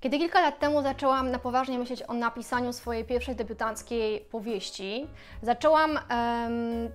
Kiedy 0.00 0.18
kilka 0.18 0.40
lat 0.40 0.58
temu 0.58 0.82
zaczęłam 0.82 1.30
na 1.30 1.38
poważnie 1.38 1.78
myśleć 1.78 2.02
o 2.02 2.14
napisaniu 2.14 2.72
swojej 2.72 3.04
pierwszej 3.04 3.36
debiutanckiej 3.36 4.20
powieści, 4.20 5.06
zaczęłam 5.42 5.98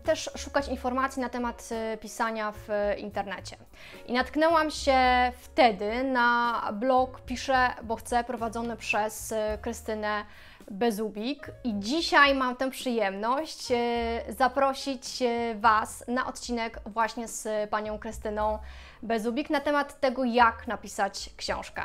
też 0.04 0.29
szukać 0.37 0.67
informacji 0.67 1.21
na 1.21 1.29
temat 1.29 1.69
e, 1.71 1.97
pisania 1.97 2.51
w 2.51 2.67
internecie. 2.97 3.57
I 4.05 4.13
natknęłam 4.13 4.71
się 4.71 4.97
wtedy 5.37 6.03
na 6.03 6.61
blog 6.73 7.21
Piszę, 7.21 7.69
bo 7.83 7.95
chcę, 7.95 8.23
prowadzony 8.23 8.77
przez 8.77 9.31
e, 9.31 9.57
Krystynę 9.61 10.25
Bezubik. 10.71 11.51
I 11.63 11.73
dzisiaj 11.79 12.35
mam 12.35 12.55
tę 12.55 12.69
przyjemność 12.69 13.71
e, 13.71 13.77
zaprosić 14.29 15.23
Was 15.55 16.03
na 16.07 16.27
odcinek 16.27 16.79
właśnie 16.85 17.27
z 17.27 17.69
panią 17.69 17.99
Krystyną 17.99 18.59
Bezubik 19.03 19.49
na 19.49 19.59
temat 19.59 19.99
tego, 19.99 20.23
jak 20.23 20.67
napisać 20.67 21.29
książkę. 21.37 21.81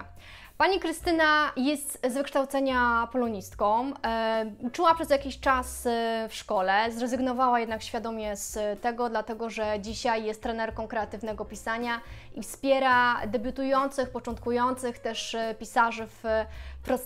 Pani 0.61 0.81
Krystyna 0.81 1.53
jest 1.57 2.07
z 2.11 2.15
wykształcenia 2.15 3.09
polonistką. 3.13 3.93
E, 4.05 4.47
uczyła 4.59 4.95
przez 4.95 5.11
jakiś 5.11 5.41
czas 5.41 5.87
e, 5.87 6.27
w 6.29 6.35
szkole, 6.35 6.93
zrezygnowała 6.93 7.61
jednak 7.61 7.83
świadomie 7.83 8.37
z 8.37 8.81
tego, 8.81 9.09
dlatego 9.09 9.51
że 9.51 9.81
dzisiaj 9.81 10.25
jest 10.25 10.43
trenerką 10.43 10.89
kreatywnego 10.89 11.45
pisania 11.45 12.01
i 12.35 12.43
wspiera 12.43 13.27
debiutujących, 13.27 14.11
początkujących 14.11 14.99
też 14.99 15.35
e, 15.35 15.55
pisarzy 15.59 16.07
w, 16.07 16.25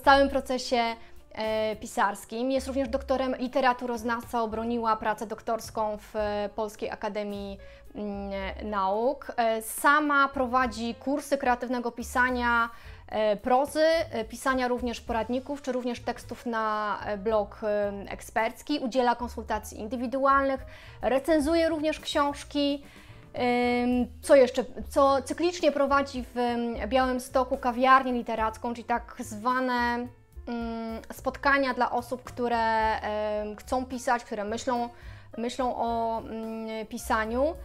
całym 0.03 0.29
procesie 0.29 0.81
pisarskim. 1.79 2.51
Jest 2.51 2.67
również 2.67 2.89
doktorem 2.89 3.35
literaturoznawca, 3.35 4.41
obroniła 4.41 4.95
pracę 4.95 5.27
doktorską 5.27 5.97
w 5.97 6.13
Polskiej 6.55 6.89
Akademii 6.89 7.57
mm, 7.95 8.31
Nauk. 8.69 9.35
Sama 9.61 10.27
prowadzi 10.27 10.95
kursy 10.95 11.37
kreatywnego 11.37 11.91
pisania 11.91 12.69
prozy, 13.41 13.83
e, 13.83 14.25
pisania 14.25 14.67
również 14.67 15.01
poradników, 15.01 15.61
czy 15.61 15.71
również 15.71 15.99
tekstów 15.99 16.45
na 16.45 16.97
e, 17.05 17.17
blog 17.17 17.61
ekspercki, 18.09 18.79
udziela 18.79 19.15
konsultacji 19.15 19.79
indywidualnych, 19.79 20.65
recenzuje 21.01 21.69
również 21.69 21.99
książki. 21.99 22.83
Co 24.21 24.35
jeszcze? 24.35 24.65
Co 24.89 25.21
cyklicznie 25.21 25.71
prowadzi 25.71 26.23
w 26.35 26.37
Białym 26.87 27.19
Stoku 27.19 27.57
kawiarnię 27.57 28.13
literacką, 28.13 28.73
czyli 28.73 28.85
tak 28.85 29.15
zwane 29.19 30.07
spotkania 31.13 31.73
dla 31.73 31.91
osób, 31.91 32.23
które 32.23 32.95
chcą 33.59 33.85
pisać, 33.85 34.23
które 34.23 34.43
myślą, 34.43 34.89
myślą 35.37 35.75
o 35.75 36.21
pisaniu. 36.89 37.55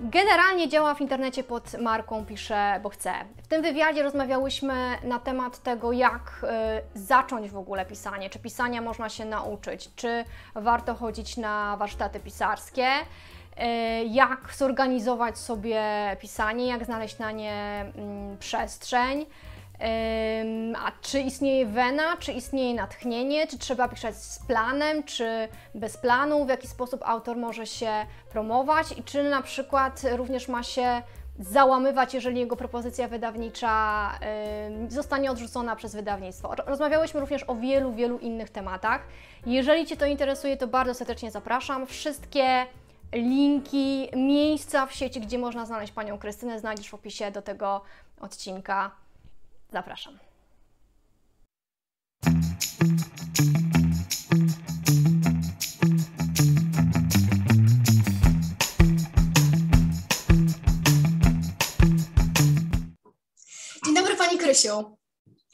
Generalnie 0.00 0.68
działa 0.68 0.94
w 0.94 1.00
internecie 1.00 1.44
pod 1.44 1.74
marką 1.80 2.26
Piszę, 2.26 2.80
bo 2.82 2.88
chcę. 2.88 3.12
W 3.42 3.46
tym 3.46 3.62
wywiadzie 3.62 4.02
rozmawiałyśmy 4.02 4.74
na 5.04 5.18
temat 5.18 5.58
tego, 5.58 5.92
jak 5.92 6.46
y, 6.94 6.98
zacząć 6.98 7.50
w 7.50 7.56
ogóle 7.56 7.86
pisanie, 7.86 8.30
czy 8.30 8.38
pisania 8.38 8.80
można 8.80 9.08
się 9.08 9.24
nauczyć, 9.24 9.90
czy 9.96 10.24
warto 10.54 10.94
chodzić 10.94 11.36
na 11.36 11.76
warsztaty 11.76 12.20
pisarskie, 12.20 12.88
y, 12.90 13.64
jak 14.04 14.54
zorganizować 14.54 15.38
sobie 15.38 15.82
pisanie, 16.20 16.66
jak 16.66 16.84
znaleźć 16.84 17.18
na 17.18 17.32
nie 17.32 17.84
mm, 17.96 18.38
przestrzeń. 18.38 19.26
A 20.76 20.92
czy 21.00 21.20
istnieje 21.20 21.66
wena, 21.66 22.16
czy 22.16 22.32
istnieje 22.32 22.74
natchnienie, 22.74 23.46
czy 23.46 23.58
trzeba 23.58 23.88
pisać 23.88 24.16
z 24.16 24.38
planem, 24.38 25.02
czy 25.04 25.48
bez 25.74 25.96
planu, 25.96 26.44
w 26.44 26.48
jaki 26.48 26.66
sposób 26.66 27.00
autor 27.04 27.36
może 27.36 27.66
się 27.66 28.06
promować 28.30 28.98
i 28.98 29.02
czy 29.02 29.22
na 29.22 29.42
przykład 29.42 30.02
również 30.16 30.48
ma 30.48 30.62
się 30.62 31.02
załamywać, 31.38 32.14
jeżeli 32.14 32.40
jego 32.40 32.56
propozycja 32.56 33.08
wydawnicza 33.08 34.10
zostanie 34.88 35.30
odrzucona 35.30 35.76
przez 35.76 35.94
wydawnictwo. 35.94 36.54
Rozmawiałyśmy 36.66 37.20
również 37.20 37.44
o 37.48 37.54
wielu, 37.54 37.92
wielu 37.92 38.18
innych 38.18 38.50
tematach. 38.50 39.00
Jeżeli 39.46 39.86
Cię 39.86 39.96
to 39.96 40.06
interesuje, 40.06 40.56
to 40.56 40.66
bardzo 40.66 40.94
serdecznie 40.94 41.30
zapraszam. 41.30 41.86
Wszystkie 41.86 42.66
linki, 43.12 44.08
miejsca 44.16 44.86
w 44.86 44.92
sieci, 44.92 45.20
gdzie 45.20 45.38
można 45.38 45.66
znaleźć 45.66 45.92
Panią 45.92 46.18
Krystynę, 46.18 46.58
znajdziesz 46.58 46.88
w 46.88 46.94
opisie 46.94 47.30
do 47.30 47.42
tego 47.42 47.80
odcinka. 48.20 49.03
Zapraszam. 49.74 50.18
Dzień 63.84 63.94
dobry 63.94 64.16
Pani 64.16 64.38
Krysiu. 64.38 64.96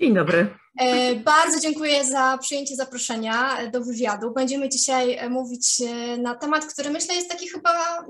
Dzień 0.01 0.15
dobry. 0.15 0.61
E, 0.79 1.15
bardzo 1.15 1.61
dziękuję 1.61 2.05
za 2.05 2.39
przyjęcie 2.41 2.77
zaproszenia 2.77 3.71
do 3.71 3.81
wywiadu. 3.81 4.31
Będziemy 4.31 4.69
dzisiaj 4.69 5.15
e, 5.15 5.29
mówić 5.29 5.81
e, 5.81 6.17
na 6.17 6.35
temat, 6.35 6.67
który 6.67 6.91
myślę 6.91 7.15
jest 7.15 7.31
taki 7.31 7.49
chyba, 7.49 8.05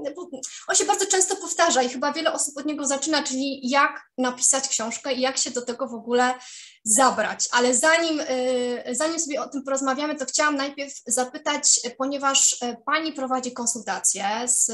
on 0.69 0.77
się 0.77 0.85
bardzo 0.85 1.07
często 1.07 1.37
powtarza 1.37 1.83
i 1.83 1.89
chyba 1.89 2.13
wiele 2.13 2.33
osób 2.33 2.57
od 2.59 2.67
niego 2.67 2.87
zaczyna, 2.87 3.23
czyli 3.23 3.71
jak 3.71 4.11
napisać 4.19 4.69
książkę 4.69 5.13
i 5.13 5.21
jak 5.21 5.39
się 5.39 5.51
do 5.51 5.63
tego 5.63 5.89
w 5.89 5.95
ogóle 5.95 6.35
zabrać. 6.85 7.49
Ale 7.53 7.75
zanim, 7.75 8.23
zanim 8.93 9.21
sobie 9.21 9.43
o 9.43 9.49
tym 9.49 9.63
porozmawiamy, 9.63 10.17
to 10.17 10.25
chciałam 10.25 10.57
najpierw 10.57 10.93
zapytać, 11.07 11.81
ponieważ 11.99 12.57
Pani 12.87 13.13
prowadzi 13.13 13.53
konsultacje 13.53 14.25
z, 14.47 14.73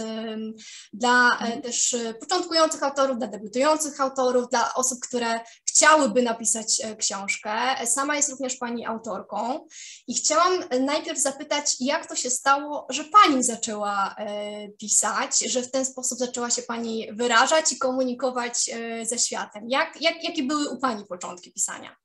dla 0.93 1.39
też 1.63 1.97
początkujących 2.21 2.83
autorów, 2.83 3.19
dla 3.19 3.27
debiutujących 3.27 4.01
autorów, 4.01 4.49
dla 4.49 4.75
osób, 4.75 4.99
które 5.01 5.41
chciałyby 5.77 6.23
napisać 6.23 6.83
książkę. 6.99 7.51
Sama 7.87 8.17
jest 8.17 8.31
również 8.31 8.57
Pani 8.57 8.87
autorką 8.87 9.67
i 10.07 10.15
chciałam 10.15 10.53
najpierw 10.85 11.19
zapytać, 11.19 11.77
jak 11.81 12.07
to 12.07 12.17
się 12.17 12.31
stało, 12.31 12.87
że 12.91 13.05
Pani 13.05 13.43
zaczęła 13.43 14.15
e, 14.19 14.69
pisać, 14.69 15.39
że 15.51 15.63
w 15.63 15.71
ten 15.71 15.85
sposób 15.85 16.19
zaczęła 16.19 16.51
się 16.51 16.63
Pani 16.63 17.09
wyrażać 17.13 17.73
i 17.73 17.79
komunikować 17.79 18.71
e, 18.73 19.07
ze 19.07 19.19
światem. 19.19 19.63
Jak, 19.69 20.03
jak, 20.03 20.25
jakie 20.25 20.43
były 20.43 20.69
u 20.69 20.79
Pani 20.79 21.05
początki 21.05 21.53
pisania? 21.53 21.97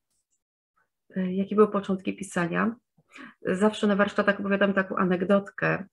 E, 1.15 1.33
jakie 1.33 1.55
były 1.55 1.71
początki 1.71 2.15
pisania? 2.15 2.75
Zawsze 3.41 3.88
na 3.88 3.95
warsztatach 3.95 4.39
opowiadam 4.39 4.73
taką 4.73 4.95
anegdotkę. 4.95 5.85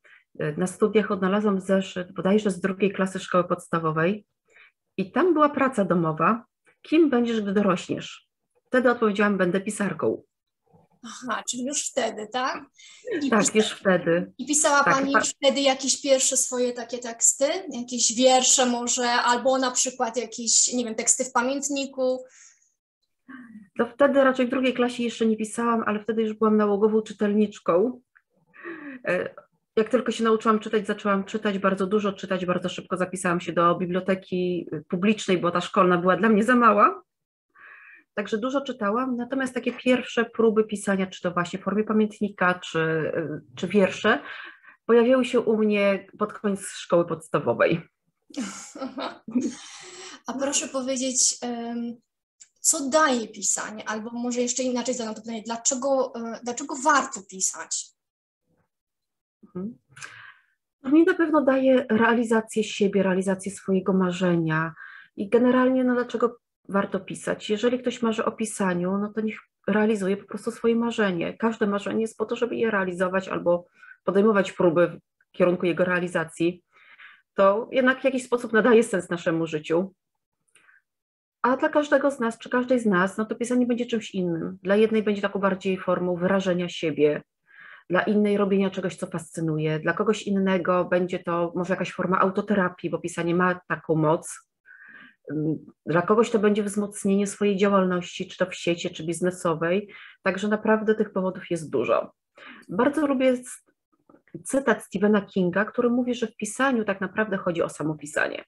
Na 0.57 0.67
studiach 0.67 1.11
odnalazłam 1.11 1.61
zeszyt 1.61 2.13
bodajże 2.13 2.51
z 2.51 2.61
drugiej 2.61 2.93
klasy 2.93 3.19
szkoły 3.19 3.45
podstawowej 3.45 4.27
i 4.97 5.13
tam 5.13 5.35
była 5.35 5.49
praca 5.49 5.85
domowa. 5.85 6.45
Kim 6.83 7.11
będziesz, 7.11 7.41
gdy 7.41 7.53
dorośniesz? 7.53 8.29
Wtedy 8.67 8.91
odpowiedziałam, 8.91 9.39
będę 9.39 9.61
pisarką. 9.61 10.23
Aha, 11.05 11.43
czyli 11.51 11.65
już 11.65 11.91
wtedy, 11.91 12.29
tak? 12.33 12.65
I 13.23 13.31
tak, 13.31 13.55
już 13.55 13.71
wtedy. 13.71 14.33
I 14.39 14.47
pisała 14.47 14.85
tak, 14.85 14.95
Pani 14.95 15.13
już 15.13 15.29
wtedy 15.29 15.61
jakieś 15.61 16.03
pierwsze 16.03 16.37
swoje 16.37 16.73
takie 16.73 16.99
teksty? 16.99 17.45
Jakieś 17.69 18.15
wiersze 18.15 18.67
może, 18.67 19.09
albo 19.11 19.59
na 19.59 19.71
przykład 19.71 20.17
jakieś, 20.17 20.73
nie 20.73 20.85
wiem, 20.85 20.95
teksty 20.95 21.25
w 21.25 21.33
pamiętniku? 21.33 22.25
To 23.79 23.87
wtedy 23.95 24.25
raczej 24.25 24.47
w 24.47 24.51
drugiej 24.51 24.75
klasie 24.75 25.03
jeszcze 25.03 25.27
nie 25.27 25.37
pisałam, 25.37 25.83
ale 25.87 26.03
wtedy 26.03 26.23
już 26.23 26.33
byłam 26.35 26.57
nałogową 26.57 27.03
czytelniczką. 27.03 28.01
Jak 29.79 29.89
tylko 29.89 30.13
się 30.13 30.25
nauczyłam 30.25 30.59
czytać, 30.59 30.87
zaczęłam 30.87 31.25
czytać 31.25 31.59
bardzo 31.59 31.87
dużo, 31.87 32.13
czytać 32.13 32.47
bardzo 32.47 32.69
szybko. 32.69 32.97
Zapisałam 32.97 33.41
się 33.41 33.53
do 33.53 33.75
biblioteki 33.75 34.69
publicznej, 34.89 35.39
bo 35.39 35.51
ta 35.51 35.61
szkolna 35.61 35.99
była 35.99 36.17
dla 36.17 36.29
mnie 36.29 36.45
za 36.45 36.57
mała. 36.57 37.03
Także 38.15 38.39
dużo 38.39 38.61
czytałam, 38.61 39.17
natomiast 39.17 39.55
takie 39.55 39.73
pierwsze 39.73 40.25
próby 40.25 40.65
pisania, 40.65 41.07
czy 41.07 41.23
to 41.23 41.31
właśnie 41.31 41.59
w 41.59 41.63
formie 41.63 41.85
pamiętnika, 41.85 42.55
czy, 42.55 43.13
czy 43.57 43.69
wiersze, 43.69 44.21
pojawiały 44.87 45.25
się 45.25 45.41
u 45.41 45.57
mnie 45.57 46.07
pod 46.19 46.33
koniec 46.33 46.69
szkoły 46.69 47.07
podstawowej. 47.07 47.81
A 50.27 50.33
proszę 50.33 50.69
powiedzieć, 50.69 51.39
co 52.61 52.89
daje 52.89 53.29
pisanie? 53.29 53.89
Albo 53.89 54.11
może 54.11 54.41
jeszcze 54.41 54.63
inaczej 54.63 54.95
zadam 54.95 55.15
to 55.15 55.21
pytanie, 55.21 55.43
dlaczego, 55.43 56.13
e, 56.17 56.41
dlaczego 56.43 56.77
warto 56.77 57.23
pisać? 57.23 57.98
Mhm. 59.59 59.79
No 60.83 60.91
mi 60.91 61.05
na 61.05 61.15
pewno 61.15 61.43
daje 61.43 61.87
realizację 61.91 62.65
siebie, 62.65 63.03
realizację 63.03 63.53
swojego 63.53 63.93
marzenia 63.93 64.75
i 65.17 65.29
generalnie 65.29 65.85
no 65.85 65.95
dlaczego 65.95 66.39
warto 66.69 67.01
pisać. 67.01 67.51
Jeżeli 67.51 67.79
ktoś 67.79 68.03
marzy 68.03 68.25
o 68.25 68.33
pisaniu, 68.33 68.99
no 68.99 69.13
to 69.13 69.21
niech 69.21 69.39
realizuje 69.67 70.17
po 70.17 70.27
prostu 70.27 70.51
swoje 70.51 70.77
marzenie. 70.77 71.37
Każde 71.37 71.67
marzenie 71.67 72.01
jest 72.01 72.17
po 72.17 72.27
to, 72.27 72.37
żeby 72.37 72.57
je 72.57 72.71
realizować 72.71 73.29
albo 73.29 73.67
podejmować 74.05 74.53
próby 74.53 75.01
w 75.19 75.37
kierunku 75.37 75.67
jego 75.67 75.85
realizacji. 75.85 76.63
To 77.35 77.69
jednak 77.73 78.01
w 78.01 78.05
jakiś 78.05 78.25
sposób 78.25 78.53
nadaje 78.53 78.83
sens 78.83 79.11
naszemu 79.11 79.47
życiu. 79.47 79.95
A 81.43 81.57
dla 81.57 81.69
każdego 81.69 82.11
z 82.11 82.21
nas, 82.21 82.39
czy 82.39 82.51
każdej 82.51 82.81
z 82.81 82.87
nas, 82.87 83.19
no 83.19 83.25
to 83.25 83.35
pisanie 83.35 83.67
będzie 83.67 83.87
czymś 83.87 84.15
innym. 84.15 84.59
Dla 84.63 84.77
jednej 84.77 85.03
będzie 85.03 85.23
taką 85.23 85.39
bardziej 85.39 85.79
formą 85.79 86.17
wyrażenia 86.17 86.69
siebie, 86.69 87.23
dla 87.91 88.03
innej 88.03 88.37
robienia 88.37 88.71
czegoś, 88.71 88.97
co 88.97 89.07
fascynuje, 89.07 89.81
dla 89.81 89.93
kogoś 89.93 90.23
innego 90.23 90.85
będzie 90.85 91.19
to 91.19 91.53
może 91.57 91.73
jakaś 91.73 91.93
forma 91.93 92.19
autoterapii, 92.19 92.91
bo 92.91 92.99
pisanie 92.99 93.35
ma 93.35 93.61
taką 93.69 93.95
moc, 93.95 94.49
Dla 95.87 96.03
kogoś 96.03 96.31
to 96.31 96.39
będzie 96.39 96.63
wzmocnienie 96.63 97.27
swojej 97.27 97.57
działalności, 97.57 98.29
czy 98.29 98.37
to 98.37 98.47
w 98.47 98.55
sieci, 98.55 98.91
czy 98.91 99.07
biznesowej. 99.07 99.93
Także 100.23 100.49
naprawdę 100.49 100.95
tych 100.95 101.13
powodów 101.13 101.51
jest 101.51 101.71
dużo. 101.71 102.13
Bardzo 102.69 103.07
lubię 103.07 103.35
cytat 104.45 104.85
Stephena 104.85 105.21
Kinga, 105.21 105.65
który 105.65 105.91
mówi, 105.91 106.15
że 106.15 106.27
w 106.27 106.37
pisaniu 106.37 106.85
tak 106.85 107.01
naprawdę 107.01 107.37
chodzi 107.37 107.63
o 107.63 107.69
samopisanie. 107.69 108.45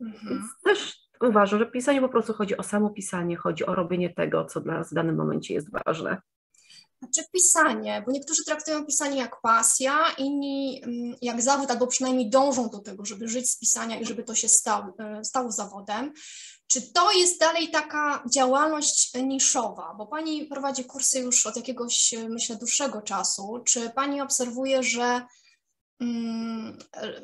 Mhm. 0.00 0.28
Więc 0.28 0.44
też 0.64 0.98
uważam, 1.20 1.58
że 1.58 1.66
w 1.66 1.70
pisaniu 1.70 2.02
po 2.02 2.08
prostu 2.08 2.32
chodzi 2.32 2.56
o 2.56 2.62
samopisanie, 2.62 3.36
chodzi 3.36 3.66
o 3.66 3.74
robienie 3.74 4.14
tego, 4.14 4.44
co 4.44 4.60
dla 4.60 4.74
nas 4.74 4.90
w 4.90 4.94
danym 4.94 5.16
momencie 5.16 5.54
jest 5.54 5.68
ważne. 5.86 6.20
Znaczy 7.12 7.28
pisanie, 7.32 8.02
bo 8.06 8.12
niektórzy 8.12 8.44
traktują 8.44 8.86
pisanie 8.86 9.18
jak 9.18 9.40
pasja, 9.40 10.10
inni 10.18 10.82
mm, 10.84 11.16
jak 11.22 11.42
zawód, 11.42 11.70
albo 11.70 11.86
przynajmniej 11.86 12.30
dążą 12.30 12.68
do 12.68 12.78
tego, 12.78 13.04
żeby 13.04 13.28
żyć 13.28 13.50
z 13.50 13.58
pisania 13.58 14.00
i 14.00 14.04
żeby 14.04 14.22
to 14.22 14.34
się 14.34 14.48
stało, 14.48 14.94
e, 14.98 15.24
stało 15.24 15.52
zawodem. 15.52 16.12
Czy 16.66 16.92
to 16.92 17.12
jest 17.12 17.40
dalej 17.40 17.70
taka 17.70 18.24
działalność 18.32 19.14
niszowa? 19.14 19.94
Bo 19.98 20.06
Pani 20.06 20.46
prowadzi 20.46 20.84
kursy 20.84 21.20
już 21.20 21.46
od 21.46 21.56
jakiegoś, 21.56 22.14
myślę, 22.28 22.56
dłuższego 22.56 23.02
czasu. 23.02 23.62
Czy 23.64 23.90
Pani 23.90 24.20
obserwuje, 24.20 24.82
że 24.82 25.26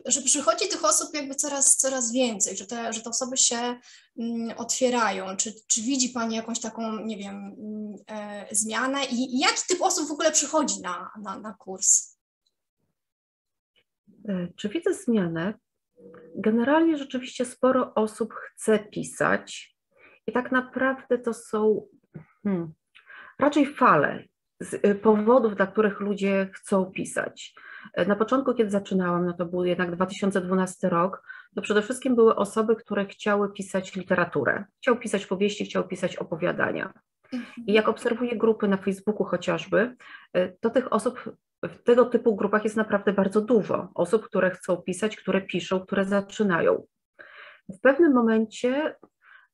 że 0.06 0.22
przychodzi 0.22 0.68
tych 0.68 0.84
osób 0.84 1.14
jakby 1.14 1.34
coraz, 1.34 1.76
coraz 1.76 2.12
więcej, 2.12 2.56
że 2.56 2.66
te, 2.66 2.92
że 2.92 3.00
te 3.00 3.10
osoby 3.10 3.36
się 3.36 3.80
mm, 4.18 4.58
otwierają. 4.58 5.36
Czy, 5.36 5.52
czy 5.66 5.82
widzi 5.82 6.08
Pani 6.08 6.36
jakąś 6.36 6.60
taką, 6.60 7.04
nie 7.04 7.16
wiem, 7.16 7.36
mm, 7.36 7.94
e, 8.10 8.46
zmianę 8.54 9.04
i, 9.04 9.38
jaki 9.38 9.62
typ 9.68 9.82
osób 9.82 10.08
w 10.08 10.12
ogóle 10.12 10.32
przychodzi 10.32 10.80
na, 10.80 11.10
na, 11.22 11.38
na 11.38 11.54
kurs? 11.54 12.18
E, 14.28 14.48
czy 14.56 14.68
widzę 14.68 14.94
zmianę? 14.94 15.54
Generalnie 16.36 16.98
rzeczywiście 16.98 17.44
sporo 17.44 17.94
osób 17.94 18.34
chce 18.34 18.78
pisać 18.78 19.76
i 20.26 20.32
tak 20.32 20.52
naprawdę 20.52 21.18
to 21.18 21.34
są 21.34 21.88
hmm, 22.42 22.72
raczej 23.38 23.74
fale 23.74 24.24
z 24.60 24.74
e, 24.74 24.94
powodów, 24.94 25.56
dla 25.56 25.66
których 25.66 26.00
ludzie 26.00 26.50
chcą 26.54 26.84
pisać. 26.84 27.54
Na 28.06 28.16
początku, 28.16 28.54
kiedy 28.54 28.70
zaczynałam, 28.70 29.26
no 29.26 29.32
to 29.32 29.46
był 29.46 29.64
jednak 29.64 29.96
2012 29.96 30.88
rok, 30.88 31.22
to 31.54 31.62
przede 31.62 31.82
wszystkim 31.82 32.14
były 32.14 32.36
osoby, 32.36 32.76
które 32.76 33.06
chciały 33.06 33.52
pisać 33.52 33.96
literaturę. 33.96 34.64
Chciały 34.80 34.98
pisać 34.98 35.26
powieści, 35.26 35.64
chciały 35.64 35.88
pisać 35.88 36.16
opowiadania. 36.16 36.92
Mhm. 37.32 37.66
I 37.66 37.72
jak 37.72 37.88
obserwuję 37.88 38.36
grupy 38.36 38.68
na 38.68 38.76
Facebooku 38.76 39.24
chociażby, 39.24 39.96
y, 40.36 40.56
to 40.60 40.70
tych 40.70 40.92
osób 40.92 41.32
w 41.62 41.82
tego 41.82 42.04
typu 42.04 42.36
grupach 42.36 42.64
jest 42.64 42.76
naprawdę 42.76 43.12
bardzo 43.12 43.40
dużo. 43.40 43.88
Osób, 43.94 44.24
które 44.24 44.50
chcą 44.50 44.76
pisać, 44.76 45.16
które 45.16 45.40
piszą, 45.40 45.80
które 45.80 46.04
zaczynają. 46.04 46.86
W 47.68 47.80
pewnym 47.80 48.12
momencie 48.12 48.96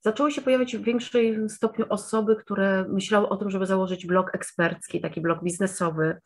zaczęły 0.01 0.31
się 0.31 0.41
pojawiać 0.41 0.77
w 0.77 0.83
większym 0.83 1.49
stopniu 1.49 1.85
osoby, 1.89 2.35
które 2.35 2.85
myślały 2.89 3.29
o 3.29 3.37
tym, 3.37 3.49
żeby 3.49 3.65
założyć 3.65 4.05
blog 4.05 4.35
ekspercki, 4.35 5.01
taki 5.01 5.21
blog 5.21 5.43
biznesowy, 5.43 6.17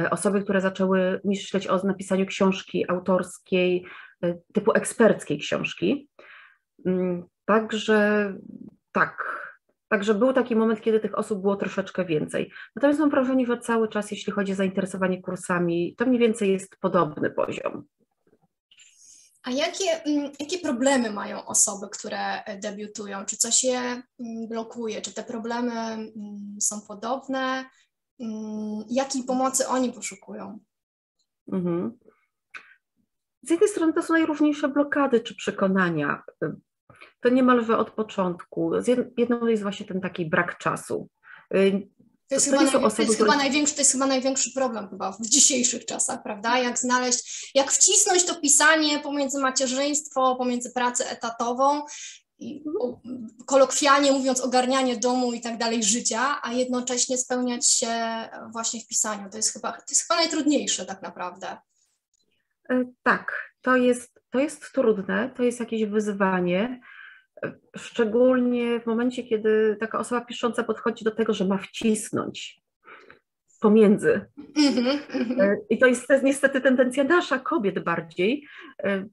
e, 0.00 0.10
osoby, 0.10 0.42
które 0.42 0.60
zaczęły 0.60 1.20
myśleć 1.24 1.66
o 1.66 1.86
napisaniu 1.86 2.26
książki 2.26 2.90
autorskiej, 2.90 3.86
e, 4.22 4.34
typu 4.52 4.72
eksperckiej 4.72 5.38
książki. 5.38 6.08
Mm, 6.86 7.24
także 7.44 8.32
tak, 8.92 9.36
Także 9.88 10.14
był 10.14 10.32
taki 10.32 10.56
moment, 10.56 10.80
kiedy 10.80 11.00
tych 11.00 11.18
osób 11.18 11.40
było 11.40 11.56
troszeczkę 11.56 12.04
więcej. 12.04 12.50
Natomiast 12.76 13.00
mam 13.00 13.10
wrażenie, 13.10 13.46
że 13.46 13.58
cały 13.58 13.88
czas, 13.88 14.10
jeśli 14.10 14.32
chodzi 14.32 14.52
o 14.52 14.54
zainteresowanie 14.54 15.22
kursami, 15.22 15.94
to 15.98 16.06
mniej 16.06 16.20
więcej 16.20 16.52
jest 16.52 16.76
podobny 16.80 17.30
poziom. 17.30 17.84
A 19.46 19.50
jakie, 19.50 20.04
mm, 20.04 20.32
jakie 20.40 20.58
problemy 20.58 21.10
mają 21.10 21.44
osoby, 21.44 21.86
które 21.92 22.44
e, 22.44 22.58
debiutują? 22.58 23.24
Czy 23.24 23.36
coś 23.36 23.64
je 23.64 23.80
mm, 23.80 24.02
blokuje? 24.48 25.02
Czy 25.02 25.14
te 25.14 25.24
problemy 25.24 25.72
mm, 25.72 26.56
są 26.60 26.80
podobne? 26.80 27.64
Jakiej 28.90 29.24
pomocy 29.24 29.68
oni 29.68 29.92
poszukują? 29.92 30.58
Mhm. 31.52 31.98
Z 33.42 33.50
jednej 33.50 33.68
strony 33.68 33.92
to 33.92 34.02
są 34.02 34.14
najróżniejsze 34.14 34.68
blokady 34.68 35.20
czy 35.20 35.36
przekonania. 35.36 36.22
To 37.20 37.28
niemalże 37.28 37.78
od 37.78 37.90
początku. 37.90 38.72
Jedną 39.16 39.46
jest 39.46 39.62
właśnie 39.62 39.86
ten 39.86 40.00
taki 40.00 40.26
brak 40.26 40.58
czasu. 40.58 41.08
To 42.28 42.34
jest, 42.34 42.50
to, 42.50 42.58
chyba, 42.58 42.90
to 42.90 43.02
jest 43.02 43.18
chyba 43.18 43.36
największy, 43.36 43.74
to 43.74 43.80
jest 43.80 43.92
chyba 43.92 44.06
największy 44.06 44.52
problem 44.52 44.88
chyba 44.88 45.12
w 45.12 45.26
dzisiejszych 45.26 45.84
czasach, 45.84 46.22
prawda? 46.22 46.58
Jak 46.58 46.78
znaleźć, 46.78 47.50
jak 47.54 47.72
wcisnąć 47.72 48.24
to 48.24 48.34
pisanie 48.34 48.98
pomiędzy 48.98 49.38
macierzyństwo, 49.38 50.36
pomiędzy 50.36 50.72
pracę 50.72 51.10
etatową, 51.10 51.82
i, 52.38 52.64
kolokwialnie 53.46 54.12
mówiąc 54.12 54.40
ogarnianie 54.40 54.96
domu 54.96 55.32
i 55.32 55.40
tak 55.40 55.58
dalej 55.58 55.84
życia, 55.84 56.40
a 56.42 56.52
jednocześnie 56.52 57.18
spełniać 57.18 57.70
się 57.70 57.88
właśnie 58.52 58.80
w 58.80 58.86
pisaniu. 58.86 59.30
To 59.30 59.36
jest 59.36 59.52
chyba, 59.52 59.72
to 59.72 59.84
jest 59.90 60.02
chyba 60.02 60.20
najtrudniejsze 60.20 60.86
tak 60.86 61.02
naprawdę. 61.02 61.56
E, 62.70 62.84
tak, 63.02 63.52
to 63.60 63.76
jest, 63.76 64.20
to 64.30 64.38
jest 64.38 64.72
trudne, 64.72 65.30
to 65.36 65.42
jest 65.42 65.60
jakieś 65.60 65.84
wyzwanie. 65.84 66.80
Szczególnie 67.76 68.80
w 68.80 68.86
momencie, 68.86 69.22
kiedy 69.22 69.76
taka 69.80 69.98
osoba 69.98 70.20
pisząca 70.20 70.64
podchodzi 70.64 71.04
do 71.04 71.10
tego, 71.10 71.34
że 71.34 71.44
ma 71.44 71.58
wcisnąć 71.58 72.62
pomiędzy. 73.60 74.26
Mhm, 74.56 74.98
mhm. 75.12 75.40
E, 75.40 75.56
I 75.70 75.78
to 75.78 75.86
jest, 75.86 76.08
niestety 76.22 76.60
tendencja 76.60 77.04
nasza, 77.04 77.38
kobiet 77.38 77.84
bardziej. 77.84 78.46
E, 78.82 79.06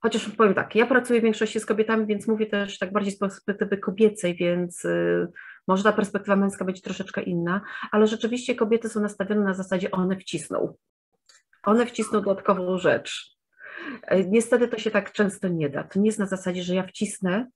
chociaż 0.00 0.28
powiem 0.28 0.54
tak, 0.54 0.74
ja 0.74 0.86
pracuję 0.86 1.20
w 1.20 1.22
większości 1.22 1.60
z 1.60 1.66
kobietami, 1.66 2.06
więc 2.06 2.28
mówię 2.28 2.46
też 2.46 2.78
tak 2.78 2.92
bardziej 2.92 3.12
z 3.12 3.18
perspektywy 3.18 3.78
kobiecej, 3.78 4.34
więc 4.34 4.84
e, 4.84 5.26
może 5.68 5.82
ta 5.82 5.92
perspektywa 5.92 6.36
męska 6.36 6.64
być 6.64 6.82
troszeczkę 6.82 7.22
inna, 7.22 7.60
ale 7.90 8.06
rzeczywiście 8.06 8.54
kobiety 8.54 8.88
są 8.88 9.00
nastawione 9.00 9.44
na 9.44 9.54
zasadzie 9.54 9.90
one 9.90 10.16
wcisną. 10.16 10.76
One 11.62 11.86
wcisną 11.86 12.20
dodatkową 12.20 12.78
rzecz. 12.78 13.36
E, 14.02 14.24
niestety 14.24 14.68
to 14.68 14.78
się 14.78 14.90
tak 14.90 15.12
często 15.12 15.48
nie 15.48 15.68
da. 15.68 15.84
To 15.84 15.98
nie 15.98 16.06
jest 16.06 16.18
na 16.18 16.26
zasadzie, 16.26 16.62
że 16.62 16.74
ja 16.74 16.86
wcisnę. 16.86 17.46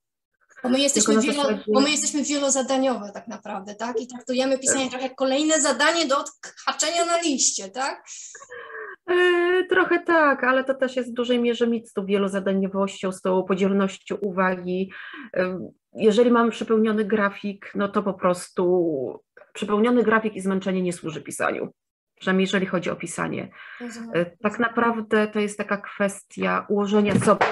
Bo 0.62 0.69
my, 0.69 0.81
jesteśmy 0.81 1.20
wielo, 1.20 1.43
zasadzie... 1.43 1.64
bo 1.69 1.81
my 1.81 1.90
jesteśmy 1.90 2.23
wielozadaniowe 2.23 3.11
tak 3.14 3.28
naprawdę, 3.28 3.75
tak? 3.75 4.00
I 4.00 4.06
traktujemy 4.06 4.58
pisanie 4.58 4.90
trochę 4.90 5.05
jak 5.05 5.14
kolejne 5.14 5.61
zadanie 5.61 6.06
do 6.06 6.17
odhaczenia 6.19 7.05
na 7.05 7.20
liście, 7.20 7.70
tak? 7.70 8.05
E, 9.11 9.64
trochę 9.64 9.99
tak, 9.99 10.44
ale 10.44 10.64
to 10.64 10.75
też 10.75 10.96
jest 10.96 11.11
w 11.11 11.14
dużej 11.14 11.40
mierze 11.40 11.67
mit 11.67 11.88
z 11.88 11.93
tą 11.93 12.06
wielozadaniowością, 12.06 13.12
z 13.12 13.20
tą 13.20 13.43
podzielnością 13.43 14.17
uwagi. 14.17 14.90
E, 15.37 15.70
jeżeli 15.93 16.31
mamy 16.31 16.50
przepełniony 16.50 17.05
grafik, 17.05 17.73
no 17.75 17.88
to 17.88 18.02
po 18.02 18.14
prostu 18.14 19.23
przepełniony 19.52 20.02
grafik 20.02 20.35
i 20.35 20.40
zmęczenie 20.40 20.83
nie 20.83 20.92
służy 20.92 21.23
pisaniu 21.23 21.73
przynajmniej 22.18 22.42
jeżeli 22.42 22.66
chodzi 22.66 22.90
o 22.90 22.96
pisanie. 22.96 23.49
E, 24.12 24.26
tak 24.26 24.58
naprawdę 24.58 25.28
to 25.28 25.40
jest 25.40 25.58
taka 25.58 25.76
kwestia 25.76 26.66
ułożenia 26.68 27.14
sobie. 27.18 27.46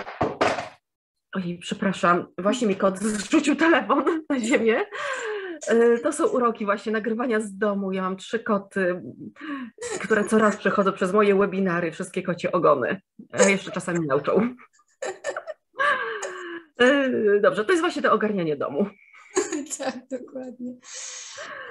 Oj, 1.36 1.58
przepraszam, 1.60 2.26
właśnie 2.38 2.68
mi 2.68 2.76
kot 2.76 2.98
zrzucił 2.98 3.56
telefon 3.56 4.04
na 4.30 4.40
ziemię. 4.40 4.84
E, 5.68 5.98
to 5.98 6.12
są 6.12 6.26
uroki 6.26 6.64
właśnie 6.64 6.92
nagrywania 6.92 7.40
z 7.40 7.58
domu. 7.58 7.92
Ja 7.92 8.02
mam 8.02 8.16
trzy 8.16 8.38
koty, 8.38 9.02
które 10.00 10.24
coraz 10.24 10.56
przechodzą 10.56 10.92
przez 10.92 11.12
moje 11.12 11.34
webinary, 11.34 11.92
wszystkie 11.92 12.22
kocie 12.22 12.52
ogony. 12.52 13.00
A 13.32 13.42
jeszcze 13.42 13.70
czasami 13.70 14.06
nauczą. 14.06 14.54
E, 16.78 17.10
dobrze, 17.40 17.64
to 17.64 17.72
jest 17.72 17.82
właśnie 17.82 18.02
to 18.02 18.12
ogarnianie 18.12 18.56
domu. 18.56 18.86
tak, 19.78 19.98
dokładnie. 20.10 20.76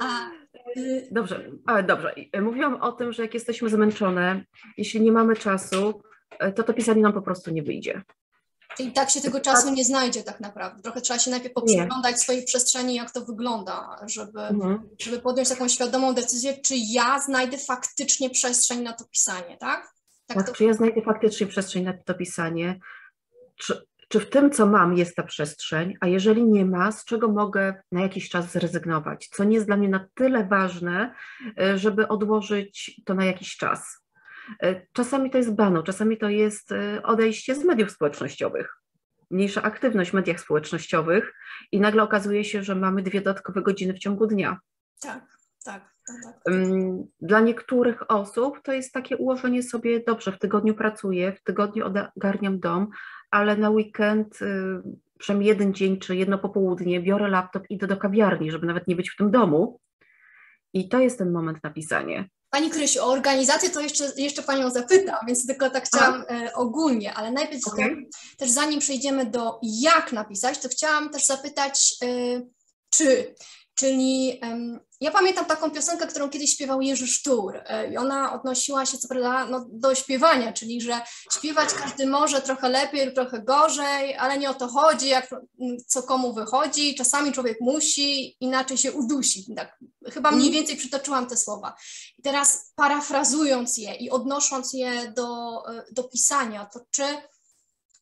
A, 0.01 0.29
y, 0.77 1.07
dobrze, 1.11 1.51
ale 1.65 1.83
dobrze. 1.83 2.15
Y, 2.35 2.41
mówiłam 2.41 2.75
o 2.75 2.91
tym, 2.91 3.13
że 3.13 3.23
jak 3.23 3.33
jesteśmy 3.33 3.69
zmęczone, 3.69 4.45
jeśli 4.77 5.01
nie 5.01 5.11
mamy 5.11 5.35
czasu, 5.35 6.01
y, 6.47 6.51
to 6.51 6.63
to 6.63 6.73
pisanie 6.73 7.01
nam 7.01 7.13
po 7.13 7.21
prostu 7.21 7.51
nie 7.51 7.63
wyjdzie. 7.63 8.01
Czyli 8.77 8.91
tak 8.91 9.09
się 9.09 9.21
tego 9.21 9.39
czasu 9.39 9.73
nie 9.73 9.85
znajdzie 9.85 10.23
tak 10.23 10.39
naprawdę. 10.39 10.81
Trochę 10.81 11.01
trzeba 11.01 11.19
się 11.19 11.31
najpierw 11.31 11.53
poprzeglądać 11.53 12.19
swojej 12.19 12.45
przestrzeni, 12.45 12.95
jak 12.95 13.11
to 13.11 13.25
wygląda, 13.25 13.97
żeby, 14.07 14.41
mhm. 14.41 14.89
żeby 15.01 15.19
podjąć 15.19 15.49
taką 15.49 15.67
świadomą 15.67 16.13
decyzję, 16.13 16.57
czy 16.57 16.75
ja 16.77 17.19
znajdę 17.19 17.57
faktycznie 17.57 18.29
przestrzeń 18.29 18.81
na 18.81 18.93
to 18.93 19.05
pisanie, 19.05 19.57
tak? 19.57 19.93
Tak, 20.27 20.37
tak 20.37 20.47
to... 20.47 20.53
czy 20.53 20.63
ja 20.63 20.73
znajdę 20.73 21.01
faktycznie 21.01 21.47
przestrzeń 21.47 21.83
na 21.83 21.93
to 22.05 22.13
pisanie, 22.13 22.79
czy, 23.55 23.85
czy 24.09 24.19
w 24.19 24.29
tym, 24.29 24.51
co 24.51 24.65
mam, 24.65 24.97
jest 24.97 25.15
ta 25.15 25.23
przestrzeń, 25.23 25.93
a 26.01 26.07
jeżeli 26.07 26.45
nie 26.45 26.65
ma, 26.65 26.91
z 26.91 27.05
czego 27.05 27.27
mogę 27.27 27.83
na 27.91 28.01
jakiś 28.01 28.29
czas 28.29 28.51
zrezygnować, 28.51 29.27
co 29.27 29.43
nie 29.43 29.55
jest 29.55 29.67
dla 29.67 29.77
mnie 29.77 29.89
na 29.89 30.07
tyle 30.13 30.45
ważne, 30.45 31.15
e, 31.59 31.77
żeby 31.77 32.07
odłożyć 32.07 33.01
to 33.05 33.13
na 33.13 33.25
jakiś 33.25 33.57
czas. 33.57 34.03
E, 34.63 34.81
czasami 34.93 35.29
to 35.29 35.37
jest 35.37 35.55
bano, 35.55 35.83
czasami 35.83 36.17
to 36.17 36.29
jest 36.29 36.71
e, 36.71 37.03
odejście 37.03 37.55
z 37.55 37.65
mediów 37.65 37.91
społecznościowych, 37.91 38.73
mniejsza 39.31 39.61
aktywność 39.61 40.11
w 40.11 40.13
mediach 40.13 40.39
społecznościowych 40.39 41.33
i 41.71 41.79
nagle 41.79 42.03
okazuje 42.03 42.43
się, 42.43 42.63
że 42.63 42.75
mamy 42.75 43.01
dwie 43.01 43.21
dodatkowe 43.21 43.61
godziny 43.61 43.93
w 43.93 43.99
ciągu 43.99 44.27
dnia. 44.27 44.59
Tak, 45.01 45.25
tak. 45.65 45.93
tak, 46.07 46.33
tak. 46.43 46.53
Dla 47.21 47.39
niektórych 47.39 48.11
osób 48.11 48.61
to 48.63 48.73
jest 48.73 48.93
takie 48.93 49.17
ułożenie 49.17 49.63
sobie, 49.63 49.99
dobrze, 49.99 50.31
w 50.31 50.39
tygodniu 50.39 50.75
pracuję, 50.75 51.31
w 51.31 51.43
tygodniu 51.43 51.85
ogarniam 52.15 52.59
dom, 52.59 52.87
ale 53.33 53.57
na 53.57 53.69
weekend 53.69 54.41
y, 54.41 54.45
przynajmniej 55.19 55.47
jeden 55.47 55.73
dzień 55.73 55.99
czy 55.99 56.15
jedno 56.15 56.37
popołudnie 56.37 57.01
biorę 57.01 57.27
laptop, 57.29 57.63
idę 57.69 57.87
do 57.87 57.97
kawiarni, 57.97 58.51
żeby 58.51 58.67
nawet 58.67 58.87
nie 58.87 58.95
być 58.95 59.09
w 59.09 59.17
tym 59.17 59.31
domu. 59.31 59.79
I 60.73 60.89
to 60.89 60.99
jest 60.99 61.17
ten 61.17 61.31
moment 61.31 61.63
na 61.63 61.69
pisanie. 61.69 62.29
Pani 62.49 62.69
Krysiu, 62.69 63.03
o 63.03 63.05
organizację 63.05 63.69
to 63.69 63.81
jeszcze, 63.81 64.11
jeszcze 64.17 64.43
Panią 64.43 64.69
zapytam, 64.69 65.17
więc 65.27 65.47
tylko 65.47 65.69
tak 65.69 65.85
chciałam 65.85 66.25
e, 66.29 66.53
ogólnie, 66.53 67.13
ale 67.13 67.31
najpierw 67.31 67.67
okay. 67.67 68.05
też 68.37 68.49
zanim 68.49 68.79
przejdziemy 68.79 69.25
do 69.25 69.59
jak 69.63 70.11
napisać, 70.11 70.59
to 70.59 70.69
chciałam 70.69 71.09
też 71.09 71.25
zapytać, 71.25 71.95
e, 72.03 72.07
czy, 72.89 73.35
czyli 73.75 74.41
ja 75.03 75.11
pamiętam 75.11 75.45
taką 75.45 75.71
piosenkę, 75.71 76.07
którą 76.07 76.29
kiedyś 76.29 76.53
śpiewał 76.53 76.81
Jerzy 76.81 77.07
Sztur 77.07 77.61
e, 77.65 77.93
i 77.93 77.97
ona 77.97 78.33
odnosiła 78.33 78.85
się 78.85 78.97
co 78.97 79.07
prawda 79.07 79.45
no, 79.45 79.65
do 79.69 79.95
śpiewania, 79.95 80.53
czyli 80.53 80.81
że 80.81 81.01
śpiewać 81.37 81.73
każdy 81.73 82.07
może 82.07 82.41
trochę 82.41 82.69
lepiej 82.69 83.13
trochę 83.13 83.41
gorzej, 83.41 84.15
ale 84.15 84.37
nie 84.37 84.49
o 84.49 84.53
to 84.53 84.67
chodzi, 84.67 85.07
jak, 85.07 85.29
co 85.87 86.03
komu 86.03 86.33
wychodzi, 86.33 86.95
czasami 86.95 87.31
człowiek 87.31 87.57
musi, 87.61 88.37
inaczej 88.39 88.77
się 88.77 88.91
udusi. 88.91 89.55
Tak, 89.55 89.79
chyba 90.13 90.31
mniej 90.31 90.47
mhm. 90.47 90.53
więcej 90.53 90.77
przytoczyłam 90.77 91.27
te 91.27 91.37
słowa. 91.37 91.75
I 92.17 92.21
teraz 92.21 92.71
parafrazując 92.75 93.77
je 93.77 93.95
i 93.95 94.09
odnosząc 94.09 94.73
je 94.73 95.11
do, 95.11 95.61
e, 95.67 95.85
do 95.91 96.03
pisania, 96.03 96.65
to 96.65 96.79
czy 96.91 97.03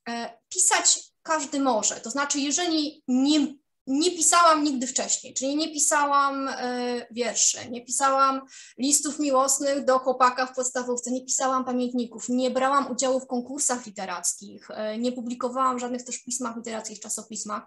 e, 0.10 0.38
pisać 0.50 1.00
każdy 1.24 1.60
może, 1.60 1.96
to 1.96 2.10
znaczy 2.10 2.40
jeżeli 2.40 3.04
nie 3.08 3.61
nie 3.88 4.12
pisałam 4.12 4.64
nigdy 4.64 4.88
wcześniej, 4.88 5.34
czyli 5.34 5.56
nie 5.56 5.74
pisałam 5.74 6.48
y, 6.48 7.08
wierszy, 7.12 7.58
nie 7.70 7.86
pisałam 7.86 8.42
listów 8.78 9.20
miłosnych 9.20 9.86
do 9.86 10.00
chłopaka 10.00 10.46
w 10.46 10.56
podstawówce, 10.56 11.12
nie 11.12 11.26
pisałam 11.26 11.66
pamiętników, 11.66 12.30
nie 12.30 12.52
brałam 12.52 12.92
udziału 12.92 13.20
w 13.20 13.28
konkursach 13.28 13.86
literackich, 13.86 14.70
y, 14.70 14.98
nie 14.98 15.12
publikowałam 15.12 15.80
żadnych 15.80 16.04
też 16.04 16.24
pismach 16.24 16.56
literackich, 16.56 17.00
czasopismach, 17.00 17.64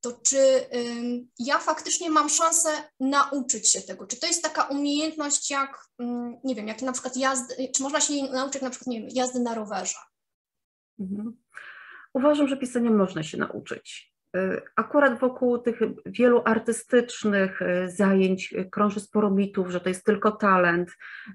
to 0.00 0.12
czy 0.12 0.38
y, 0.38 1.24
ja 1.38 1.58
faktycznie 1.58 2.10
mam 2.10 2.28
szansę 2.28 2.68
nauczyć 3.00 3.72
się 3.72 3.80
tego? 3.80 4.06
Czy 4.06 4.20
to 4.20 4.26
jest 4.26 4.42
taka 4.42 4.62
umiejętność 4.62 5.50
jak, 5.50 5.88
nie 6.44 6.54
wiem, 6.54 6.68
jak 6.68 6.82
na 6.82 6.92
przykład 6.92 7.16
jazdy, 7.16 7.68
czy 7.74 7.82
można 7.82 8.00
się 8.00 8.14
nauczyć 8.22 8.62
na 8.62 8.70
przykład, 8.70 8.86
nie 8.86 9.00
wiem, 9.00 9.10
jazdy 9.12 9.40
na 9.40 9.54
rowerze? 9.54 9.98
Mhm. 11.00 11.36
Uważam, 12.14 12.48
że 12.48 12.56
pisania 12.56 12.90
można 12.90 13.22
się 13.22 13.38
nauczyć. 13.38 14.13
Y, 14.36 14.62
akurat 14.76 15.18
wokół 15.18 15.58
tych 15.58 15.80
wielu 16.06 16.42
artystycznych 16.44 17.62
y, 17.62 17.90
zajęć 17.90 18.54
krąży 18.70 19.00
sporo 19.00 19.30
mitów, 19.30 19.70
że 19.70 19.80
to 19.80 19.88
jest 19.88 20.04
tylko 20.04 20.32
talent, 20.32 20.90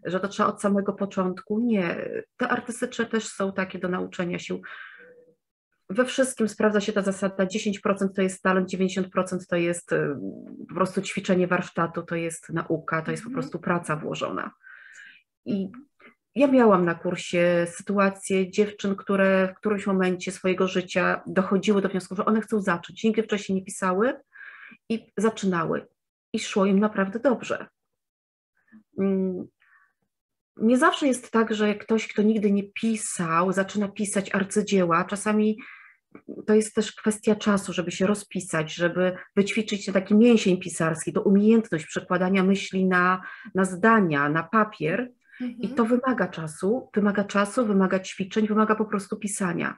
że 0.05 0.19
to 0.19 0.27
trzeba 0.27 0.49
od 0.49 0.61
samego 0.61 0.93
początku. 0.93 1.59
Nie, 1.59 2.11
te 2.37 2.47
artystyczne 2.47 3.05
też 3.05 3.27
są 3.27 3.53
takie 3.53 3.79
do 3.79 3.89
nauczenia 3.89 4.39
się. 4.39 4.59
We 5.89 6.05
wszystkim 6.05 6.49
sprawdza 6.49 6.81
się 6.81 6.93
ta 6.93 7.01
zasada: 7.01 7.45
10% 7.45 8.07
to 8.15 8.21
jest 8.21 8.43
talent, 8.43 8.69
90% 8.69 9.03
to 9.49 9.55
jest 9.55 9.89
po 10.69 10.75
prostu 10.75 11.01
ćwiczenie 11.01 11.47
warsztatu, 11.47 12.03
to 12.03 12.15
jest 12.15 12.49
nauka, 12.49 13.01
to 13.01 13.11
jest 13.11 13.23
po 13.23 13.29
mhm. 13.29 13.41
prostu 13.41 13.59
praca 13.59 13.95
włożona. 13.95 14.51
I 15.45 15.69
ja 16.35 16.47
miałam 16.47 16.85
na 16.85 16.95
kursie 16.95 17.67
sytuacje 17.69 18.51
dziewczyn, 18.51 18.95
które 18.95 19.53
w 19.53 19.59
którymś 19.59 19.87
momencie 19.87 20.31
swojego 20.31 20.67
życia 20.67 21.21
dochodziły 21.27 21.81
do 21.81 21.89
wniosku, 21.89 22.15
że 22.15 22.25
one 22.25 22.41
chcą 22.41 22.61
zacząć. 22.61 23.03
Nigdy 23.03 23.23
wcześniej 23.23 23.55
nie 23.55 23.65
pisały 23.65 24.13
i 24.89 25.11
zaczynały. 25.17 25.87
I 26.33 26.39
szło 26.39 26.65
im 26.65 26.79
naprawdę 26.79 27.19
dobrze. 27.19 27.67
Mm, 28.99 29.47
nie 30.57 30.77
zawsze 30.77 31.07
jest 31.07 31.31
tak, 31.31 31.55
że 31.55 31.75
ktoś, 31.75 32.07
kto 32.07 32.21
nigdy 32.21 32.51
nie 32.51 32.63
pisał, 32.63 33.53
zaczyna 33.53 33.87
pisać 33.87 34.35
arcydzieła. 34.35 35.05
Czasami 35.05 35.57
to 36.47 36.53
jest 36.53 36.75
też 36.75 36.91
kwestia 36.91 37.35
czasu, 37.35 37.73
żeby 37.73 37.91
się 37.91 38.07
rozpisać, 38.07 38.73
żeby 38.73 39.17
wyćwiczyć 39.35 39.85
taki 39.85 40.15
mięsień 40.15 40.57
pisarski, 40.57 41.13
to 41.13 41.21
umiejętność 41.21 41.85
przekładania 41.85 42.43
myśli 42.43 42.85
na, 42.85 43.21
na 43.55 43.65
zdania, 43.65 44.29
na 44.29 44.43
papier 44.43 45.11
i 45.39 45.69
to 45.69 45.83
mhm. 45.83 45.87
wymaga 45.99 46.27
czasu, 46.27 46.89
wymaga 46.93 47.23
czasu, 47.23 47.65
wymaga 47.65 47.99
ćwiczeń, 47.99 48.47
wymaga 48.47 48.75
po 48.75 48.85
prostu 48.85 49.17
pisania. 49.17 49.77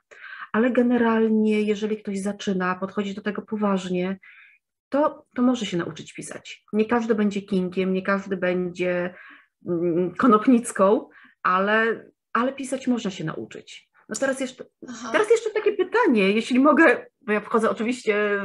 Ale 0.51 0.71
generalnie, 0.71 1.61
jeżeli 1.61 1.97
ktoś 1.97 2.19
zaczyna, 2.19 2.75
podchodzi 2.75 3.15
do 3.15 3.21
tego 3.21 3.41
poważnie, 3.41 4.19
to, 4.89 5.25
to 5.35 5.41
może 5.41 5.65
się 5.65 5.77
nauczyć 5.77 6.13
pisać. 6.13 6.65
Nie 6.73 6.85
każdy 6.85 7.15
będzie 7.15 7.41
Kingiem, 7.41 7.93
nie 7.93 8.01
każdy 8.01 8.37
będzie 8.37 9.13
mm, 9.67 10.15
konopnicką, 10.15 11.09
ale, 11.43 12.05
ale 12.33 12.53
pisać 12.53 12.87
można 12.87 13.11
się 13.11 13.23
nauczyć. 13.23 13.90
No 14.11 14.17
teraz 14.19 14.39
jeszcze, 14.39 14.65
teraz 15.11 15.29
jeszcze 15.29 15.49
takie 15.49 15.73
pytanie, 15.73 16.31
jeśli 16.31 16.59
mogę, 16.59 17.05
bo 17.21 17.33
ja 17.33 17.41
wchodzę 17.41 17.69
oczywiście 17.69 18.41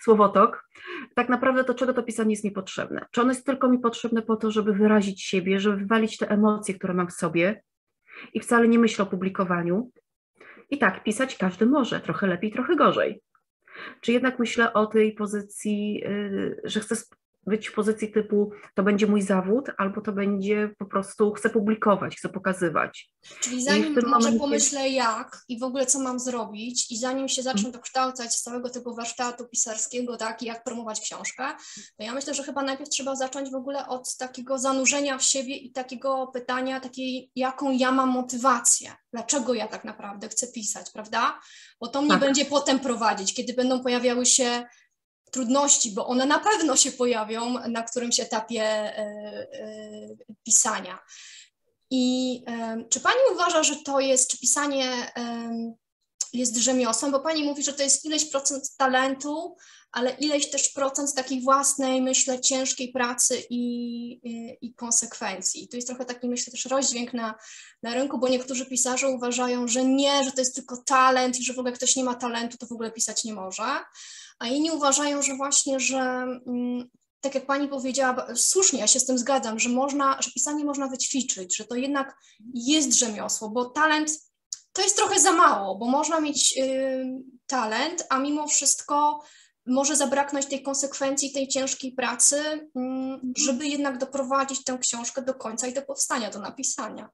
w 0.00 0.02
słowotok, 0.02 0.68
tak 1.14 1.28
naprawdę 1.28 1.64
to 1.64 1.74
czego 1.74 1.94
to 1.94 2.02
pisanie 2.02 2.30
jest 2.30 2.44
niepotrzebne? 2.44 3.06
Czy 3.10 3.20
ono 3.20 3.30
jest 3.30 3.46
tylko 3.46 3.68
mi 3.68 3.78
potrzebne 3.78 4.22
po 4.22 4.36
to, 4.36 4.50
żeby 4.50 4.72
wyrazić 4.72 5.22
siebie, 5.22 5.60
żeby 5.60 5.76
wywalić 5.76 6.16
te 6.18 6.30
emocje, 6.30 6.74
które 6.74 6.94
mam 6.94 7.08
w 7.08 7.12
sobie 7.12 7.62
i 8.34 8.40
wcale 8.40 8.68
nie 8.68 8.78
myślę 8.78 9.02
o 9.02 9.08
publikowaniu? 9.08 9.90
I 10.70 10.78
tak, 10.78 11.04
pisać 11.04 11.36
każdy 11.36 11.66
może, 11.66 12.00
trochę 12.00 12.26
lepiej, 12.26 12.52
trochę 12.52 12.76
gorzej. 12.76 13.22
Czy 14.00 14.12
jednak 14.12 14.38
myślę 14.38 14.72
o 14.72 14.86
tej 14.86 15.12
pozycji, 15.12 16.02
y, 16.06 16.60
że 16.64 16.80
chcę 16.80 16.96
być 17.46 17.68
w 17.68 17.74
pozycji 17.74 18.12
typu 18.12 18.50
to 18.74 18.82
będzie 18.82 19.06
mój 19.06 19.22
zawód, 19.22 19.66
albo 19.78 20.00
to 20.00 20.12
będzie 20.12 20.70
po 20.78 20.84
prostu 20.84 21.32
chcę 21.32 21.50
publikować, 21.50 22.16
chcę 22.16 22.28
pokazywać. 22.28 23.10
Czyli 23.40 23.62
zanim 23.62 23.94
może 23.94 24.06
momencie... 24.06 24.38
pomyślę 24.38 24.88
jak 24.88 25.42
i 25.48 25.58
w 25.58 25.62
ogóle 25.62 25.86
co 25.86 26.00
mam 26.00 26.20
zrobić 26.20 26.90
i 26.90 26.98
zanim 26.98 27.28
się 27.28 27.42
zacznę 27.42 27.70
dokształcać 27.70 28.34
z 28.34 28.42
całego 28.42 28.70
tego 28.70 28.94
warsztatu 28.94 29.48
pisarskiego, 29.48 30.16
tak, 30.16 30.42
i 30.42 30.46
jak 30.46 30.64
promować 30.64 31.00
książkę, 31.00 31.44
to 31.96 32.04
ja 32.04 32.14
myślę, 32.14 32.34
że 32.34 32.42
chyba 32.42 32.62
najpierw 32.62 32.90
trzeba 32.90 33.16
zacząć 33.16 33.50
w 33.50 33.54
ogóle 33.54 33.88
od 33.88 34.16
takiego 34.16 34.58
zanurzenia 34.58 35.18
w 35.18 35.22
siebie 35.22 35.56
i 35.56 35.72
takiego 35.72 36.26
pytania 36.26 36.80
takiej, 36.80 37.30
jaką 37.36 37.70
ja 37.70 37.92
mam 37.92 38.08
motywację, 38.08 38.92
dlaczego 39.12 39.54
ja 39.54 39.68
tak 39.68 39.84
naprawdę 39.84 40.28
chcę 40.28 40.52
pisać, 40.52 40.90
prawda? 40.92 41.40
Bo 41.80 41.86
to 41.86 42.02
mnie 42.02 42.10
tak. 42.10 42.20
będzie 42.20 42.44
potem 42.44 42.80
prowadzić, 42.80 43.34
kiedy 43.34 43.54
będą 43.54 43.82
pojawiały 43.82 44.26
się 44.26 44.64
trudności, 45.30 45.90
bo 45.90 46.06
one 46.06 46.26
na 46.26 46.38
pewno 46.38 46.76
się 46.76 46.92
pojawią 46.92 47.68
na 47.68 47.82
którymś 47.82 48.20
etapie 48.20 48.62
e, 48.62 48.98
e, 48.98 50.08
pisania. 50.44 50.98
I 51.92 52.44
czy 52.90 53.00
Pani 53.00 53.18
uważa, 53.32 53.62
że 53.62 53.76
to 53.76 54.00
jest, 54.00 54.30
czy 54.30 54.38
pisanie 54.38 55.12
jest 56.32 56.56
rzemiosłem, 56.56 57.12
bo 57.12 57.20
Pani 57.20 57.44
mówi, 57.44 57.62
że 57.62 57.72
to 57.72 57.82
jest 57.82 58.04
ileś 58.04 58.24
procent 58.24 58.76
talentu, 58.76 59.56
ale 59.92 60.10
ileś 60.10 60.50
też 60.50 60.68
procent 60.68 61.14
takiej 61.14 61.42
własnej, 61.42 62.02
myślę, 62.02 62.40
ciężkiej 62.40 62.92
pracy 62.92 63.42
i, 63.50 63.62
i, 64.12 64.58
i 64.60 64.74
konsekwencji. 64.74 65.68
To 65.68 65.76
jest 65.76 65.88
trochę 65.88 66.04
taki, 66.04 66.28
myślę, 66.28 66.50
też 66.50 66.64
rozdźwięk 66.64 67.12
na, 67.12 67.34
na 67.82 67.94
rynku, 67.94 68.18
bo 68.18 68.28
niektórzy 68.28 68.66
pisarze 68.66 69.08
uważają, 69.08 69.68
że 69.68 69.84
nie, 69.84 70.24
że 70.24 70.32
to 70.32 70.40
jest 70.40 70.54
tylko 70.54 70.76
talent 70.76 71.38
i 71.38 71.44
że 71.44 71.54
w 71.54 71.58
ogóle 71.58 71.72
ktoś 71.72 71.96
nie 71.96 72.04
ma 72.04 72.14
talentu, 72.14 72.58
to 72.58 72.66
w 72.66 72.72
ogóle 72.72 72.90
pisać 72.90 73.24
nie 73.24 73.34
może 73.34 73.80
a 74.40 74.46
inni 74.46 74.70
uważają, 74.70 75.22
że 75.22 75.36
właśnie, 75.36 75.80
że 75.80 76.00
mm, 76.46 76.90
tak 77.20 77.34
jak 77.34 77.46
pani 77.46 77.68
powiedziała, 77.68 78.26
słusznie, 78.34 78.80
ja 78.80 78.86
się 78.86 79.00
z 79.00 79.06
tym 79.06 79.18
zgadzam, 79.18 79.58
że 79.58 79.68
można, 79.68 80.22
że 80.22 80.30
pisanie 80.30 80.64
można 80.64 80.88
wyćwiczyć, 80.88 81.56
że 81.56 81.64
to 81.64 81.74
jednak 81.74 82.16
jest 82.54 82.92
rzemiosło, 82.92 83.50
bo 83.50 83.64
talent 83.64 84.10
to 84.72 84.82
jest 84.82 84.96
trochę 84.96 85.20
za 85.20 85.32
mało, 85.32 85.78
bo 85.78 85.86
można 85.86 86.20
mieć 86.20 86.58
y, 86.58 87.04
talent, 87.46 88.04
a 88.10 88.18
mimo 88.18 88.46
wszystko 88.48 89.22
może 89.66 89.96
zabraknąć 89.96 90.46
tej 90.46 90.62
konsekwencji, 90.62 91.32
tej 91.32 91.48
ciężkiej 91.48 91.92
pracy, 91.92 92.36
y, 92.36 92.70
żeby 93.36 93.66
jednak 93.66 93.98
doprowadzić 93.98 94.64
tę 94.64 94.78
książkę 94.80 95.22
do 95.22 95.34
końca 95.34 95.66
i 95.66 95.74
do 95.74 95.82
powstania, 95.82 96.30
do 96.30 96.40
napisania. 96.40 97.08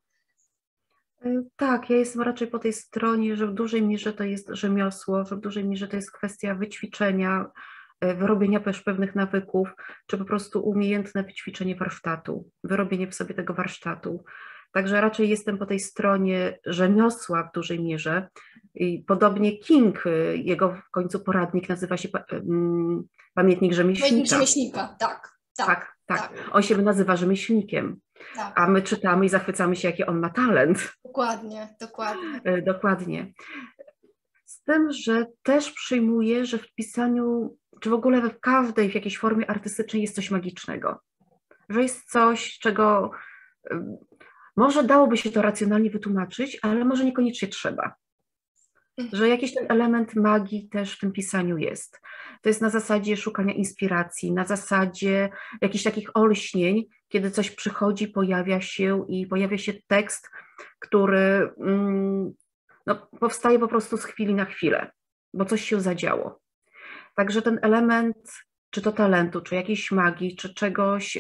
E, 1.25 1.43
tak, 1.57 1.91
ja 1.91 1.97
jestem 1.97 2.23
raczej 2.23 2.49
po 2.49 2.59
tej 2.59 2.73
stronie, 2.73 3.37
że 3.37 3.47
w 3.47 3.55
dużej 3.55 3.83
mierze 3.83 4.13
to 4.13 4.25
jest 4.25 4.49
rzemiosło, 4.51 5.25
że 5.25 5.37
w 5.37 5.41
dużej 5.41 5.65
mierze 5.65 5.89
to 5.89 5.97
jest 5.97 6.13
kwestia 6.13 6.55
wyćwiczenia, 6.55 7.47
e, 8.01 8.15
wyrobienia 8.15 8.61
też 8.61 8.83
pewnych 8.83 9.15
nawyków, 9.15 9.69
czy 10.07 10.19
po 10.19 10.25
prostu 10.25 10.69
umiejętne 10.69 11.23
wyćwiczenie 11.23 11.77
warsztatu, 11.77 12.51
wyrobienie 12.65 13.07
w 13.09 13.15
sobie 13.15 13.35
tego 13.35 13.55
warsztatu. 13.55 14.25
Także 14.73 15.01
raczej 15.01 15.29
jestem 15.29 15.59
po 15.59 15.67
tej 15.67 15.81
stronie 15.81 16.59
rzemiosła 16.67 17.43
w 17.43 17.53
dużej 17.53 17.81
mierze. 17.81 18.29
I 18.77 19.05
podobnie 19.07 19.59
King, 19.59 20.07
e, 20.07 20.37
jego 20.37 20.69
w 20.69 20.91
końcu 20.91 21.21
poradnik 21.21 21.69
nazywa 21.69 21.97
się 21.97 22.09
Pamiętnik 23.35 23.73
Rzemieślnika. 23.73 24.09
Pamiętnik 24.09 24.31
Rzemieślnika, 24.31 24.97
tak. 24.99 25.37
Tak, 25.57 25.67
tak, 25.67 25.97
tak. 26.07 26.19
tak. 26.19 26.51
On 26.53 26.63
się 26.63 26.77
nazywa 26.77 27.17
rzemieślnikiem. 27.17 28.01
Tak. 28.35 28.53
A 28.57 28.67
my 28.67 28.83
czytamy 28.83 29.27
i 29.27 29.29
zachwycamy 29.29 29.77
się, 29.77 29.89
jaki 29.89 30.05
on 30.05 30.19
ma 30.19 30.31
talent. 30.31 30.93
Dokładnie, 31.05 31.77
dokładnie. 31.81 32.41
E, 32.45 32.63
dokładnie. 32.63 33.33
Z 34.45 34.63
tym, 34.63 34.93
że 34.93 35.27
też 35.43 35.71
przyjmuję, 35.71 36.47
że 36.47 36.59
w 36.59 36.75
pisaniu, 36.75 37.57
czy 37.81 37.91
w 37.91 37.93
ogóle 37.93 38.21
w 38.21 38.41
każdej, 38.41 38.91
w 38.91 38.95
jakiejś 38.95 39.19
formie 39.19 39.51
artystycznej 39.51 40.03
jest 40.03 40.15
coś 40.15 40.31
magicznego. 40.31 41.01
Że 41.69 41.83
jest 41.83 42.11
coś, 42.11 42.59
czego 42.59 43.11
może 44.57 44.85
dałoby 44.85 45.17
się 45.17 45.31
to 45.31 45.43
racjonalnie 45.43 45.91
wytłumaczyć, 45.91 46.59
ale 46.63 46.85
może 46.85 47.05
niekoniecznie 47.05 47.49
trzeba. 47.49 47.95
Że 49.13 49.29
jakiś 49.29 49.55
ten 49.55 49.67
element 49.69 50.15
magii 50.15 50.69
też 50.69 50.97
w 50.97 51.01
tym 51.01 51.13
pisaniu 51.13 51.59
jest. 51.59 52.01
To 52.43 52.49
jest 52.49 52.61
na 52.61 52.71
zasadzie 52.71 53.17
szukania 53.17 53.55
inspiracji, 53.55 54.33
na 54.33 54.45
zasadzie 54.45 55.29
jakichś 55.61 55.85
takich 55.85 56.11
olśnień, 56.15 56.85
kiedy 57.09 57.31
coś 57.31 57.51
przychodzi, 57.51 58.09
pojawia 58.09 58.61
się 58.61 59.07
i 59.09 59.27
pojawia 59.27 59.59
się 59.59 59.73
tekst, 59.87 60.31
który 60.79 61.51
mm, 61.61 62.33
no, 62.87 63.09
powstaje 63.21 63.59
po 63.59 63.69
prostu 63.69 63.97
z 63.97 64.05
chwili 64.05 64.35
na 64.35 64.45
chwilę, 64.45 64.91
bo 65.35 65.45
coś 65.45 65.65
się 65.65 65.81
zadziało. 65.81 66.41
Także 67.15 67.43
ten 67.43 67.59
element, 67.63 68.17
czy 68.71 68.83
to 68.83 68.93
talentu, 68.93 69.41
czy 69.41 69.55
jakiejś 69.55 69.91
magii, 69.91 70.37
czy 70.37 70.55
czegoś 70.55 71.19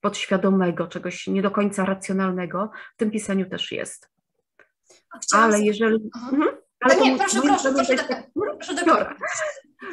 podświadomego, 0.00 0.86
czegoś 0.86 1.26
nie 1.26 1.42
do 1.42 1.50
końca 1.50 1.84
racjonalnego, 1.84 2.70
w 2.94 2.96
tym 2.96 3.10
pisaniu 3.10 3.48
też 3.48 3.72
jest. 3.72 4.10
Ale 5.32 5.60
jeżeli. 5.60 6.10
Mhm. 6.32 6.59
Ale 6.80 6.96
no 6.96 7.04
nie, 7.04 7.18
proszę, 7.18 7.40
proszę, 7.42 7.72
proszę, 7.74 7.96
proszę 8.34 8.74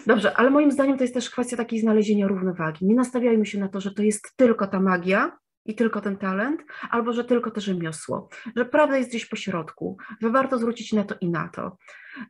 Dobrze, 0.08 0.38
ale 0.38 0.50
moim 0.50 0.72
zdaniem 0.72 0.98
to 0.98 1.03
jest 1.03 1.13
też 1.13 1.29
kwestia 1.29 1.58
takiej 1.58 1.79
znalezienia 1.79 2.27
równowagi. 2.27 2.86
Nie 2.86 2.96
nastawiajmy 2.96 3.46
się 3.46 3.60
na 3.60 3.67
to, 3.67 3.82
że 3.82 3.91
to 3.91 4.03
jest 4.03 4.36
tylko 4.38 4.67
ta 4.67 4.79
magia, 4.79 5.38
i 5.67 5.75
tylko 5.75 6.01
ten 6.01 6.17
talent, 6.17 6.62
albo 6.89 7.13
że 7.13 7.24
tylko 7.24 7.51
to 7.51 7.62
rzemiosło, 7.62 8.29
że 8.56 8.65
prawda 8.65 8.98
jest 8.98 9.10
gdzieś 9.10 9.25
po 9.25 9.36
środku, 9.36 9.98
że 10.22 10.29
warto 10.29 10.58
zwrócić 10.58 10.94
na 10.94 11.03
to 11.03 11.15
i 11.22 11.29
na 11.29 11.48
to. 11.48 11.77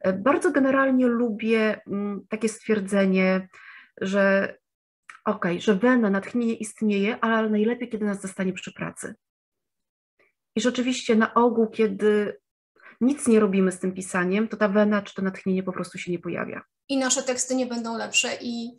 E, 0.02 0.14
bardzo 0.14 0.52
generalnie 0.52 1.08
lubię 1.08 1.82
mm, 1.88 2.26
takie 2.30 2.50
stwierdzenie, 2.50 3.50
że 4.02 4.56
okej, 5.26 5.52
okay, 5.52 5.62
że 5.62 5.76
wena, 5.76 6.10
natchnienie 6.10 6.56
istnieje, 6.56 7.20
ale 7.20 7.50
najlepiej, 7.50 7.90
kiedy 7.90 8.06
nas 8.06 8.22
zostanie 8.22 8.54
przy 8.54 8.74
pracy. 8.74 9.16
I 10.56 10.62
rzeczywiście 10.62 11.16
na 11.16 11.34
ogół, 11.34 11.70
kiedy 11.70 12.38
nic 13.02 13.28
nie 13.28 13.40
robimy 13.40 13.72
z 13.72 13.80
tym 13.80 13.94
pisaniem, 13.94 14.48
to 14.48 14.58
ta 14.58 14.68
wena 14.68 15.02
czy 15.02 15.16
to 15.16 15.22
natchnienie 15.22 15.64
po 15.64 15.72
prostu 15.72 15.98
się 15.98 16.12
nie 16.12 16.20
pojawia. 16.20 16.62
I 16.90 16.98
nasze 16.98 17.24
teksty 17.24 17.56
nie 17.56 17.66
będą 17.66 17.98
lepsze 17.98 18.38
i 18.42 18.78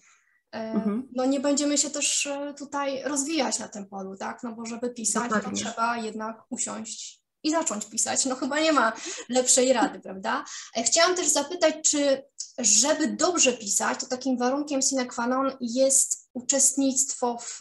E, 0.52 0.72
mhm. 0.72 1.08
No 1.12 1.24
nie 1.24 1.40
będziemy 1.40 1.78
się 1.78 1.90
też 1.90 2.26
e, 2.26 2.54
tutaj 2.54 3.02
rozwijać 3.02 3.58
na 3.58 3.68
tym 3.68 3.86
polu, 3.86 4.16
tak? 4.16 4.42
No 4.42 4.52
bo 4.52 4.66
żeby 4.66 4.90
pisać, 4.90 5.22
Dokładnie. 5.22 5.50
to 5.50 5.56
trzeba 5.56 5.96
jednak 5.96 6.42
usiąść 6.50 7.22
i 7.42 7.50
zacząć 7.50 7.86
pisać. 7.86 8.24
No 8.24 8.34
chyba 8.34 8.60
nie 8.60 8.72
ma 8.72 8.92
lepszej 9.28 9.72
rady, 9.72 10.00
prawda? 10.00 10.44
E, 10.76 10.82
chciałam 10.82 11.16
też 11.16 11.28
zapytać, 11.28 11.74
czy 11.84 12.22
żeby 12.58 13.08
dobrze 13.08 13.52
pisać, 13.52 14.00
to 14.00 14.06
takim 14.06 14.38
warunkiem 14.38 14.82
sine 14.82 15.06
qua 15.06 15.26
non 15.26 15.50
jest 15.60 16.30
uczestnictwo 16.32 17.38
w, 17.38 17.58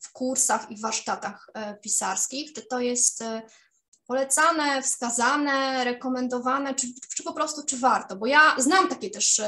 w 0.00 0.12
kursach 0.12 0.70
i 0.70 0.80
warsztatach 0.80 1.50
pisarskich? 1.82 2.52
Czy 2.52 2.62
to 2.62 2.80
jest 2.80 3.24
polecane, 4.06 4.82
wskazane, 4.82 5.84
rekomendowane, 5.84 6.74
czy, 6.74 6.86
czy 7.16 7.22
po 7.22 7.32
prostu 7.32 7.64
czy 7.66 7.78
warto? 7.78 8.16
Bo 8.16 8.26
ja 8.26 8.40
znam 8.58 8.88
takie 8.88 9.10
też 9.10 9.40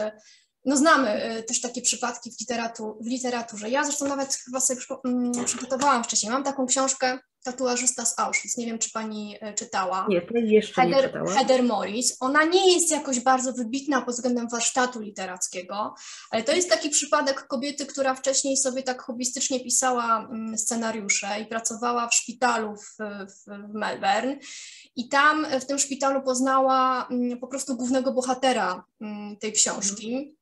no 0.65 0.77
znamy 0.77 1.11
e, 1.11 1.43
też 1.43 1.61
takie 1.61 1.83
przypadki 1.83 2.33
w, 2.33 2.41
literatu, 2.41 2.99
w 3.01 3.07
literaturze. 3.07 3.71
Ja 3.71 3.85
zresztą 3.85 4.09
nawet 4.09 4.35
chyba 4.35 4.61
sobie 4.61 4.81
mm, 5.05 5.45
przygotowałam 5.45 6.05
wcześniej. 6.05 6.33
Mam 6.33 6.45
taką 6.45 6.67
książkę 6.67 7.19
Tatuażysta 7.43 8.05
z 8.05 8.19
Auschwitz. 8.19 8.57
Nie 8.57 8.67
wiem, 8.67 8.79
czy 8.79 8.91
pani 8.91 9.37
e, 9.41 9.55
czytała. 9.55 10.07
Nie, 10.09 10.21
to 10.23 10.39
jeszcze 10.39 10.83
Heather, 10.83 10.97
nie 10.97 11.03
czytałam. 11.03 11.29
Heather 11.29 11.63
Morris. 11.63 12.17
Ona 12.21 12.45
nie 12.45 12.75
jest 12.75 12.91
jakoś 12.91 13.21
bardzo 13.21 13.53
wybitna 13.53 14.03
pod 14.03 14.15
względem 14.15 14.49
warsztatu 14.49 15.01
literackiego, 15.01 15.95
ale 16.31 16.43
to 16.43 16.53
jest 16.53 16.71
taki 16.71 16.91
przypadek 16.91 17.47
kobiety, 17.47 17.87
która 17.87 18.15
wcześniej 18.15 18.57
sobie 18.57 18.83
tak 18.83 19.03
hobbystycznie 19.03 19.61
pisała 19.61 20.29
mm, 20.31 20.59
scenariusze 20.59 21.41
i 21.41 21.47
pracowała 21.47 22.09
w 22.09 22.15
szpitalu 22.15 22.77
w, 22.77 22.97
w 23.27 23.75
Melbourne. 23.75 24.37
I 24.97 25.09
tam 25.09 25.47
w 25.61 25.65
tym 25.65 25.79
szpitalu 25.79 26.23
poznała 26.23 27.09
mm, 27.11 27.39
po 27.39 27.47
prostu 27.47 27.77
głównego 27.77 28.13
bohatera 28.13 28.85
tej 29.41 29.53
książki. 29.53 30.39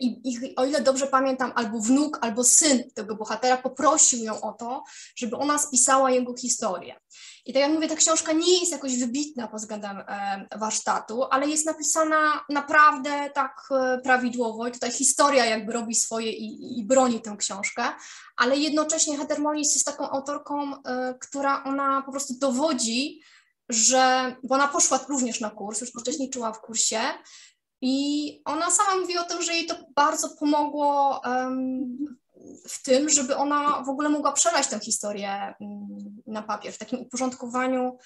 I, 0.00 0.20
I, 0.24 0.56
o 0.56 0.64
ile 0.64 0.80
dobrze 0.80 1.06
pamiętam, 1.06 1.52
albo 1.54 1.80
wnuk, 1.80 2.18
albo 2.20 2.44
syn 2.44 2.90
tego 2.94 3.16
bohatera 3.16 3.56
poprosił 3.56 4.24
ją 4.24 4.40
o 4.40 4.52
to, 4.52 4.84
żeby 5.16 5.36
ona 5.36 5.58
spisała 5.58 6.10
jego 6.10 6.36
historię. 6.36 7.00
I 7.46 7.52
tak 7.52 7.62
jak 7.62 7.72
mówię, 7.72 7.88
ta 7.88 7.96
książka 7.96 8.32
nie 8.32 8.60
jest 8.60 8.72
jakoś 8.72 8.98
wybitna 8.98 9.48
pod 9.48 9.60
względem 9.60 9.98
e, 9.98 10.48
warsztatu, 10.58 11.24
ale 11.30 11.48
jest 11.48 11.66
napisana 11.66 12.44
naprawdę 12.48 13.30
tak 13.34 13.68
e, 13.70 13.98
prawidłowo 13.98 14.68
i 14.68 14.72
tutaj 14.72 14.90
historia 14.90 15.44
jakby 15.44 15.72
robi 15.72 15.94
swoje 15.94 16.32
i, 16.32 16.78
i 16.80 16.84
broni 16.84 17.20
tę 17.20 17.36
książkę, 17.38 17.82
ale 18.36 18.56
jednocześnie 18.56 19.16
Heather 19.16 19.38
jest 19.54 19.86
taką 19.86 20.10
autorką, 20.10 20.82
e, 20.82 21.14
która 21.20 21.64
ona 21.64 22.02
po 22.02 22.12
prostu 22.12 22.34
dowodzi, 22.38 23.20
że, 23.68 24.36
bo 24.42 24.54
ona 24.54 24.68
poszła 24.68 25.00
również 25.08 25.40
na 25.40 25.50
kurs, 25.50 25.80
już 25.80 25.94
uczestniczyła 25.94 26.52
w 26.52 26.60
kursie, 26.60 27.00
i 27.80 28.42
ona 28.44 28.70
sama 28.70 29.00
mówi 29.00 29.18
o 29.18 29.24
tym, 29.24 29.42
że 29.42 29.54
jej 29.54 29.66
to 29.66 29.74
bardzo 29.96 30.28
pomogło 30.28 31.20
w 32.68 32.82
tym, 32.82 33.08
żeby 33.08 33.36
ona 33.36 33.82
w 33.82 33.88
ogóle 33.88 34.08
mogła 34.08 34.32
przelać 34.32 34.66
tę 34.66 34.80
historię 34.80 35.54
um, 35.60 36.22
na 36.26 36.42
papier, 36.42 36.72
w 36.72 36.78
takim 36.78 37.00
uporządkowaniu 37.00 37.98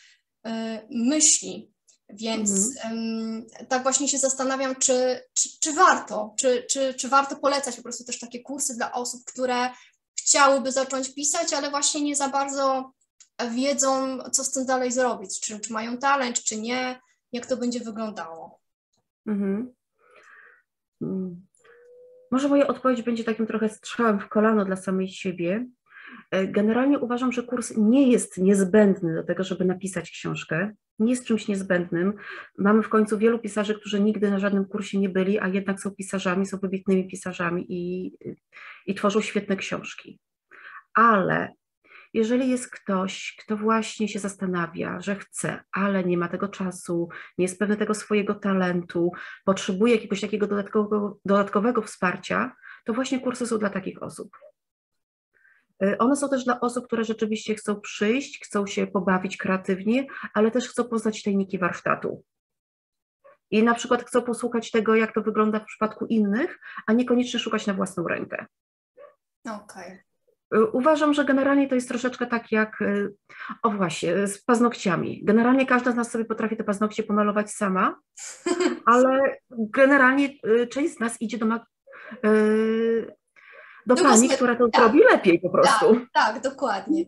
um, 0.45 0.79
myśli. 0.91 1.73
Więc 2.09 2.51
um, 2.85 3.47
tak 3.69 3.83
właśnie 3.83 4.09
się 4.09 4.19
zastanawiam, 4.19 4.77
czy, 4.77 5.23
czy, 5.35 5.49
czy 5.61 5.73
warto, 5.73 6.35
czy, 6.39 6.67
czy, 6.71 6.95
czy 6.95 7.09
warto 7.09 7.37
polecać 7.37 7.77
po 7.77 7.83
prostu 7.83 8.05
też 8.05 8.19
takie 8.19 8.41
kursy 8.41 8.77
dla 8.77 8.93
osób, 8.93 9.25
które 9.25 9.71
chciałyby 10.19 10.73
zacząć 10.73 11.15
pisać, 11.15 11.53
ale 11.53 11.71
właśnie 11.71 12.01
nie 12.01 12.17
za 12.17 12.29
bardzo 12.29 12.93
wiedzą, 13.51 14.19
co 14.33 14.45
z 14.45 14.51
tym 14.51 14.67
dalej 14.67 14.93
zrobić, 14.93 15.41
czy, 15.41 15.61
czy 15.61 15.73
mają 15.73 15.99
talent, 15.99 16.43
czy 16.43 16.61
nie, 16.61 17.01
jak 17.33 17.47
to 17.47 17.57
będzie 17.57 17.81
wyglądało. 17.81 18.62
Mhm. 19.27 19.73
Mm. 21.03 21.47
Może 22.31 22.49
moja 22.49 22.67
odpowiedź 22.67 23.03
będzie 23.03 23.25
takim 23.25 23.47
trochę 23.47 23.69
strzałem 23.69 24.21
w 24.21 24.29
kolano 24.29 24.65
dla 24.65 24.77
samej 24.77 25.09
siebie. 25.09 25.67
E, 26.31 26.47
generalnie 26.47 26.99
uważam, 26.99 27.33
że 27.33 27.43
kurs 27.43 27.73
nie 27.77 28.11
jest 28.11 28.39
niezbędny 28.39 29.15
do 29.15 29.25
tego, 29.25 29.45
żeby 29.45 29.65
napisać 29.65 30.11
książkę. 30.11 30.73
Nie 30.99 31.11
jest 31.11 31.25
czymś 31.25 31.49
niezbędnym. 31.49 32.15
Mamy 32.59 32.83
w 32.83 32.89
końcu 32.89 33.19
wielu 33.19 33.39
pisarzy, 33.39 33.75
którzy 33.75 34.01
nigdy 34.01 34.31
na 34.31 34.39
żadnym 34.39 34.65
kursie 34.65 34.99
nie 34.99 35.09
byli, 35.09 35.39
a 35.39 35.49
jednak 35.49 35.81
są 35.81 35.91
pisarzami, 35.91 36.47
są 36.47 36.59
wybitnymi 36.59 37.09
pisarzami 37.09 37.67
i, 37.69 38.13
i 38.87 38.95
tworzą 38.95 39.21
świetne 39.21 39.57
książki. 39.57 40.21
Ale 40.95 41.53
jeżeli 42.15 42.51
jest 42.51 42.71
ktoś, 42.71 43.37
kto 43.41 43.57
właśnie 43.57 44.09
się 44.09 44.19
zastanawia, 44.19 45.01
że 45.01 45.17
chce, 45.17 45.65
ale 45.73 46.05
nie 46.05 46.19
ma 46.19 46.29
tego 46.29 46.49
czasu, 46.49 47.09
nie 47.39 47.45
jest 47.45 47.59
pewny 47.59 47.77
tego 47.77 47.95
swojego 47.95 48.35
talentu, 48.35 49.11
potrzebuje 49.45 49.95
jakiegoś 49.95 50.21
takiego 50.21 50.47
dodatkowego, 50.47 51.19
dodatkowego 51.25 51.83
wsparcia, 51.83 52.57
to 52.85 52.93
właśnie 52.93 53.21
kursy 53.21 53.47
są 53.47 53.59
dla 53.59 53.71
takich 53.71 54.03
osób. 54.03 54.37
Y, 55.85 55.99
one 55.99 56.17
są 56.17 56.29
też 56.29 56.45
dla 56.45 56.61
osób, 56.61 56.87
które 56.87 57.05
rzeczywiście 57.05 57.55
chcą 57.55 57.81
przyjść, 57.81 58.45
chcą 58.45 58.67
się 58.67 58.87
pobawić 58.87 59.37
kreatywnie, 59.37 60.07
ale 60.35 60.51
też 60.51 60.69
chcą 60.69 60.85
poznać 60.85 61.23
tajniki 61.23 61.59
warsztatu. 61.59 62.25
I 63.51 63.63
na 63.63 63.75
przykład 63.75 64.05
chcą 64.05 64.23
posłuchać 64.23 64.71
tego, 64.71 64.95
jak 64.95 65.15
to 65.15 65.23
wygląda 65.23 65.61
w 65.61 65.65
przypadku 65.65 66.07
innych, 66.07 66.61
a 66.87 66.93
niekoniecznie 66.93 67.41
szukać 67.41 67.67
na 67.67 67.75
własną 67.75 68.09
rękę. 68.09 68.47
Okej. 69.45 69.63
Okay. 69.65 70.12
Uważam, 70.73 71.15
że 71.15 71.25
generalnie 71.25 71.69
to 71.69 71.75
jest 71.75 71.89
troszeczkę 71.89 72.27
tak 72.27 72.53
jak, 72.53 72.83
y, 72.83 73.15
o 73.63 73.71
właśnie, 73.71 74.27
z 74.27 74.45
paznokciami. 74.45 75.25
Generalnie 75.25 75.67
każda 75.67 75.93
z 75.93 75.95
nas 75.95 76.11
sobie 76.11 76.25
potrafi 76.25 76.57
te 76.57 76.65
paznokcie 76.65 77.03
pomalować 77.03 77.51
sama, 77.51 78.01
ale 78.87 79.37
generalnie 79.51 80.29
y, 80.47 80.67
część 80.67 80.95
z 80.95 81.01
nas 81.01 81.21
idzie 81.21 81.39
do, 81.39 81.47
do, 81.47 81.59
do 83.87 83.97
pani, 83.97 84.29
która 84.29 84.57
to 84.57 84.69
tak, 84.69 84.83
robi 84.83 84.99
lepiej 84.99 85.41
po 85.41 85.51
prostu. 85.51 85.95
Tak, 85.95 86.09
tak, 86.13 86.43
dokładnie. 86.43 87.05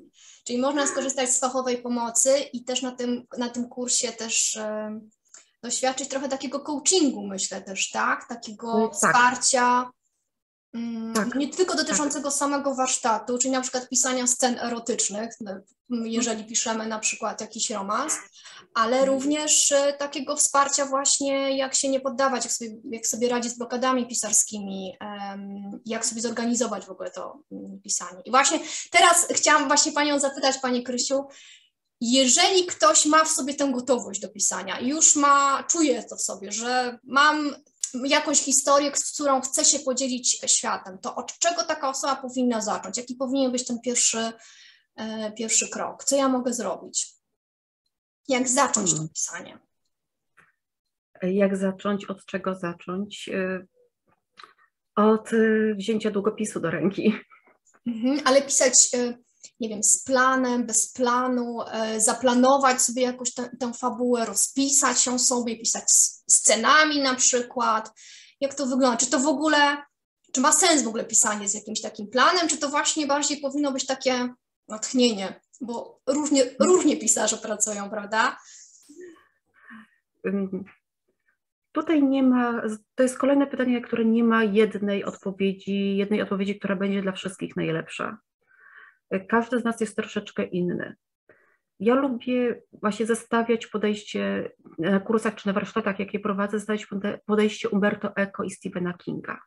Czyli 0.46 0.60
można 0.60 0.86
skorzystać 0.86 1.30
z 1.30 1.40
fachowej 1.40 1.76
pomocy 1.78 2.30
i 2.52 2.64
też 2.64 2.82
na 2.82 2.92
tym, 2.92 3.22
na 3.38 3.48
tym 3.48 3.68
kursie 3.68 4.12
też 4.12 4.58
doświadczyć 5.62 6.08
trochę 6.08 6.28
takiego 6.28 6.60
coachingu, 6.60 7.26
myślę 7.26 7.62
też, 7.62 7.90
tak? 7.90 8.28
Takiego 8.28 8.88
tak. 8.88 8.94
wsparcia 8.94 9.90
tak, 11.14 11.34
nie 11.34 11.48
tylko 11.48 11.76
dotyczącego 11.76 12.28
tak. 12.28 12.38
samego 12.38 12.74
warsztatu, 12.74 13.38
czyli 13.38 13.50
na 13.50 13.60
przykład 13.60 13.88
pisania 13.88 14.26
scen 14.26 14.58
erotycznych, 14.58 15.30
no, 15.40 15.52
jeżeli 16.04 16.44
piszemy 16.44 16.86
na 16.86 16.98
przykład 16.98 17.40
jakiś 17.40 17.70
romans, 17.70 18.18
ale 18.74 18.98
mhm. 18.98 19.14
również 19.14 19.72
e, 19.72 19.92
takiego 19.92 20.36
wsparcia 20.36 20.86
właśnie, 20.86 21.56
jak 21.56 21.74
się 21.74 21.88
nie 21.88 22.00
poddawać, 22.00 22.44
jak 22.44 22.52
sobie, 22.52 22.76
jak 22.90 23.06
sobie 23.06 23.28
radzić 23.28 23.52
z 23.52 23.58
blokadami 23.58 24.06
pisarskimi, 24.06 24.96
jak 25.86 26.06
sobie 26.06 26.20
zorganizować 26.20 26.84
w 26.84 26.90
ogóle 26.90 27.10
to 27.10 27.38
mm, 27.52 27.80
pisanie. 27.80 28.22
I 28.24 28.30
właśnie 28.30 28.58
teraz 28.90 29.26
chciałam 29.30 29.66
właśnie 29.66 29.92
Panią 29.92 30.20
zapytać, 30.20 30.58
Pani 30.58 30.82
Krysiu, 30.82 31.24
jeżeli 32.00 32.66
ktoś 32.66 33.06
ma 33.06 33.24
w 33.24 33.30
sobie 33.30 33.54
tę 33.54 33.72
gotowość 33.72 34.20
do 34.20 34.28
pisania 34.28 34.78
i 34.78 34.88
już 34.88 35.16
ma, 35.16 35.64
czuje 35.70 36.02
to 36.02 36.16
w 36.16 36.22
sobie, 36.22 36.52
że 36.52 36.98
mam 37.04 37.54
jakąś 38.04 38.38
historię, 38.38 38.96
z 38.96 39.12
którą 39.12 39.40
chce 39.40 39.64
się 39.64 39.78
podzielić 39.78 40.40
światem, 40.46 40.98
to 40.98 41.14
od 41.14 41.38
czego 41.38 41.64
taka 41.64 41.88
osoba 41.88 42.16
powinna 42.16 42.60
zacząć? 42.60 42.96
Jaki 42.96 43.14
powinien 43.14 43.52
być 43.52 43.66
ten 43.66 43.80
pierwszy, 43.80 44.32
e, 44.96 45.32
pierwszy 45.32 45.68
krok? 45.68 46.04
Co 46.04 46.16
ja 46.16 46.28
mogę 46.28 46.52
zrobić? 46.52 47.14
Jak 48.28 48.48
zacząć 48.48 48.90
to 48.90 48.96
hmm. 48.96 49.12
pisanie? 49.14 49.58
Jak 51.22 51.56
zacząć, 51.56 52.04
od 52.04 52.26
czego 52.26 52.54
zacząć? 52.54 53.30
Od 54.96 55.30
wzięcia 55.76 56.10
długopisu 56.10 56.60
do 56.60 56.70
ręki. 56.70 57.14
Mhm, 57.86 58.20
ale 58.24 58.42
pisać, 58.42 58.90
nie 59.60 59.68
wiem, 59.68 59.82
z 59.82 60.02
planem, 60.02 60.66
bez 60.66 60.92
planu, 60.92 61.58
zaplanować 61.98 62.82
sobie 62.82 63.02
jakąś 63.02 63.34
tę, 63.34 63.50
tę 63.60 63.72
fabułę, 63.72 64.24
rozpisać 64.24 65.06
ją 65.06 65.18
sobie, 65.18 65.56
pisać 65.58 65.84
scenami 66.30 67.00
na 67.00 67.14
przykład. 67.14 67.92
Jak 68.40 68.54
to 68.54 68.66
wygląda? 68.66 68.96
Czy 68.96 69.10
to 69.10 69.18
w 69.18 69.26
ogóle, 69.26 69.76
czy 70.32 70.40
ma 70.40 70.52
sens 70.52 70.82
w 70.82 70.88
ogóle 70.88 71.04
pisanie 71.04 71.48
z 71.48 71.54
jakimś 71.54 71.80
takim 71.80 72.08
planem, 72.08 72.48
czy 72.48 72.58
to 72.58 72.68
właśnie 72.68 73.06
bardziej 73.06 73.40
powinno 73.40 73.72
być 73.72 73.86
takie 73.86 74.34
natchnienie, 74.68 75.40
bo 75.60 76.00
różnie, 76.06 76.44
różnie 76.60 76.96
pisarze 76.96 77.36
pracują, 77.36 77.90
prawda? 77.90 78.38
Tutaj 81.72 82.02
nie 82.02 82.22
ma, 82.22 82.62
to 82.94 83.02
jest 83.02 83.18
kolejne 83.18 83.46
pytanie, 83.46 83.80
które 83.80 84.04
nie 84.04 84.24
ma 84.24 84.44
jednej 84.44 85.04
odpowiedzi, 85.04 85.96
jednej 85.96 86.22
odpowiedzi, 86.22 86.58
która 86.58 86.76
będzie 86.76 87.02
dla 87.02 87.12
wszystkich 87.12 87.56
najlepsza. 87.56 88.18
Każdy 89.20 89.58
z 89.58 89.64
nas 89.64 89.80
jest 89.80 89.96
troszeczkę 89.96 90.44
inny. 90.44 90.96
Ja 91.80 91.94
lubię 91.94 92.62
właśnie 92.72 93.06
zestawiać 93.06 93.66
podejście 93.66 94.50
na 94.78 95.00
kursach 95.00 95.34
czy 95.34 95.46
na 95.46 95.52
warsztatach, 95.52 95.98
jakie 95.98 96.20
prowadzę, 96.20 96.58
zestawiać 96.58 96.86
podejście 97.26 97.68
Umberto 97.68 98.16
Eco 98.16 98.44
i 98.44 98.50
Stephena 98.50 98.92
Kinga. 98.92 99.40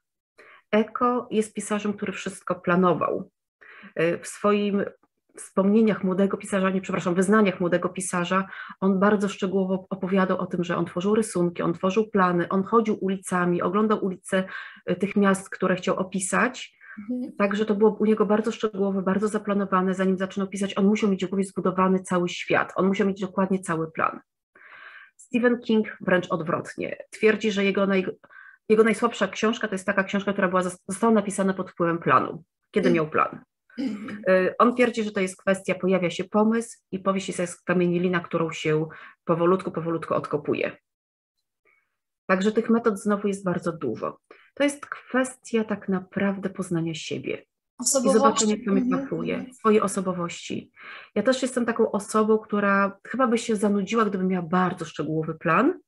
Eco 0.72 1.28
jest 1.32 1.54
pisarzem, 1.54 1.94
który 1.94 2.12
wszystko 2.14 2.56
planował. 2.56 3.32
W 4.22 4.28
swoim 4.28 4.86
wspomnieniach 5.38 6.04
młodego 6.04 6.38
pisarza, 6.38 6.70
nie 6.70 6.82
przepraszam, 6.82 7.16
wyznaniach 7.16 7.60
młodego 7.60 7.90
pisarza, 7.90 8.48
on 8.80 9.00
bardzo 9.00 9.30
szczegółowo 9.30 9.88
opowiadał 9.90 10.38
o 10.38 10.46
tym, 10.46 10.64
że 10.64 10.78
on 10.78 10.86
tworzył 10.86 11.16
rysunki, 11.16 11.62
on 11.62 11.74
tworzył 11.74 12.10
plany, 12.10 12.50
on 12.50 12.64
chodził 12.64 12.98
ulicami, 13.02 13.62
oglądał 13.62 14.06
ulice 14.06 14.44
e, 14.86 14.96
tych 14.96 15.16
miast, 15.16 15.50
które 15.50 15.76
chciał 15.76 15.96
opisać. 15.96 16.77
Także 17.38 17.66
to 17.66 17.76
było 17.76 17.98
u 18.00 18.06
niego 18.06 18.26
bardzo 18.26 18.52
szczegółowe, 18.52 19.02
bardzo 19.02 19.28
zaplanowane. 19.28 19.94
Zanim 19.94 20.18
zaczynał 20.18 20.48
pisać, 20.48 20.78
on 20.78 20.86
musiał 20.86 21.10
mieć 21.10 21.26
w 21.26 21.30
głowie 21.30 21.44
zbudowany 21.44 22.00
cały 22.00 22.30
świat, 22.30 22.74
on 22.76 22.88
musiał 22.88 23.08
mieć 23.08 23.22
dokładnie 23.22 23.60
cały 23.60 23.92
plan. 23.92 24.20
Stephen 25.18 25.60
King 25.60 25.98
wręcz 26.02 26.28
odwrotnie. 26.30 26.98
Twierdzi, 27.10 27.52
że 27.52 27.66
jego, 27.66 27.88
naj, 27.88 28.06
jego 28.70 28.84
najsłabsza 28.84 29.28
książka 29.28 29.68
to 29.68 29.76
jest 29.76 29.86
taka 29.86 30.04
książka, 30.04 30.34
która 30.34 30.48
była, 30.48 30.62
została 30.88 31.14
napisana 31.14 31.54
pod 31.54 31.72
wpływem 31.72 31.98
planu, 31.98 32.44
kiedy 32.72 32.90
mhm. 32.90 32.96
miał 32.96 33.12
plan. 33.12 33.44
Mhm. 33.80 34.22
Y, 34.30 34.58
on 34.58 34.76
twierdzi, 34.76 35.04
że 35.04 35.12
to 35.12 35.20
jest 35.20 35.42
kwestia, 35.42 35.76
pojawia 35.76 36.10
się 36.10 36.24
pomysł 36.24 36.78
i 36.92 37.00
powieść 37.00 37.40
jest 37.40 37.64
kamienilina, 37.64 38.20
którą 38.20 38.52
się 38.52 38.86
powolutku, 39.26 39.72
powolutku 39.72 40.14
odkopuje. 40.14 40.78
Także 42.26 42.52
tych 42.52 42.70
metod 42.70 43.00
znowu 43.00 43.28
jest 43.28 43.44
bardzo 43.44 43.72
dużo. 43.72 44.18
To 44.58 44.64
jest 44.64 44.86
kwestia 44.86 45.64
tak 45.64 45.90
naprawdę 45.90 46.50
poznania 46.50 46.94
siebie. 46.94 47.46
I 48.06 48.10
zobaczenia, 48.10 48.56
kto 48.62 48.72
mnie 48.72 48.98
pakuje, 48.98 49.36
mhm. 49.36 49.54
swojej 49.54 49.82
osobowości. 49.82 50.72
Ja 51.16 51.24
też 51.24 51.42
jestem 51.42 51.66
taką 51.66 51.92
osobą, 51.92 52.38
która 52.38 53.00
chyba 53.08 53.28
by 53.28 53.38
się 53.38 53.56
zanudziła, 53.56 54.06
gdyby 54.06 54.24
miała 54.24 54.46
bardzo 54.46 54.86
szczegółowy 54.86 55.36
plan, 55.36 55.80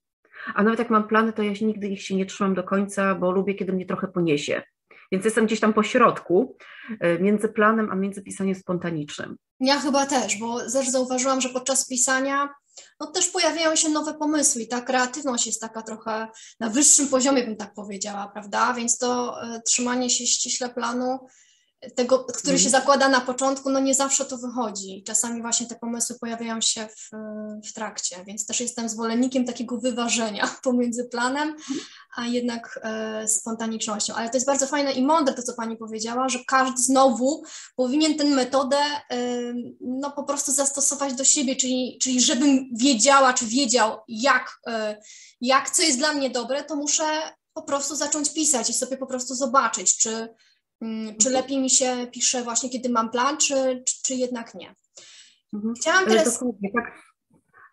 a 0.55 0.63
nawet 0.63 0.79
jak 0.79 0.89
mam 0.89 1.07
plany, 1.07 1.33
to 1.33 1.43
ja 1.43 1.51
nigdy 1.61 1.87
ich 1.87 2.01
się 2.01 2.15
nie 2.15 2.25
trzymam 2.25 2.53
do 2.53 2.63
końca, 2.63 3.15
bo 3.15 3.31
lubię, 3.31 3.55
kiedy 3.55 3.73
mnie 3.73 3.85
trochę 3.85 4.07
poniesie. 4.07 4.63
Więc 5.11 5.25
jestem 5.25 5.45
gdzieś 5.45 5.59
tam 5.59 5.73
po 5.73 5.83
środku, 5.83 6.57
e, 6.99 7.19
między 7.19 7.49
planem 7.49 7.91
a 7.91 7.95
między 7.95 8.21
pisaniem 8.21 8.55
spontanicznym. 8.55 9.35
Ja 9.59 9.79
chyba 9.79 10.05
też, 10.05 10.37
bo 10.39 10.59
też 10.71 10.89
zauważyłam, 10.89 11.41
że 11.41 11.49
podczas 11.49 11.87
pisania 11.87 12.49
no 12.99 13.07
też 13.07 13.27
pojawiają 13.27 13.75
się 13.75 13.89
nowe 13.89 14.13
pomysły 14.13 14.61
i 14.61 14.67
ta 14.67 14.81
kreatywność 14.81 15.45
jest 15.45 15.61
taka 15.61 15.81
trochę 15.81 16.27
na 16.59 16.69
wyższym 16.69 17.07
poziomie, 17.07 17.43
bym 17.43 17.55
tak 17.55 17.73
powiedziała, 17.73 18.27
prawda? 18.27 18.73
Więc 18.73 18.97
to 18.97 19.41
e, 19.43 19.61
trzymanie 19.61 20.09
się 20.09 20.27
ściśle 20.27 20.69
planu 20.69 21.19
tego, 21.95 22.19
który 22.19 22.59
się 22.59 22.65
mhm. 22.65 22.81
zakłada 22.81 23.09
na 23.09 23.21
początku, 23.21 23.69
no 23.69 23.79
nie 23.79 23.95
zawsze 23.95 24.25
to 24.25 24.37
wychodzi. 24.37 25.03
Czasami 25.07 25.41
właśnie 25.41 25.67
te 25.67 25.75
pomysły 25.75 26.15
pojawiają 26.19 26.61
się 26.61 26.87
w, 26.87 27.09
w 27.69 27.73
trakcie, 27.73 28.15
więc 28.27 28.45
też 28.45 28.59
jestem 28.59 28.89
zwolennikiem 28.89 29.45
takiego 29.45 29.77
wyważenia 29.77 30.49
pomiędzy 30.63 31.05
planem, 31.05 31.55
a 32.15 32.25
jednak 32.25 32.79
e, 32.83 33.27
spontanicznością. 33.27 34.13
Ale 34.15 34.29
to 34.29 34.37
jest 34.37 34.47
bardzo 34.47 34.67
fajne 34.67 34.91
i 34.91 35.05
mądre 35.05 35.33
to, 35.33 35.43
co 35.43 35.53
Pani 35.53 35.77
powiedziała, 35.77 36.29
że 36.29 36.39
każdy 36.47 36.81
znowu 36.81 37.43
powinien 37.75 38.17
tę 38.17 38.23
metodę 38.23 38.77
e, 38.77 39.17
no 39.81 40.11
po 40.11 40.23
prostu 40.23 40.51
zastosować 40.51 41.13
do 41.13 41.23
siebie, 41.23 41.55
czyli, 41.55 41.97
czyli 42.01 42.21
żebym 42.21 42.69
wiedziała, 42.75 43.33
czy 43.33 43.45
wiedział, 43.45 43.97
jak, 44.07 44.59
e, 44.67 45.01
jak 45.41 45.69
co 45.69 45.81
jest 45.81 45.97
dla 45.97 46.13
mnie 46.13 46.29
dobre, 46.29 46.63
to 46.63 46.75
muszę 46.75 47.03
po 47.53 47.61
prostu 47.63 47.95
zacząć 47.95 48.33
pisać 48.33 48.69
i 48.69 48.73
sobie 48.73 48.97
po 48.97 49.07
prostu 49.07 49.35
zobaczyć, 49.35 49.97
czy 49.97 50.29
czy 51.21 51.29
lepiej 51.29 51.59
mi 51.61 51.69
się 51.69 52.07
pisze 52.13 52.43
właśnie, 52.43 52.69
kiedy 52.69 52.89
mam 52.89 53.09
plan, 53.09 53.37
czy, 53.37 53.83
czy, 53.85 53.95
czy 54.03 54.13
jednak 54.13 54.55
nie? 54.55 54.75
Mhm. 55.53 55.73
Chciałam 55.73 56.05
teraz... 56.05 56.39
Dokładnie, 56.39 56.69
tak. 56.73 56.99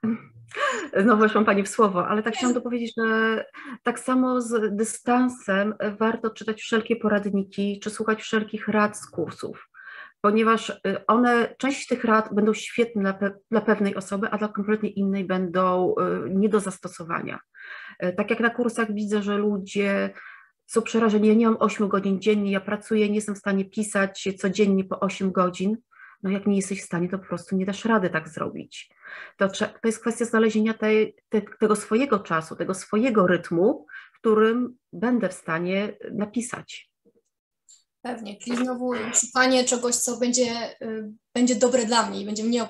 Znowu 1.05 1.23
weszłam 1.23 1.45
Pani 1.45 1.62
w 1.62 1.69
słowo, 1.69 2.09
ale 2.09 2.23
tak 2.23 2.35
chciałam 2.35 2.55
dopowiedzieć, 2.55 2.92
że 2.99 3.45
tak 3.83 4.01
samo 4.01 4.40
z 4.40 4.77
dystansem 4.77 5.75
warto 5.99 6.31
czytać 6.31 6.61
wszelkie 6.61 6.97
poradniki, 6.97 7.81
czy 7.81 7.90
słuchać 7.90 8.23
wszelkich 8.23 8.69
rad 8.69 8.99
z 8.99 9.11
kursów, 9.11 9.69
ponieważ 10.21 10.71
y, 10.71 11.07
one, 11.07 11.55
część 11.59 11.87
tych 11.87 12.05
rad 12.05 12.35
będą 12.35 12.55
świetne 12.55 13.03
dla, 13.03 13.12
pe 13.12 13.31
dla 13.51 13.61
pewnej 13.61 13.95
osoby, 13.95 14.29
a 14.31 14.38
dla 14.38 14.49
kompletnie 14.49 14.88
innej 14.88 15.25
będą 15.25 15.95
y, 16.27 16.31
nie 16.31 16.49
do 16.49 16.61
zastosowania. 16.61 17.38
Y, 18.05 18.12
tak 18.12 18.31
jak 18.31 18.40
na 18.40 18.51
kursach 18.51 18.95
widzę, 18.95 19.23
że 19.23 19.37
ludzie 19.37 20.11
są 20.66 20.83
przerażeni. 20.83 21.29
Ja 21.29 21.35
nie 21.35 21.46
mam 21.46 21.57
8 21.61 21.88
godzin 21.88 22.20
dziennie, 22.20 22.50
ja 22.50 22.61
pracuję, 22.61 23.09
nie 23.09 23.14
jestem 23.14 23.35
w 23.35 23.38
stanie 23.38 23.64
pisać 23.64 24.29
codziennie 24.38 24.85
po 24.85 25.00
8 25.00 25.33
godzin. 25.33 25.76
No 26.22 26.31
jak 26.31 26.46
nie 26.46 26.57
jesteś 26.57 26.83
w 26.83 26.85
stanie, 26.85 27.09
to 27.09 27.18
po 27.18 27.26
prostu 27.26 27.57
nie 27.57 27.66
dasz 27.66 27.85
rady 27.85 28.11
tak 28.11 28.29
zrobić. 28.29 28.90
To, 29.37 29.48
to 29.48 29.66
jest 29.85 30.00
kwestia 30.00 30.24
znalezienia 30.24 30.74
tej, 30.74 31.16
te, 31.29 31.42
tego 31.42 31.76
swojego 31.76 32.18
czasu, 32.18 32.57
tego 32.57 32.74
swojego 32.74 33.26
rytmu, 33.26 33.87
w 34.14 34.18
którym 34.18 34.76
będę 34.92 35.29
w 35.29 35.33
stanie 35.33 35.96
napisać. 36.12 36.90
Pewnie, 38.07 38.37
czyli 38.37 38.57
znowu 38.57 38.92
szukanie 39.14 39.64
czegoś, 39.64 39.97
co 39.97 40.16
będzie, 40.16 40.77
y, 40.83 41.12
będzie 41.35 41.55
dobre 41.55 41.87
dla 41.87 42.07
mnie 42.07 42.21
i 42.21 42.27
będzie 42.27 42.45
mnie, 42.45 42.69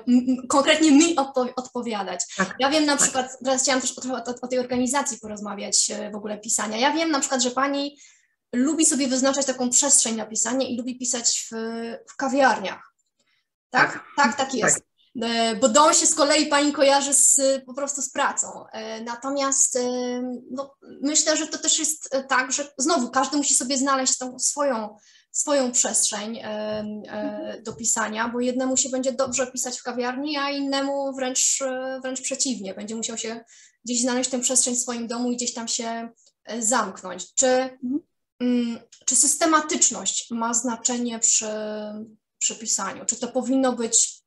konkretnie 0.48 0.90
mi 0.90 1.16
odpo 1.16 1.46
odpowiadać. 1.56 2.20
Tak, 2.36 2.54
ja 2.58 2.70
wiem 2.70 2.86
na 2.86 2.92
tak. 2.92 3.02
przykład, 3.02 3.38
teraz 3.44 3.62
chciałam 3.62 3.80
też 3.80 3.98
o, 3.98 4.14
o, 4.14 4.34
o, 4.42 4.48
tej 4.48 4.58
organizacji 4.58 5.18
porozmawiać 5.18 5.90
y, 5.90 6.10
w 6.10 6.16
ogóle 6.16 6.38
pisania. 6.38 6.78
Ja 6.78 6.92
wiem 6.92 7.10
na 7.10 7.20
przykład, 7.20 7.42
że 7.42 7.50
Pani 7.50 7.98
lubi 8.52 8.86
sobie 8.86 9.08
wyznaczać 9.08 9.46
taką 9.46 9.70
przestrzeń 9.70 10.16
na 10.16 10.26
pisanie 10.26 10.70
i 10.70 10.76
lubi 10.76 10.98
pisać 10.98 11.48
w, 11.50 11.56
w 12.12 12.16
kawiarniach. 12.16 12.94
Tak? 13.70 13.92
Tak, 13.92 14.04
tak, 14.16 14.36
tak 14.36 14.54
jest. 14.54 14.74
Tak. 14.74 14.86
E, 15.22 15.56
bo 15.56 15.68
dom 15.68 15.94
się 15.94 16.06
z 16.06 16.14
kolei 16.14 16.46
Pani 16.46 16.72
kojarzy 16.72 17.14
z, 17.14 17.40
po 17.66 17.74
prostu 17.74 18.02
z 18.02 18.10
pracą. 18.10 18.66
E, 18.72 19.00
natomiast 19.00 19.76
e, 19.76 19.82
no, 20.50 20.76
myślę, 21.02 21.36
że 21.36 21.46
to 21.46 21.58
też 21.58 21.78
jest 21.78 22.16
tak, 22.28 22.52
że 22.52 22.72
znowu 22.78 23.10
każdy 23.10 23.36
musi 23.36 23.54
sobie 23.54 23.78
znaleźć 23.78 24.18
tą 24.18 24.38
swoją 24.38 24.96
swoją 25.36 25.72
przestrzeń 25.72 26.38
e, 26.42 27.62
do 27.64 27.72
pisania, 27.72 28.28
bo 28.28 28.40
jednemu 28.40 28.76
się 28.76 28.88
będzie 28.88 29.12
dobrze 29.12 29.46
pisać 29.46 29.78
w 29.78 29.82
kawiarni, 29.82 30.36
a 30.36 30.50
innemu 30.50 31.12
wręcz, 31.12 31.62
e, 31.62 32.00
wręcz 32.02 32.20
przeciwnie. 32.20 32.74
Będzie 32.74 32.96
musiał 32.96 33.18
się 33.18 33.44
gdzieś 33.84 34.00
znaleźć 34.00 34.30
tę 34.30 34.40
przestrzeń 34.40 34.76
w 34.76 34.80
swoim 34.80 35.06
domu 35.06 35.30
i 35.30 35.36
gdzieś 35.36 35.54
tam 35.54 35.68
się 35.68 36.08
e, 36.44 36.62
zamknąć. 36.62 37.34
Czy, 37.34 37.78
mm, 38.40 38.78
czy 39.06 39.16
systematyczność 39.16 40.30
ma 40.30 40.54
znaczenie 40.54 41.18
przy, 41.18 41.50
przy 42.38 42.56
pisaniu? 42.56 43.04
Czy 43.04 43.16
to 43.16 43.28
powinno 43.28 43.72
być, 43.72 44.22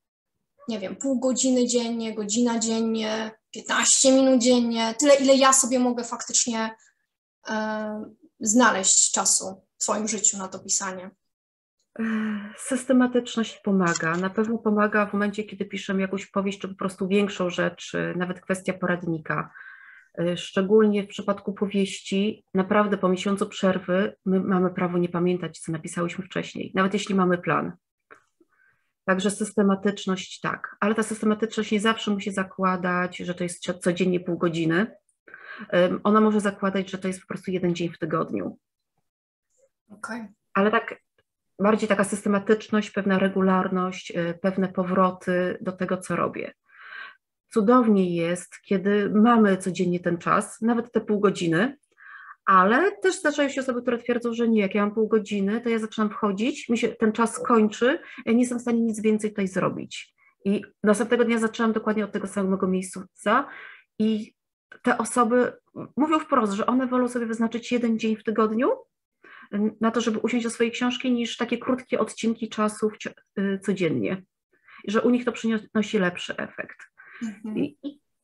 nie 0.68 0.80
wiem, 0.80 0.96
pół 0.96 1.20
godziny 1.20 1.68
dziennie, 1.68 2.16
godzina 2.16 2.60
dziennie, 2.60 3.32
15 3.52 4.12
minut 4.12 4.42
dziennie, 4.42 4.96
tyle 5.00 5.16
ile 5.16 5.36
ja 5.36 5.54
sobie 5.54 5.80
mogę 5.80 6.04
faktycznie 6.04 6.76
znaleźć 8.40 9.12
czasu 9.12 9.69
w 9.80 9.84
swoim 9.84 10.08
życiu 10.08 10.38
na 10.38 10.48
to 10.48 10.60
pisanie? 10.60 11.12
Systematyczność 12.58 13.62
pomaga. 13.64 14.18
Na 14.18 14.30
pewno 14.30 14.58
pomaga 14.58 15.06
w 15.06 15.14
momencie, 15.14 15.44
kiedy 15.44 15.66
piszę 15.66 15.94
jakąś 15.94 16.26
powieść, 16.26 16.60
czy 16.60 16.68
po 16.68 16.76
prostu 16.76 17.08
większą 17.08 17.50
rzecz, 17.50 17.94
nawet 18.16 18.42
kwestia 18.42 18.74
poradnika. 18.74 19.52
Szczególnie 20.36 21.04
w 21.04 21.08
przypadku 21.08 21.54
powieści, 21.54 22.46
naprawdę 22.54 22.98
po 22.98 23.10
miesiącu 23.10 23.48
przerwy 23.48 24.16
my 24.26 24.40
mamy 24.40 24.70
prawo 24.70 24.98
nie 24.98 25.10
pamiętać, 25.10 25.60
co 25.60 25.72
napisałyśmy 25.72 26.26
wcześniej, 26.26 26.72
nawet 26.76 26.94
jeśli 26.94 27.16
mamy 27.16 27.38
plan. 27.38 27.72
Także 29.06 29.32
systematyczność 29.32 30.40
tak, 30.40 30.76
ale 30.80 30.96
ta 30.96 31.04
systematyczność 31.04 31.72
nie 31.72 31.80
zawsze 31.80 32.12
musi 32.12 32.32
zakładać, 32.32 33.18
że 33.18 33.36
to 33.36 33.44
jest 33.44 33.82
codziennie 33.82 34.20
pół 34.20 34.38
godziny. 34.38 34.96
Ona 36.04 36.22
może 36.22 36.40
zakładać, 36.40 36.92
że 36.92 36.98
to 36.98 37.08
jest 37.08 37.22
po 37.22 37.28
prostu 37.28 37.52
jeden 37.52 37.76
dzień 37.76 37.90
w 37.90 38.00
tygodniu. 38.00 38.58
Okay. 39.90 40.28
Ale 40.54 40.72
tak 40.72 40.96
bardziej 41.60 41.90
taka 41.90 42.04
systematyczność, 42.04 42.92
pewna 42.92 43.20
regularność, 43.20 44.12
y, 44.12 44.40
pewne 44.42 44.68
powroty 44.68 45.58
do 45.62 45.72
tego, 45.72 45.98
co 45.98 46.16
robię. 46.16 46.54
cudownie 47.52 48.16
jest, 48.16 48.62
kiedy 48.62 49.10
mamy 49.10 49.58
codziennie 49.58 50.00
ten 50.00 50.18
czas, 50.18 50.62
nawet 50.62 50.92
te 50.92 51.02
pół 51.02 51.20
godziny, 51.20 51.78
ale 52.46 52.92
też 52.92 53.20
zdarzają 53.20 53.50
się 53.50 53.62
osoby, 53.62 53.82
które 53.82 53.98
twierdzą, 53.98 54.34
że 54.34 54.48
nie, 54.48 54.62
jak 54.62 54.76
ja 54.76 54.82
mam 54.82 54.96
pół 54.96 55.08
godziny, 55.08 55.62
to 55.62 55.70
ja 55.70 55.80
zaczynam 55.80 56.10
wchodzić, 56.10 56.70
mi 56.70 56.78
się 56.78 56.88
ten 56.88 57.12
czas 57.12 57.40
kończy, 57.40 58.00
ja 58.26 58.34
nie 58.34 58.40
jestem 58.40 58.60
w 58.60 58.62
stanie 58.62 58.82
nic 58.82 59.02
więcej 59.02 59.30
tutaj 59.30 59.48
zrobić. 59.48 60.16
I 60.46 60.62
następnego 60.84 61.26
dnia 61.26 61.38
zaczęłam 61.38 61.74
dokładnie 61.74 62.06
od 62.06 62.12
tego 62.12 62.28
samego 62.28 62.68
miejsca 62.68 63.48
i 64.00 64.34
te 64.82 64.98
osoby 64.98 65.54
mówią 65.98 66.20
wprost, 66.20 66.54
że 66.54 66.66
one 66.66 66.88
wolą 66.88 67.08
sobie 67.08 67.26
wyznaczyć 67.26 67.72
jeden 67.72 68.00
dzień 68.00 68.16
w 68.16 68.24
tygodniu 68.24 68.70
na 69.82 69.92
to, 69.92 70.02
żeby 70.02 70.20
usiąść 70.20 70.44
do 70.44 70.50
swojej 70.50 70.72
książki, 70.72 71.12
niż 71.12 71.38
takie 71.38 71.58
krótkie 71.58 72.00
odcinki 72.00 72.50
czasu 72.50 72.92
y, 73.40 73.60
codziennie. 73.66 74.24
I 74.84 74.92
że 74.92 75.02
u 75.02 75.10
nich 75.10 75.26
to 75.26 75.32
przynosi 75.32 76.00
lepszy 76.00 76.38
efekt. 76.38 76.78
Mhm. 77.24 77.58
I, 77.58 77.78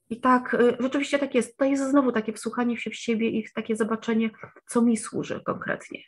i, 0.09 0.21
tak, 0.21 0.53
y, 0.53 0.77
rzeczywiście 0.79 1.19
tak 1.19 1.35
jest. 1.35 1.57
To 1.57 1.65
jest 1.65 1.89
znowu 1.89 2.11
takie 2.11 2.33
wsłuchanie 2.33 2.77
się 2.77 2.89
w 2.89 2.95
siebie 2.95 3.29
i 3.29 3.47
takie 3.55 3.75
zobaczenie, 3.75 4.29
co 4.67 4.81
mi 4.81 4.97
służy 4.97 5.41
konkretnie. 5.45 5.99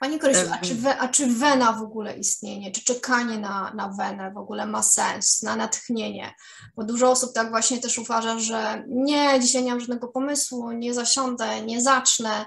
Pani 0.00 0.18
Krysiu, 0.18 0.46
a 0.52 0.58
czy, 0.58 0.74
we, 0.74 0.98
a 0.98 1.08
czy 1.08 1.26
wena 1.26 1.72
w 1.72 1.82
ogóle 1.82 2.16
istnienie, 2.16 2.72
czy 2.72 2.84
czekanie 2.84 3.38
na, 3.38 3.72
na 3.74 3.88
wenę 3.88 4.32
w 4.34 4.38
ogóle 4.38 4.66
ma 4.66 4.82
sens, 4.82 5.42
na 5.42 5.56
natchnienie? 5.56 6.34
Bo 6.76 6.84
dużo 6.84 7.10
osób 7.10 7.32
tak 7.34 7.50
właśnie 7.50 7.78
też 7.78 7.98
uważa, 7.98 8.38
że 8.38 8.84
nie, 8.88 9.40
dzisiaj 9.40 9.64
nie 9.64 9.70
mam 9.70 9.80
żadnego 9.80 10.08
pomysłu, 10.08 10.72
nie 10.72 10.94
zasiądę, 10.94 11.60
nie 11.60 11.80
zacznę. 11.80 12.46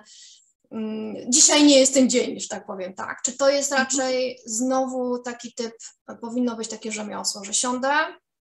Mm, 0.73 1.15
dzisiaj 1.31 1.63
nie 1.63 1.79
jest 1.79 1.93
ten 1.93 2.09
dzień, 2.09 2.39
że 2.39 2.47
tak 2.47 2.65
powiem, 2.65 2.93
tak. 2.93 3.21
Czy 3.25 3.37
to 3.37 3.49
jest 3.49 3.71
mhm. 3.71 3.87
raczej 3.87 4.39
znowu 4.45 5.19
taki 5.19 5.53
typ, 5.53 5.73
powinno 6.21 6.55
być 6.55 6.67
takie 6.67 6.91
rzemiosło, 6.91 7.43
że 7.43 7.53
siądę 7.53 7.89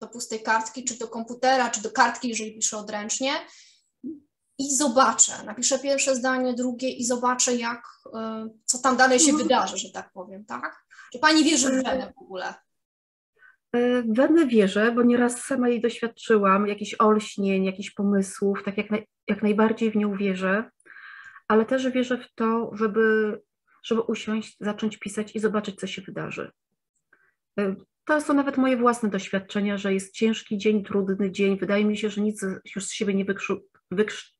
do 0.00 0.08
pustej 0.08 0.42
kartki, 0.42 0.84
czy 0.84 0.98
do 0.98 1.08
komputera, 1.08 1.70
czy 1.70 1.82
do 1.82 1.90
kartki, 1.90 2.28
jeżeli 2.28 2.54
piszę 2.54 2.76
odręcznie 2.76 3.32
i 4.58 4.74
zobaczę, 4.74 5.32
napiszę 5.46 5.78
pierwsze 5.78 6.16
zdanie, 6.16 6.54
drugie 6.54 6.88
i 6.88 7.04
zobaczę, 7.04 7.56
jak, 7.56 7.82
e, 8.14 8.48
co 8.64 8.78
tam 8.78 8.96
dalej 8.96 9.20
się 9.20 9.30
mhm. 9.30 9.42
wydarzy, 9.48 9.78
że 9.78 9.90
tak 9.90 10.12
powiem, 10.12 10.44
tak? 10.44 10.84
Czy 11.12 11.18
Pani 11.18 11.44
wierzy 11.44 11.70
w 11.70 11.84
Wenę 11.84 12.12
w 12.16 12.22
ogóle? 12.22 12.54
W 13.74 14.16
Wenę 14.16 14.46
wierzę, 14.46 14.92
bo 14.92 15.02
nieraz 15.02 15.40
sama 15.40 15.68
jej 15.68 15.80
doświadczyłam, 15.80 16.66
jakichś 16.66 16.94
olśnień, 16.98 17.64
jakichś 17.64 17.90
pomysłów, 17.90 18.58
tak 18.64 18.76
jak, 18.76 18.86
jak 19.28 19.42
najbardziej 19.42 19.90
w 19.90 19.96
nią 19.96 20.16
wierzę, 20.16 20.70
ale 21.50 21.66
też 21.66 21.88
wierzę 21.88 22.18
w 22.18 22.34
to, 22.34 22.70
żeby, 22.72 23.38
żeby 23.82 24.00
usiąść, 24.00 24.56
zacząć 24.60 24.96
pisać 24.96 25.36
i 25.36 25.40
zobaczyć, 25.40 25.80
co 25.80 25.86
się 25.86 26.02
wydarzy. 26.02 26.50
E, 27.58 27.76
to 28.04 28.20
są 28.20 28.34
nawet 28.34 28.56
moje 28.56 28.76
własne 28.76 29.08
doświadczenia, 29.08 29.78
że 29.78 29.94
jest 29.94 30.14
ciężki 30.14 30.58
dzień, 30.58 30.84
trudny 30.84 31.30
dzień. 31.30 31.58
Wydaje 31.58 31.84
mi 31.84 31.96
się, 31.96 32.10
że 32.10 32.20
nic 32.20 32.46
już 32.76 32.84
z 32.84 32.92
siebie 32.92 33.14
nie, 33.14 33.24
wykrzu, 33.24 33.60
wykrz, 33.90 34.36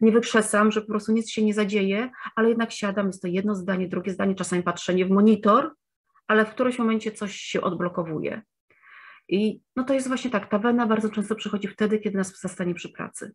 nie 0.00 0.12
wykrzesam, 0.12 0.72
że 0.72 0.80
po 0.80 0.86
prostu 0.86 1.12
nic 1.12 1.30
się 1.30 1.44
nie 1.44 1.54
zadzieje, 1.54 2.10
ale 2.36 2.48
jednak 2.48 2.72
siadam, 2.72 3.06
jest 3.06 3.22
to 3.22 3.28
jedno 3.28 3.54
zdanie, 3.54 3.88
drugie 3.88 4.12
zdanie, 4.12 4.34
czasami 4.34 4.62
patrzenie 4.62 5.06
w 5.06 5.10
monitor, 5.10 5.74
ale 6.26 6.46
w 6.46 6.50
którymś 6.50 6.78
momencie 6.78 7.12
coś 7.12 7.34
się 7.36 7.60
odblokowuje. 7.60 8.42
I 9.28 9.60
no 9.76 9.84
to 9.84 9.94
jest 9.94 10.08
właśnie 10.08 10.30
tak, 10.30 10.50
ta 10.50 10.58
wena 10.58 10.86
bardzo 10.86 11.10
często 11.10 11.34
przychodzi 11.34 11.68
wtedy, 11.68 11.98
kiedy 11.98 12.18
nas 12.18 12.40
zastanie 12.40 12.74
przy 12.74 12.88
pracy. 12.88 13.32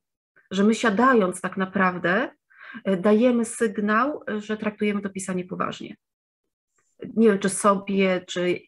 Że 0.51 0.63
my 0.63 0.75
siadając 0.75 1.41
tak 1.41 1.58
naprawdę 1.58 2.30
dajemy 2.98 3.46
sygnał, 3.46 4.22
że 4.38 4.58
traktujemy 4.58 5.02
to 5.02 5.10
pisanie 5.10 5.46
poważnie. 5.46 5.96
Nie 7.16 7.28
wiem, 7.28 7.40
czy 7.40 7.50
sobie, 7.50 8.22
czy 8.28 8.60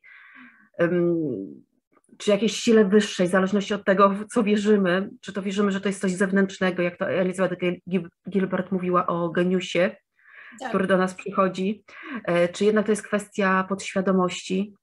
czy 2.17 2.31
jakiejś 2.31 2.55
sile 2.55 2.85
wyższej, 2.85 3.27
w 3.27 3.31
zależności 3.31 3.73
od 3.73 3.85
tego, 3.85 4.09
w 4.09 4.25
co 4.27 4.43
wierzymy, 4.43 5.09
czy 5.21 5.33
to 5.33 5.41
wierzymy, 5.41 5.71
że 5.71 5.81
to 5.81 5.89
jest 5.89 6.01
coś 6.01 6.11
zewnętrznego, 6.11 6.83
jak 6.83 6.97
to 6.97 7.09
Elizabeth 7.09 7.61
Gilbert 8.29 8.71
mówiła 8.71 9.07
o 9.07 9.29
geniusie, 9.29 9.95
tak. 10.59 10.69
który 10.69 10.87
do 10.87 10.97
nas 10.97 11.13
przychodzi, 11.13 11.83
e, 12.23 12.47
czy 12.47 12.65
jednak 12.65 12.85
to 12.85 12.91
jest 12.91 13.03
kwestia 13.03 13.65
podświadomości. 13.69 14.73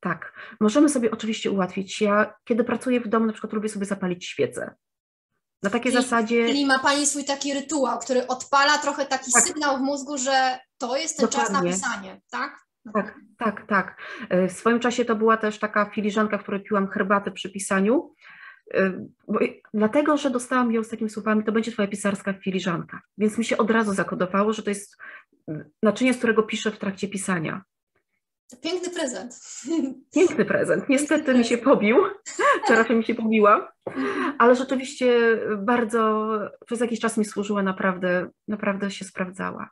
Tak, 0.00 0.32
możemy 0.60 0.88
sobie 0.88 1.10
oczywiście 1.10 1.50
ułatwić. 1.50 2.00
Ja, 2.00 2.34
kiedy 2.44 2.64
pracuję 2.64 3.00
w 3.00 3.08
domu, 3.08 3.26
na 3.26 3.32
przykład 3.32 3.52
lubię 3.52 3.68
sobie 3.68 3.86
zapalić 3.86 4.26
świecę. 4.26 4.74
Na 5.62 5.70
takiej 5.70 5.92
czyli, 5.92 6.04
zasadzie. 6.04 6.46
Czyli 6.46 6.66
ma 6.66 6.78
Pani 6.78 7.06
swój 7.06 7.24
taki 7.24 7.54
rytuał, 7.54 7.98
który 7.98 8.26
odpala 8.26 8.78
trochę 8.78 9.06
taki 9.06 9.32
tak. 9.32 9.42
sygnał 9.42 9.78
w 9.78 9.80
mózgu, 9.80 10.18
że 10.18 10.58
to 10.78 10.96
jest 10.96 11.16
ten 11.16 11.26
Dokładnie. 11.26 11.54
czas 11.54 11.62
na 11.62 11.70
pisanie, 11.70 12.20
tak? 12.30 12.62
Tak, 12.94 13.14
tak, 13.38 13.66
tak. 13.66 13.96
E, 14.28 14.48
w 14.48 14.52
swoim 14.52 14.80
czasie 14.80 15.04
to 15.04 15.16
była 15.16 15.36
też 15.36 15.58
taka 15.58 15.84
filiżanka, 15.84 16.38
w 16.38 16.42
której 16.42 16.62
piłam 16.62 16.88
herbatę 16.88 17.30
przy 17.30 17.50
pisaniu. 17.50 18.14
E, 18.74 18.92
bo, 19.28 19.38
dlatego, 19.74 20.16
że 20.16 20.30
dostałam 20.30 20.72
ją 20.72 20.84
z 20.84 20.88
takimi 20.88 21.10
słowami, 21.10 21.44
to 21.44 21.52
będzie 21.52 21.72
twoja 21.72 21.88
pisarska 21.88 22.32
filiżanka. 22.32 23.00
Więc 23.18 23.38
mi 23.38 23.44
się 23.44 23.56
od 23.56 23.70
razu 23.70 23.94
zakodowało, 23.94 24.52
że 24.52 24.62
to 24.62 24.70
jest 24.70 24.96
naczynie, 25.82 26.14
z 26.14 26.18
którego 26.18 26.42
piszę 26.42 26.70
w 26.70 26.78
trakcie 26.78 27.08
pisania. 27.08 27.62
Piękny 28.56 28.90
prezent. 28.90 29.40
Piękny 30.14 30.44
prezent. 30.44 30.88
Niestety 30.88 31.34
mi 31.34 31.44
się 31.44 31.58
pobił, 31.58 31.96
Czerafia 32.68 32.94
mi 32.94 33.04
się 33.04 33.14
pobiła, 33.14 33.72
ale 34.38 34.54
rzeczywiście 34.54 35.38
bardzo 35.58 36.28
przez 36.66 36.80
jakiś 36.80 37.00
czas 37.00 37.16
mi 37.16 37.24
służyła, 37.24 37.62
naprawdę, 37.62 38.30
naprawdę 38.48 38.90
się 38.90 39.04
sprawdzała. 39.04 39.70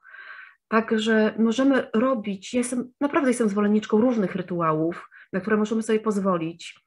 Także 0.69 1.35
możemy 1.39 1.87
robić, 1.95 2.55
ja 2.55 2.59
jestem, 2.59 2.93
naprawdę 3.01 3.31
jestem 3.31 3.49
zwolenniczką 3.49 4.01
różnych 4.01 4.35
rytuałów, 4.35 5.09
na 5.33 5.41
które 5.41 5.57
możemy 5.57 5.83
sobie 5.83 6.01
pozwolić. 6.01 6.81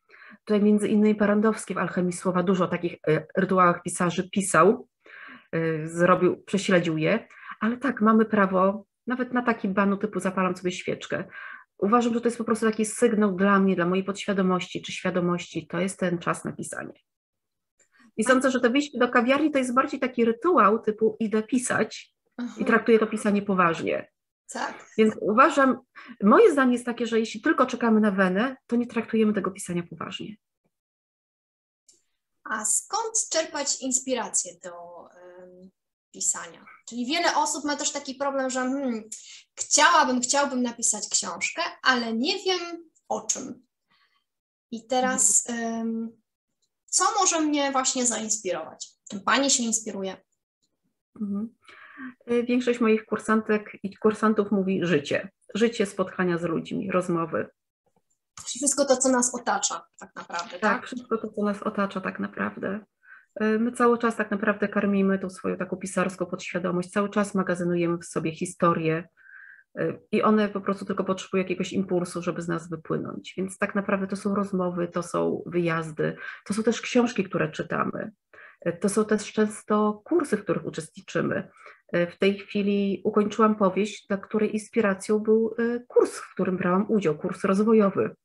Tutaj 0.45 0.61
między 0.61 0.87
innymi 0.87 1.15
Parandowski 1.15 1.73
w 1.73 1.77
Alchemii 1.77 2.13
Słowa 2.13 2.43
dużo 2.43 2.63
o 2.63 2.67
takich 2.67 2.93
e, 3.07 3.25
rytuałach 3.37 3.83
pisarzy 3.83 4.29
pisał, 4.29 4.87
e, 5.51 5.87
zrobił, 5.87 6.43
prześledził 6.43 6.97
je, 6.97 7.27
ale 7.59 7.77
tak, 7.77 8.01
mamy 8.01 8.25
prawo 8.25 8.85
nawet 9.07 9.33
na 9.33 9.41
taki 9.41 9.67
banu 9.67 9.97
typu 9.97 10.19
zapalam 10.19 10.55
sobie 10.55 10.71
świeczkę. 10.71 11.23
Uważam, 11.83 12.13
że 12.13 12.21
to 12.21 12.27
jest 12.27 12.37
po 12.37 12.43
prostu 12.43 12.65
taki 12.65 12.85
sygnał 12.85 13.35
dla 13.35 13.59
mnie, 13.59 13.75
dla 13.75 13.85
mojej 13.85 14.03
podświadomości 14.03 14.81
czy 14.81 14.91
świadomości, 14.91 15.67
to 15.67 15.79
jest 15.79 15.99
ten 15.99 16.17
czas 16.17 16.45
na 16.45 16.51
pisanie. 16.51 16.93
I 18.17 18.23
sądzę, 18.23 18.51
że 18.51 18.59
to 18.59 18.69
wyjście 18.69 18.99
do 18.99 19.09
kawiarni 19.09 19.51
to 19.51 19.57
jest 19.57 19.73
bardziej 19.73 19.99
taki 19.99 20.25
rytuał 20.25 20.79
typu 20.79 21.17
idę 21.19 21.43
pisać, 21.43 22.15
Aha. 22.37 22.55
i 22.59 22.65
traktuje 22.65 22.99
to 22.99 23.07
pisanie 23.07 23.41
poważnie. 23.41 24.11
Tak. 24.53 24.85
Więc 24.97 25.15
uważam, 25.21 25.79
moje 26.23 26.51
zdanie 26.51 26.73
jest 26.73 26.85
takie, 26.85 27.07
że 27.07 27.19
jeśli 27.19 27.41
tylko 27.41 27.65
czekamy 27.65 27.99
na 27.99 28.11
wenę, 28.11 28.55
to 28.67 28.75
nie 28.75 28.87
traktujemy 28.87 29.33
tego 29.33 29.51
pisania 29.51 29.83
poważnie. 29.89 30.35
A 32.43 32.65
skąd 32.65 33.29
czerpać 33.31 33.81
inspirację 33.81 34.53
do 34.63 34.73
pisania? 36.11 36.65
Czyli 36.85 37.05
wiele 37.05 37.35
osób 37.35 37.63
ma 37.63 37.75
też 37.75 37.91
taki 37.91 38.15
problem, 38.15 38.49
że 38.49 38.59
hmm, 38.59 39.09
chciałabym, 39.55 40.21
chciałbym 40.21 40.63
napisać 40.63 41.09
książkę, 41.09 41.61
ale 41.81 42.13
nie 42.13 42.43
wiem 42.43 42.89
o 43.07 43.21
czym. 43.21 43.65
I 44.71 44.87
teraz 44.87 45.47
um, 45.49 46.23
co 46.85 47.03
może 47.19 47.41
mnie 47.41 47.71
właśnie 47.71 48.05
zainspirować? 48.05 48.89
Czym 49.09 49.21
Pani 49.21 49.49
się 49.49 49.63
inspiruje? 49.63 50.17
Mhm. 51.21 51.55
Y, 52.31 52.43
większość 52.43 52.79
moich 52.79 53.05
kursantek 53.05 53.71
i 53.83 53.97
kursantów 53.97 54.51
mówi 54.51 54.85
życie. 54.85 55.31
Życie, 55.55 55.85
spotkania 55.85 56.37
z 56.37 56.43
ludźmi, 56.43 56.91
rozmowy. 56.91 57.49
Wszystko 58.45 58.85
to, 58.85 58.97
co 58.97 59.09
nas 59.09 59.35
otacza, 59.35 59.85
tak 59.99 60.15
naprawdę. 60.15 60.51
Tak, 60.51 60.61
tak? 60.61 60.85
wszystko 60.85 61.17
to, 61.17 61.29
co 61.31 61.43
nas 61.43 61.63
otacza, 61.63 62.01
tak 62.01 62.19
naprawdę. 62.19 62.85
Y, 63.41 63.59
my 63.59 63.71
cały 63.71 63.97
czas 63.97 64.15
tak 64.15 64.31
naprawdę 64.31 64.67
karmimy 64.67 65.19
tą 65.19 65.29
swoją 65.29 65.57
taką 65.57 65.77
pisarską 65.77 66.25
podświadomość, 66.25 66.89
cały 66.89 67.09
czas 67.09 67.35
magazynujemy 67.35 67.97
w 67.97 68.05
sobie 68.05 68.31
historie 68.31 69.07
y, 69.79 69.99
i 70.11 70.21
one 70.21 70.49
po 70.49 70.61
prostu 70.61 70.85
tylko 70.85 71.03
potrzebują 71.03 71.43
jakiegoś 71.43 71.73
impulsu, 71.73 72.21
żeby 72.21 72.41
z 72.41 72.47
nas 72.47 72.69
wypłynąć. 72.69 73.33
Więc 73.37 73.57
tak 73.57 73.75
naprawdę 73.75 74.07
to 74.07 74.15
są 74.15 74.35
rozmowy, 74.35 74.87
to 74.87 75.03
są 75.03 75.43
wyjazdy, 75.45 76.15
to 76.45 76.53
są 76.53 76.63
też 76.63 76.81
książki, 76.81 77.23
które 77.23 77.51
czytamy. 77.51 78.11
To 78.79 78.89
są 78.89 79.05
też 79.05 79.33
często 79.33 80.01
kursy, 80.05 80.37
w 80.37 80.43
których 80.43 80.65
uczestniczymy. 80.65 81.51
E, 81.93 82.07
w 82.07 82.17
tej 82.17 82.39
chwili 82.39 83.01
ukończyłam 83.03 83.55
powieść, 83.55 84.07
dla 84.07 84.17
której 84.17 84.53
inspiracją 84.53 85.19
był 85.19 85.55
e, 85.57 85.79
kurs, 85.87 86.17
w 86.17 86.33
którym 86.33 86.57
brałam 86.57 86.85
udział, 86.89 87.17
kurs 87.17 87.43
rozwojowy. 87.43 88.15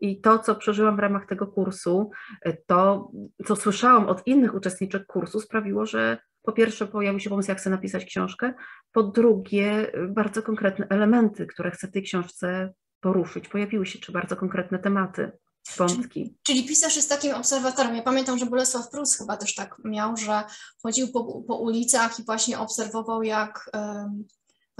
I 0.00 0.20
to, 0.20 0.38
co 0.38 0.54
przeżyłam 0.54 0.96
w 0.96 0.98
ramach 0.98 1.26
tego 1.26 1.46
kursu, 1.46 2.10
e, 2.42 2.56
to, 2.66 3.10
co 3.46 3.56
słyszałam 3.56 4.08
od 4.08 4.26
innych 4.26 4.54
uczestniczek 4.54 5.06
kursu, 5.06 5.40
sprawiło, 5.40 5.86
że 5.86 6.18
po 6.42 6.52
pierwsze 6.52 6.86
pojawił 6.86 7.20
się 7.20 7.30
pomysł, 7.30 7.50
jak 7.50 7.58
chcę 7.58 7.70
napisać 7.70 8.04
książkę, 8.04 8.54
po 8.92 9.02
drugie 9.02 9.92
bardzo 10.08 10.42
konkretne 10.42 10.86
elementy, 10.88 11.46
które 11.46 11.70
chcę 11.70 11.88
tej 11.88 12.02
książce 12.02 12.72
poruszyć, 13.00 13.48
pojawiły 13.48 13.86
się, 13.86 13.98
czy 13.98 14.12
bardzo 14.12 14.36
konkretne 14.36 14.78
tematy 14.78 15.32
wątki. 15.76 16.22
Czyli, 16.22 16.38
czyli, 16.42 16.68
pisarz 16.68 16.96
jest 16.96 17.08
takim 17.08 17.34
obserwatorem. 17.34 17.96
Ja 17.96 18.02
pamiętam, 18.02 18.38
że 18.38 18.46
Bolesław 18.46 18.90
Prus 18.90 19.18
chyba 19.18 19.36
też 19.36 19.54
tak 19.54 19.76
miał, 19.84 20.16
że 20.16 20.42
chodził 20.82 21.08
po, 21.12 21.42
po 21.42 21.56
ulicach 21.56 22.20
i 22.20 22.24
właśnie 22.24 22.58
obserwował 22.58 23.22
jak, 23.22 23.70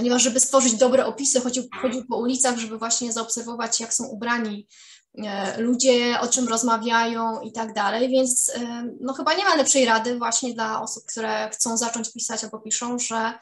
ponieważ 0.00 0.22
żeby 0.22 0.40
stworzyć 0.40 0.74
dobre 0.74 1.06
opisy, 1.06 1.40
chodził, 1.40 1.64
chodził 1.82 2.06
po 2.06 2.16
ulicach, 2.16 2.58
żeby 2.58 2.78
właśnie 2.78 3.12
zaobserwować 3.12 3.80
jak 3.80 3.94
są 3.94 4.06
ubrani 4.06 4.66
ludzie 5.58 6.20
o 6.20 6.28
czym 6.28 6.48
rozmawiają 6.48 7.40
i 7.40 7.52
tak 7.52 7.74
dalej, 7.74 8.08
więc 8.08 8.52
no 9.00 9.12
chyba 9.12 9.34
nie 9.34 9.44
ma 9.44 9.54
lepszej 9.54 9.84
rady 9.84 10.18
właśnie 10.18 10.54
dla 10.54 10.82
osób, 10.82 11.04
które 11.06 11.50
chcą 11.52 11.76
zacząć 11.76 12.12
pisać 12.12 12.44
albo 12.44 12.58
piszą, 12.58 12.98
że 12.98 13.32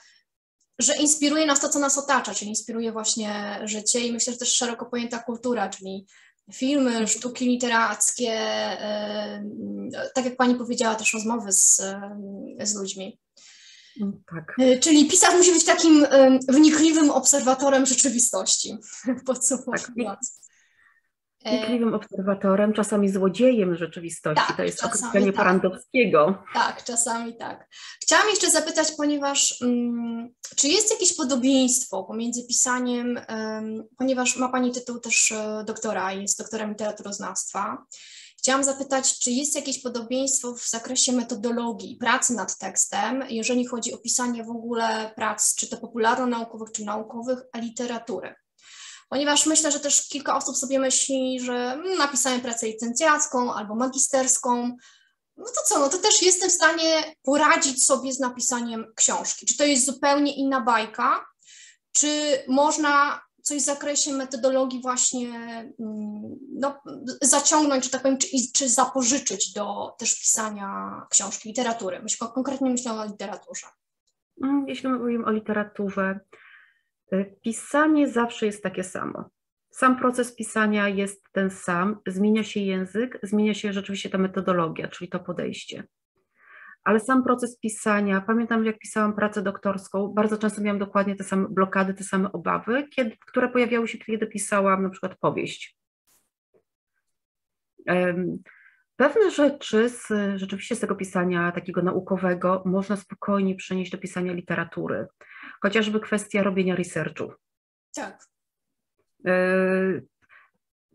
że 0.79 0.97
inspiruje 0.97 1.47
nas 1.47 1.61
to, 1.61 1.69
co 1.69 1.79
nas 1.79 1.99
otacza, 1.99 2.35
czyli 2.35 2.51
inspiruje 2.51 2.93
właśnie 2.93 3.61
życie 3.65 4.01
i 4.01 4.13
myślę, 4.13 4.33
że 4.33 4.39
też 4.39 4.53
szeroko 4.53 4.87
pojęta 4.87 5.19
kultura, 5.19 5.69
czyli 5.69 6.07
filmy, 6.53 7.09
sztuki 7.09 7.47
literackie, 7.47 8.39
tak 10.15 10.25
jak 10.25 10.37
Pani 10.37 10.55
powiedziała, 10.55 10.95
też 10.95 11.15
rozmowy 11.15 11.53
z, 11.53 11.83
z 12.63 12.75
ludźmi. 12.75 13.19
Tak. 14.31 14.57
E, 14.59 14.79
czyli 14.79 15.09
pisarz 15.09 15.35
musi 15.35 15.53
być 15.53 15.65
takim 15.65 16.07
wnikliwym 16.49 17.11
obserwatorem 17.11 17.87
rzeczywistości. 17.87 18.77
Podsumowując. 19.27 20.41
Tak. 21.45 21.53
Wnikliwym 21.53 21.95
obserwatorem, 21.95 22.73
czasami 22.73 23.09
złodziejem 23.09 23.77
rzeczywistości. 23.77 24.45
Tak, 24.49 24.57
to 24.57 24.63
jest 24.63 24.85
określenie 24.85 25.27
tak. 25.27 25.35
Parandowskiego. 25.35 26.43
Tak, 26.55 26.85
czasami 26.85 27.37
tak. 27.37 27.69
Chciałam 28.03 28.29
jeszcze 28.29 28.51
zapytać, 28.51 28.89
ponieważ 28.97 29.61
um, 29.61 30.29
czy 30.57 30.69
jest 30.69 30.91
jakieś 30.91 31.17
podobieństwo 31.17 32.05
pomiędzy 32.05 32.47
pisaniem, 32.47 33.21
um, 33.29 33.85
ponieważ 33.99 34.37
ma 34.37 34.49
Pani 34.49 34.73
tytuł 34.73 35.01
też 35.01 35.31
uh, 35.31 35.65
doktora, 35.65 36.13
jest 36.13 36.39
doktorem 36.39 36.71
literaturoznawstwa. 36.71 37.87
Chciałam 38.49 38.65
zapytać, 38.65 39.19
czy 39.19 39.31
jest 39.31 39.55
jakieś 39.55 39.83
podobieństwo 39.83 40.55
w 40.55 40.69
zakresie 40.69 41.13
metodologii 41.13 41.97
pracy 41.97 42.35
nad 42.35 42.59
tekstem, 42.59 43.25
jeżeli 43.29 43.67
chodzi 43.67 43.95
o 43.95 43.99
pisanie 43.99 44.45
w 44.45 44.51
ogóle 44.51 45.13
prac, 45.17 45.55
czy 45.55 45.69
to 45.69 45.77
popularno-naukowych, 45.77 46.73
czy 46.73 46.85
naukowych, 46.85 47.39
a 47.53 47.59
literatury? 47.59 48.35
ponieważ 49.09 49.47
myślę, 49.47 49.73
że 49.73 49.81
też 49.81 50.09
kilka 50.09 50.37
osób 50.37 50.57
sobie 50.57 50.79
myśli, 50.79 51.41
że 51.41 51.53
mm, 51.53 51.99
napisałem 51.99 52.41
pracę 52.41 52.67
licencjacką 52.67 53.55
albo 53.55 53.75
magisterską, 53.75 54.77
no 55.37 55.45
to 55.45 55.63
co, 55.67 55.79
no 55.79 55.89
to 55.89 55.99
też 55.99 56.23
jestem 56.23 56.51
w 56.51 56.53
stanie 56.53 57.15
poradzić 57.23 57.87
sobie 57.87 58.13
z 58.13 58.21
napisaniem 58.21 58.87
książki. 58.97 59.47
Czy 59.47 59.57
to 59.57 59.65
jest 59.65 59.87
zupełnie 59.87 60.37
inna 60.37 60.61
bajka, 60.61 61.27
czy 61.93 62.43
można 62.49 63.21
coś 63.49 63.63
w 63.63 63.65
zakresie 63.65 64.13
metodologii 64.13 64.83
właśnie 64.83 65.29
mm, 65.81 66.39
no, 66.53 66.81
zaciągnąć, 67.23 67.85
czy 67.85 67.91
tak 67.91 68.03
powiem, 68.03 68.19
czy, 68.19 68.29
czy 68.55 68.69
zapożyczyć 68.69 69.53
do 69.53 69.95
też 69.99 70.21
pisania 70.21 71.03
książki, 71.11 71.49
literatury. 71.49 72.01
Myślę, 72.03 72.29
konkretnie 72.35 72.71
myślę 72.71 72.93
o 72.93 73.05
literaturze. 73.05 73.67
Mm, 74.43 74.69
jeśli 74.69 74.89
mówimy 74.89 75.25
o 75.25 75.31
literaturze, 75.31 76.21
Y, 77.13 77.37
pisanie 77.43 78.09
zawsze 78.09 78.47
jest 78.47 78.63
takie 78.63 78.85
samo. 78.85 79.31
Sam 79.71 79.99
proces 79.99 80.35
pisania 80.35 80.89
jest 80.89 81.25
ten 81.33 81.51
sam, 81.51 82.01
zmienia 82.07 82.45
się 82.45 82.61
język, 82.61 83.19
zmienia 83.23 83.55
się 83.55 83.73
rzeczywiście 83.73 84.11
ta 84.11 84.19
metodologia, 84.19 84.89
czyli 84.89 85.11
to 85.11 85.21
podejście. 85.21 85.85
Ale 86.85 87.01
sam 87.01 87.25
proces 87.25 87.59
pisania, 87.59 88.21
pamiętam 88.21 88.65
jak 88.65 88.79
pisałam 88.79 89.15
pracę 89.15 89.43
doktorską, 89.43 90.09
bardzo 90.09 90.39
często 90.39 90.63
miałam 90.63 90.79
dokładnie 90.79 91.17
te 91.17 91.25
same 91.25 91.49
blokady, 91.51 91.95
te 91.95 92.05
same 92.05 92.33
obawy, 92.33 92.89
kiedy, 92.89 93.17
które 93.27 93.49
pojawiały 93.49 93.89
się, 93.89 93.99
kiedy 93.99 94.27
pisałam 94.27 94.83
na 94.83 94.91
przykład 94.91 95.19
powieść. 95.19 95.79
Pewne 98.97 99.31
rzeczy 99.31 99.89
z, 99.89 100.09
rzeczywiście 100.37 100.77
z 100.77 100.81
tego 100.81 100.95
pisania 100.95 101.53
takiego 101.53 101.83
naukowego 101.83 102.63
można 102.67 102.97
spokojnie 102.97 103.55
przenieść 103.55 103.93
do 103.93 103.99
pisania 103.99 104.33
literatury 104.33 105.07
chociażby 105.63 106.01
kwestia 106.01 106.43
robienia 106.43 106.77
researchu. 106.77 107.33
Tak. 107.95 108.19
E, 109.27 109.33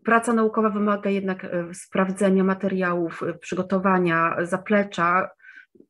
praca 0.04 0.32
naukowa 0.32 0.70
wymaga 0.70 1.10
jednak 1.10 1.44
e, 1.44 1.74
sprawdzenia 1.74 2.44
materiałów, 2.44 3.22
e, 3.22 3.34
przygotowania, 3.34 4.36
zaplecza. 4.42 5.30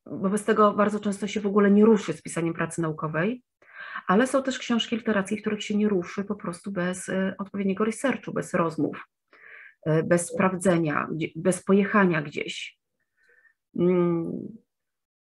Wobec 0.07 0.45
tego 0.45 0.73
bardzo 0.73 1.01
często 1.01 1.27
się 1.27 1.41
w 1.41 1.47
ogóle 1.47 1.71
nie 1.71 1.85
ruszy 1.85 2.13
z 2.13 2.23
pisaniem 2.23 2.55
pracy 2.55 2.83
naukowej, 2.83 3.43
ale 4.07 4.27
są 4.27 4.43
też 4.43 4.59
książki 4.59 4.97
literackie, 4.97 5.37
których 5.37 5.65
się 5.65 5.77
nie 5.77 5.89
ruszy 5.89 6.25
po 6.25 6.35
prostu 6.35 6.73
bez 6.73 7.11
odpowiedniego 7.39 7.85
researchu, 7.85 8.33
bez 8.33 8.55
rozmów, 8.55 9.05
bez 10.05 10.27
sprawdzenia, 10.27 11.09
bez 11.37 11.65
pojechania 11.65 12.23
gdzieś. 12.23 12.79
Mm, 13.79 14.33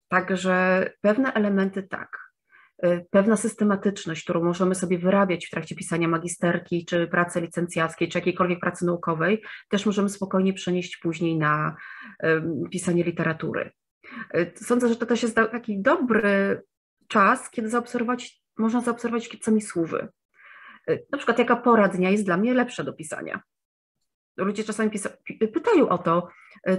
także 0.09 0.91
pewne 1.01 1.33
elementy 1.33 1.83
tak, 1.83 2.33
Y, 2.85 3.07
pewna 3.11 3.37
systematyczność, 3.37 4.25
którą 4.25 4.45
możemy 4.45 4.75
sobie 4.75 4.99
wyrabiać 4.99 5.47
w 5.47 5.51
trakcie 5.51 5.75
pisania 5.75 6.09
magisterki, 6.09 6.85
czy 6.85 7.07
pracy 7.07 7.41
licencjackiej, 7.41 8.09
czy 8.09 8.19
jakiejkolwiek 8.19 8.61
pracy 8.61 8.87
naukowej, 8.87 9.43
też 9.69 9.87
możemy 9.87 10.09
spokojnie 10.09 10.53
przenieść 10.53 10.97
później 10.97 11.39
na 11.39 11.77
pisanie 12.71 13.05
literatury. 13.05 13.71
Y, 14.37 14.53
sądzę, 14.57 14.89
że 14.89 14.97
to 14.97 15.07
też 15.07 15.23
jest 15.23 15.35
taki 15.35 15.83
dobry 15.83 16.63
czas, 17.09 17.51
kiedy 17.51 17.69
zaobserwować, 17.69 18.43
można 18.59 18.81
zaobserwować, 18.81 19.39
co 19.41 19.53
mi 19.53 19.63
służy. 19.63 20.09
Y, 20.91 21.07
na 21.13 21.19
przykład 21.19 21.39
jaka 21.39 21.57
pora 21.57 21.89
dnia 21.89 22.11
jest 22.11 22.25
dla 22.25 22.37
mnie 22.37 22.55
lepsza 22.55 22.85
do 22.85 22.93
pisania. 22.93 23.41
Ludzie 24.37 24.65
czasami 24.65 24.91
pytają 25.53 25.89
o 25.89 25.99
to, 25.99 26.29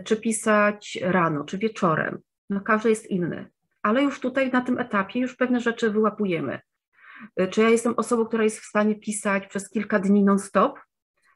czy 0.04 0.18
pisać 0.18 1.00
rano, 1.02 1.44
czy 1.44 1.58
wieczorem. 1.58 2.20
No 2.50 2.62
każdy 2.62 2.90
jest 2.90 3.08
inny 3.08 3.50
ale 3.84 4.04
już 4.04 4.20
tutaj 4.20 4.52
na 4.52 4.62
tym 4.62 4.80
etapie 4.80 5.20
już 5.20 5.36
pewne 5.36 5.60
rzeczy 5.60 5.90
wyłapujemy. 5.90 6.60
Czy 7.50 7.62
ja 7.62 7.70
jestem 7.70 7.94
osobą, 7.98 8.26
która 8.26 8.44
jest 8.44 8.60
w 8.60 8.66
stanie 8.66 8.96
pisać 8.96 9.48
przez 9.48 9.70
kilka 9.70 10.00
dni 10.00 10.24
non-stop, 10.24 10.80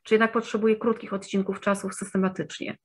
czy 0.03 0.13
jednak 0.13 0.31
potrzebuję 0.31 0.75
krótkich 0.75 1.13
odcinków 1.13 1.59
czasów 1.59 1.95
systematycznie? 1.95 2.77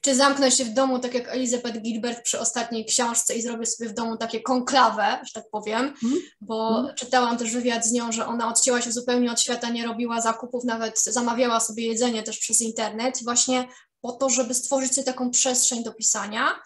Czy 0.00 0.14
zamknę 0.14 0.50
się 0.50 0.64
w 0.64 0.74
domu, 0.74 0.98
tak 0.98 1.14
jak 1.14 1.28
Elizabeth 1.28 1.80
Gilbert 1.80 2.22
przy 2.22 2.40
ostatniej 2.40 2.84
książce 2.84 3.34
i 3.34 3.42
zrobię 3.42 3.66
sobie 3.66 3.90
w 3.90 3.94
domu 3.94 4.16
takie 4.16 4.40
konklawę, 4.40 5.18
że 5.26 5.32
tak 5.32 5.50
powiem, 5.50 5.94
mm. 6.04 6.18
bo 6.40 6.80
mm. 6.80 6.94
czytałam 6.94 7.38
też 7.38 7.52
wywiad 7.52 7.86
z 7.86 7.92
nią, 7.92 8.12
że 8.12 8.26
ona 8.26 8.48
odcięła 8.48 8.82
się 8.82 8.92
zupełnie 8.92 9.32
od 9.32 9.40
świata, 9.40 9.70
nie 9.70 9.86
robiła 9.86 10.20
zakupów, 10.20 10.64
nawet 10.64 11.02
zamawiała 11.02 11.60
sobie 11.60 11.86
jedzenie 11.86 12.22
też 12.22 12.38
przez 12.38 12.60
internet, 12.60 13.24
właśnie 13.24 13.68
po 14.00 14.12
to, 14.12 14.30
żeby 14.30 14.54
stworzyć 14.54 14.94
sobie 14.94 15.04
taką 15.04 15.30
przestrzeń 15.30 15.84
do 15.84 15.94
pisania. 15.94 16.60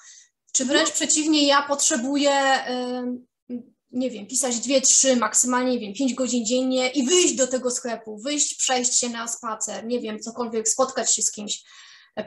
Czy 0.53 0.65
wręcz 0.65 0.91
przeciwnie, 0.91 1.47
ja 1.47 1.63
potrzebuję, 1.63 2.33
nie 3.91 4.11
wiem, 4.11 4.27
pisać 4.27 4.59
dwie, 4.59 4.81
trzy, 4.81 5.17
maksymalnie, 5.17 5.73
nie 5.73 5.79
wiem, 5.79 5.95
pięć 5.95 6.15
godzin 6.15 6.47
dziennie 6.47 6.91
i 6.91 7.07
wyjść 7.07 7.35
do 7.35 7.47
tego 7.47 7.71
sklepu, 7.71 8.19
wyjść, 8.19 8.55
przejść 8.55 8.99
się 8.99 9.09
na 9.09 9.29
spacer, 9.29 9.87
nie 9.87 10.01
wiem, 10.01 10.21
cokolwiek, 10.21 10.69
spotkać 10.69 11.15
się 11.15 11.23
z 11.23 11.31
kimś, 11.31 11.63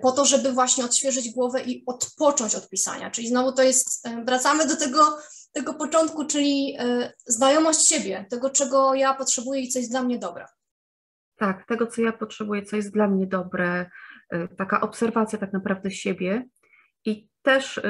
po 0.01 0.11
to, 0.11 0.25
żeby 0.25 0.51
właśnie 0.51 0.85
odświeżyć 0.85 1.29
głowę 1.31 1.61
i 1.61 1.83
odpocząć 1.85 2.55
od 2.55 2.69
pisania. 2.69 3.11
Czyli 3.11 3.27
znowu 3.27 3.51
to 3.51 3.63
jest, 3.63 4.07
wracamy 4.25 4.67
do 4.67 4.77
tego, 4.77 5.17
tego 5.53 5.73
początku, 5.73 6.25
czyli 6.25 6.75
e, 6.79 7.13
znajomość 7.25 7.87
siebie, 7.87 8.25
tego, 8.29 8.49
czego 8.49 8.93
ja 8.93 9.13
potrzebuję 9.13 9.61
i 9.61 9.69
co 9.69 9.79
jest 9.79 9.91
dla 9.91 10.03
mnie 10.03 10.19
dobre. 10.19 10.45
Tak, 11.37 11.67
tego, 11.67 11.87
co 11.87 12.01
ja 12.01 12.13
potrzebuję, 12.13 12.63
co 12.63 12.75
jest 12.75 12.91
dla 12.91 13.07
mnie 13.07 13.27
dobre, 13.27 13.89
e, 14.29 14.47
taka 14.47 14.81
obserwacja 14.81 15.39
tak 15.39 15.53
naprawdę 15.53 15.91
siebie 15.91 16.45
i 17.05 17.27
też 17.41 17.81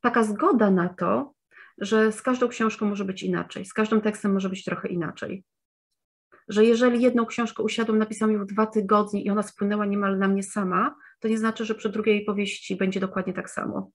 taka 0.00 0.24
zgoda 0.24 0.70
na 0.70 0.88
to, 0.88 1.34
że 1.78 2.12
z 2.12 2.22
każdą 2.22 2.48
książką 2.48 2.86
może 2.86 3.04
być 3.04 3.22
inaczej, 3.22 3.64
z 3.64 3.72
każdym 3.72 4.00
tekstem 4.00 4.32
może 4.32 4.48
być 4.48 4.64
trochę 4.64 4.88
inaczej. 4.88 5.44
Że 6.48 6.64
jeżeli 6.64 7.02
jedną 7.02 7.26
książkę 7.26 7.62
usiadłam, 7.62 7.98
napisałam 7.98 8.34
ją 8.34 8.44
w 8.44 8.46
dwa 8.46 8.66
tygodnie 8.66 9.22
i 9.22 9.30
ona 9.30 9.42
spłynęła 9.42 9.86
niemal 9.86 10.18
na 10.18 10.28
mnie 10.28 10.42
sama, 10.42 10.96
to 11.20 11.28
nie 11.28 11.38
znaczy, 11.38 11.64
że 11.64 11.74
przy 11.74 11.88
drugiej 11.88 12.24
powieści 12.24 12.76
będzie 12.76 13.00
dokładnie 13.00 13.32
tak 13.32 13.50
samo. 13.50 13.90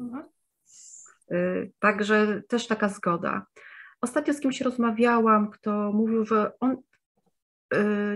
Mhm. 0.00 0.24
Y, 1.32 1.72
także 1.78 2.42
też 2.48 2.66
taka 2.66 2.88
zgoda. 2.88 3.46
Ostatnio 4.00 4.34
z 4.34 4.40
kimś 4.40 4.60
rozmawiałam, 4.60 5.50
kto 5.50 5.92
mówił, 5.92 6.24
że 6.24 6.52
on 6.60 6.72
y, 6.72 6.76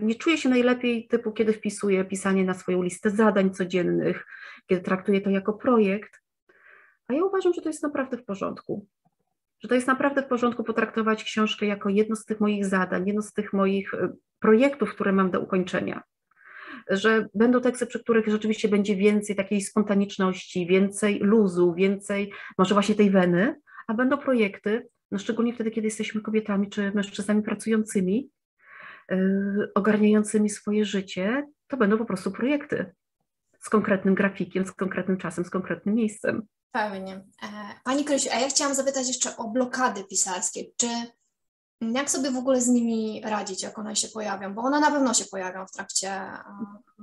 nie 0.03 0.15
czuje 0.15 0.39
się 0.39 0.49
najlepiej 0.49 1.09
typu, 1.09 1.33
kiedy 1.33 1.53
wpisuje 1.53 2.05
pisanie 2.05 2.45
na 2.45 2.55
swoją 2.55 2.83
listę 2.83 3.11
zadań 3.11 3.51
codziennych, 3.51 4.27
kiedy 4.67 4.83
traktuje 4.83 5.21
to 5.21 5.31
jako 5.31 5.53
projekt, 5.53 6.23
a 7.09 7.15
ja 7.15 7.25
uważam, 7.25 7.55
że 7.55 7.63
to 7.63 7.69
jest 7.69 7.83
naprawdę 7.83 8.17
w 8.17 8.25
porządku. 8.25 8.87
Że 9.61 9.69
to 9.69 9.75
jest 9.75 9.87
naprawdę 9.87 10.23
w 10.23 10.27
porządku 10.27 10.65
potraktować 10.65 11.25
książkę 11.25 11.67
jako 11.67 11.89
jedno 11.89 12.17
z 12.17 12.25
tych 12.25 12.41
moich 12.41 12.67
zadań, 12.67 13.07
jedno 13.07 13.23
z 13.23 13.33
tych 13.33 13.53
moich 13.53 13.95
e, 13.95 14.09
projektów, 14.41 14.95
które 14.95 15.13
mam 15.13 15.31
do 15.31 15.41
ukończenia. 15.41 16.03
Że 16.91 17.29
będą 17.35 17.61
teksty, 17.61 17.87
przy 17.87 18.01
których 18.01 18.29
rzeczywiście 18.29 18.69
będzie 18.69 18.97
więcej 18.97 19.37
takiej 19.37 19.61
spontaniczności, 19.61 20.67
więcej 20.67 21.19
luzu, 21.19 21.75
więcej 21.75 22.33
może 22.59 22.75
właśnie 22.75 22.95
tej 22.95 23.11
weny, 23.11 23.61
a 23.87 23.95
będą 23.95 24.19
projekty, 24.19 24.89
no 25.11 25.19
szczególnie 25.19 25.55
wtedy, 25.55 25.71
kiedy 25.71 25.87
jesteśmy 25.87 26.21
kobietami 26.21 26.71
czy 26.71 26.93
mężczyznami 26.95 27.43
pracującymi, 27.43 28.31
yy, 29.11 29.71
ogarniającymi 29.75 30.51
swoje 30.51 30.85
życie, 30.85 31.47
to 31.67 31.77
będą 31.77 31.99
po 31.99 32.05
prostu 32.05 32.31
projekty 32.31 32.93
z 33.59 33.69
konkretnym 33.69 34.15
grafikiem, 34.15 34.67
z 34.67 34.73
konkretnym 34.73 35.17
czasem, 35.17 35.45
z 35.45 35.51
konkretnym 35.51 35.95
miejscem. 35.95 36.43
Pewnie. 36.73 37.15
E, 37.43 37.49
pani 37.85 38.05
Krysiu, 38.05 38.29
a 38.33 38.39
ja 38.39 38.49
chciałam 38.49 38.75
zapytać 38.75 39.09
jeszcze 39.09 39.37
o 39.37 39.49
blokady 39.49 40.05
pisarskie. 40.05 40.65
Czy 40.77 40.89
jak 41.81 42.11
sobie 42.11 42.31
w 42.31 42.37
ogóle 42.37 42.61
z 42.61 42.69
nimi 42.69 43.23
radzić, 43.25 43.63
jak 43.63 43.79
one 43.79 43.97
się 43.97 44.09
pojawią? 44.09 44.55
Bo 44.55 44.63
one 44.63 44.81
na 44.81 44.91
pewno 44.91 45.15
się 45.15 45.25
pojawią 45.25 45.67
w 45.67 45.73
trakcie, 45.73 46.31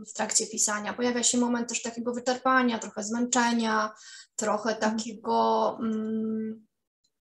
w 0.08 0.14
trakcie 0.14 0.48
pisania. 0.48 0.94
Pojawia 0.94 1.24
się 1.24 1.38
moment 1.38 1.70
też 1.70 1.82
takiego 1.82 2.14
wyczerpania, 2.14 2.80
trochę 2.80 3.04
zmęczenia, 3.04 3.94
trochę 4.36 4.76
mhm. 4.76 4.98
takiego 4.98 5.78
mm, 5.80 6.66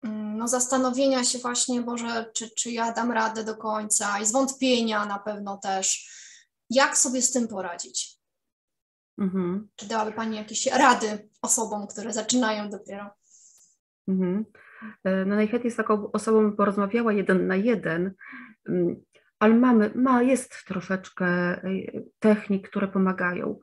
mm, 0.03 0.37
no, 0.37 0.47
zastanowienia 0.47 1.23
się 1.23 1.39
właśnie, 1.39 1.81
Boże, 1.81 2.31
czy, 2.33 2.49
czy 2.49 2.71
ja 2.71 2.91
dam 2.91 3.11
radę 3.11 3.43
do 3.43 3.57
końca 3.57 4.19
i 4.19 4.25
zwątpienia 4.25 5.05
na 5.05 5.19
pewno 5.19 5.57
też. 5.57 6.13
Jak 6.69 6.97
sobie 6.97 7.21
z 7.21 7.31
tym 7.31 7.47
poradzić? 7.47 8.17
Mhm. 9.17 9.69
Czy 9.75 9.85
dałaby 9.85 10.11
Pani 10.11 10.37
jakieś 10.37 10.67
rady 10.67 11.29
osobom, 11.43 11.87
które 11.87 12.13
zaczynają 12.13 12.69
dopiero? 12.69 13.09
Mhm. 14.07 14.45
E, 15.03 15.25
no 15.25 15.35
najchętniej 15.35 15.71
z 15.71 15.75
taką 15.75 16.11
osobą 16.11 16.55
porozmawiała 16.55 17.13
jeden 17.13 17.47
na 17.47 17.55
jeden, 17.55 18.13
mm, 18.69 18.95
ale 19.39 19.53
mamy, 19.53 19.91
ma, 19.95 20.23
jest 20.23 20.65
troszeczkę 20.67 21.25
e, 21.25 21.61
technik, 22.19 22.69
które 22.69 22.87
pomagają. 22.87 23.59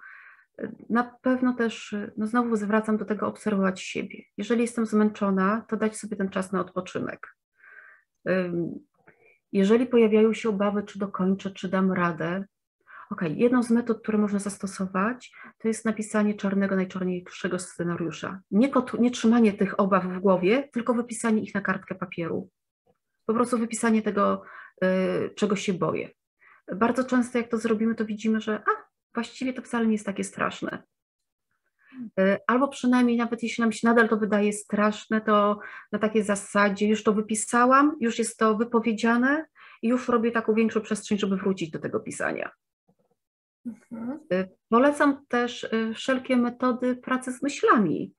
E, 0.58 0.72
na 0.90 1.18
pewno 1.22 1.54
też, 1.54 1.94
no 2.16 2.26
znowu 2.26 2.56
zwracam 2.56 2.96
do 2.96 3.04
tego 3.04 3.26
obserwować 3.26 3.80
siebie. 3.80 4.22
Jeżeli 4.36 4.62
jestem 4.62 4.86
zmęczona, 4.86 5.64
to 5.68 5.76
dać 5.76 5.96
sobie 5.96 6.16
ten 6.16 6.28
czas 6.28 6.52
na 6.52 6.60
odpoczynek. 6.60 7.36
Jeżeli 9.52 9.86
pojawiają 9.86 10.32
się 10.32 10.48
obawy, 10.48 10.82
czy 10.82 10.98
dokończę, 10.98 11.50
czy 11.50 11.68
dam 11.68 11.92
radę, 11.92 12.44
Ok, 13.10 13.22
jedną 13.36 13.62
z 13.62 13.70
metod, 13.70 14.02
które 14.02 14.18
można 14.18 14.38
zastosować, 14.38 15.32
to 15.58 15.68
jest 15.68 15.84
napisanie 15.84 16.34
czarnego, 16.34 16.76
najczarniejszego 16.76 17.58
scenariusza. 17.58 18.40
Nie, 18.50 18.70
nie 18.98 19.10
trzymanie 19.10 19.52
tych 19.52 19.80
obaw 19.80 20.04
w 20.04 20.20
głowie, 20.20 20.68
tylko 20.72 20.94
wypisanie 20.94 21.42
ich 21.42 21.54
na 21.54 21.60
kartkę 21.60 21.94
papieru. 21.94 22.50
Po 23.26 23.34
prostu 23.34 23.58
wypisanie 23.58 24.02
tego, 24.02 24.42
y, 24.84 25.34
czego 25.34 25.56
się 25.56 25.72
boję. 25.74 26.10
Bardzo 26.76 27.04
często, 27.04 27.38
jak 27.38 27.48
to 27.48 27.58
zrobimy, 27.58 27.94
to 27.94 28.04
widzimy, 28.04 28.40
że 28.40 28.54
a, 28.54 28.70
właściwie 29.14 29.52
to 29.52 29.62
wcale 29.62 29.86
nie 29.86 29.92
jest 29.92 30.06
takie 30.06 30.24
straszne. 30.24 30.82
Y, 32.20 32.38
albo 32.46 32.68
przynajmniej 32.68 33.16
nawet 33.16 33.42
jeśli 33.42 33.62
nam 33.62 33.72
się 33.72 33.88
nadal 33.88 34.08
to 34.08 34.16
wydaje 34.16 34.52
straszne, 34.52 35.20
to 35.20 35.58
na 35.92 35.98
takiej 35.98 36.22
zasadzie 36.22 36.88
już 36.88 37.02
to 37.02 37.12
wypisałam, 37.12 37.96
już 38.00 38.18
jest 38.18 38.38
to 38.38 38.56
wypowiedziane 38.56 39.46
i 39.82 39.88
już 39.88 40.08
robię 40.08 40.30
taką 40.30 40.54
większą 40.54 40.80
przestrzeń, 40.80 41.18
żeby 41.18 41.36
wrócić 41.36 41.70
do 41.70 41.78
tego 41.78 42.00
pisania. 42.00 42.50
Mhm. 43.66 44.20
Y, 44.32 44.48
polecam 44.68 45.26
też 45.28 45.64
y, 45.64 45.94
wszelkie 45.94 46.36
metody 46.36 46.96
pracy 46.96 47.32
z 47.32 47.42
myślami, 47.42 48.14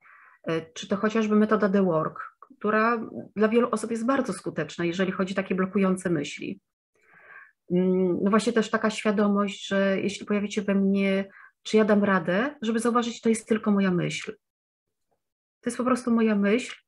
y, 0.50 0.66
czy 0.74 0.88
to 0.88 0.96
chociażby 0.96 1.36
metoda 1.36 1.68
The 1.68 1.82
Work, 1.82 2.36
która 2.40 3.06
dla 3.36 3.48
wielu 3.48 3.68
osób 3.70 3.90
jest 3.90 4.06
bardzo 4.06 4.32
skuteczna, 4.32 4.84
jeżeli 4.84 5.12
chodzi 5.12 5.34
o 5.34 5.36
takie 5.36 5.54
blokujące 5.54 6.10
myśli. 6.10 6.60
Mm, 7.70 8.18
no 8.22 8.30
właśnie 8.30 8.52
też 8.52 8.70
taka 8.70 8.90
świadomość, 8.90 9.66
że 9.66 10.00
jeśli 10.00 10.26
pojawi 10.26 10.52
się 10.52 10.62
we 10.62 10.74
mnie, 10.74 11.28
czy 11.62 11.76
ja 11.76 11.84
dam 11.84 12.04
radę, 12.04 12.54
żeby 12.62 12.78
zauważyć, 12.78 13.20
to 13.20 13.28
jest 13.28 13.48
tylko 13.48 13.70
moja 13.70 13.90
myśl. 13.90 14.32
To 15.60 15.70
jest 15.70 15.76
po 15.76 15.84
prostu 15.84 16.10
moja 16.10 16.34
myśl 16.34 16.81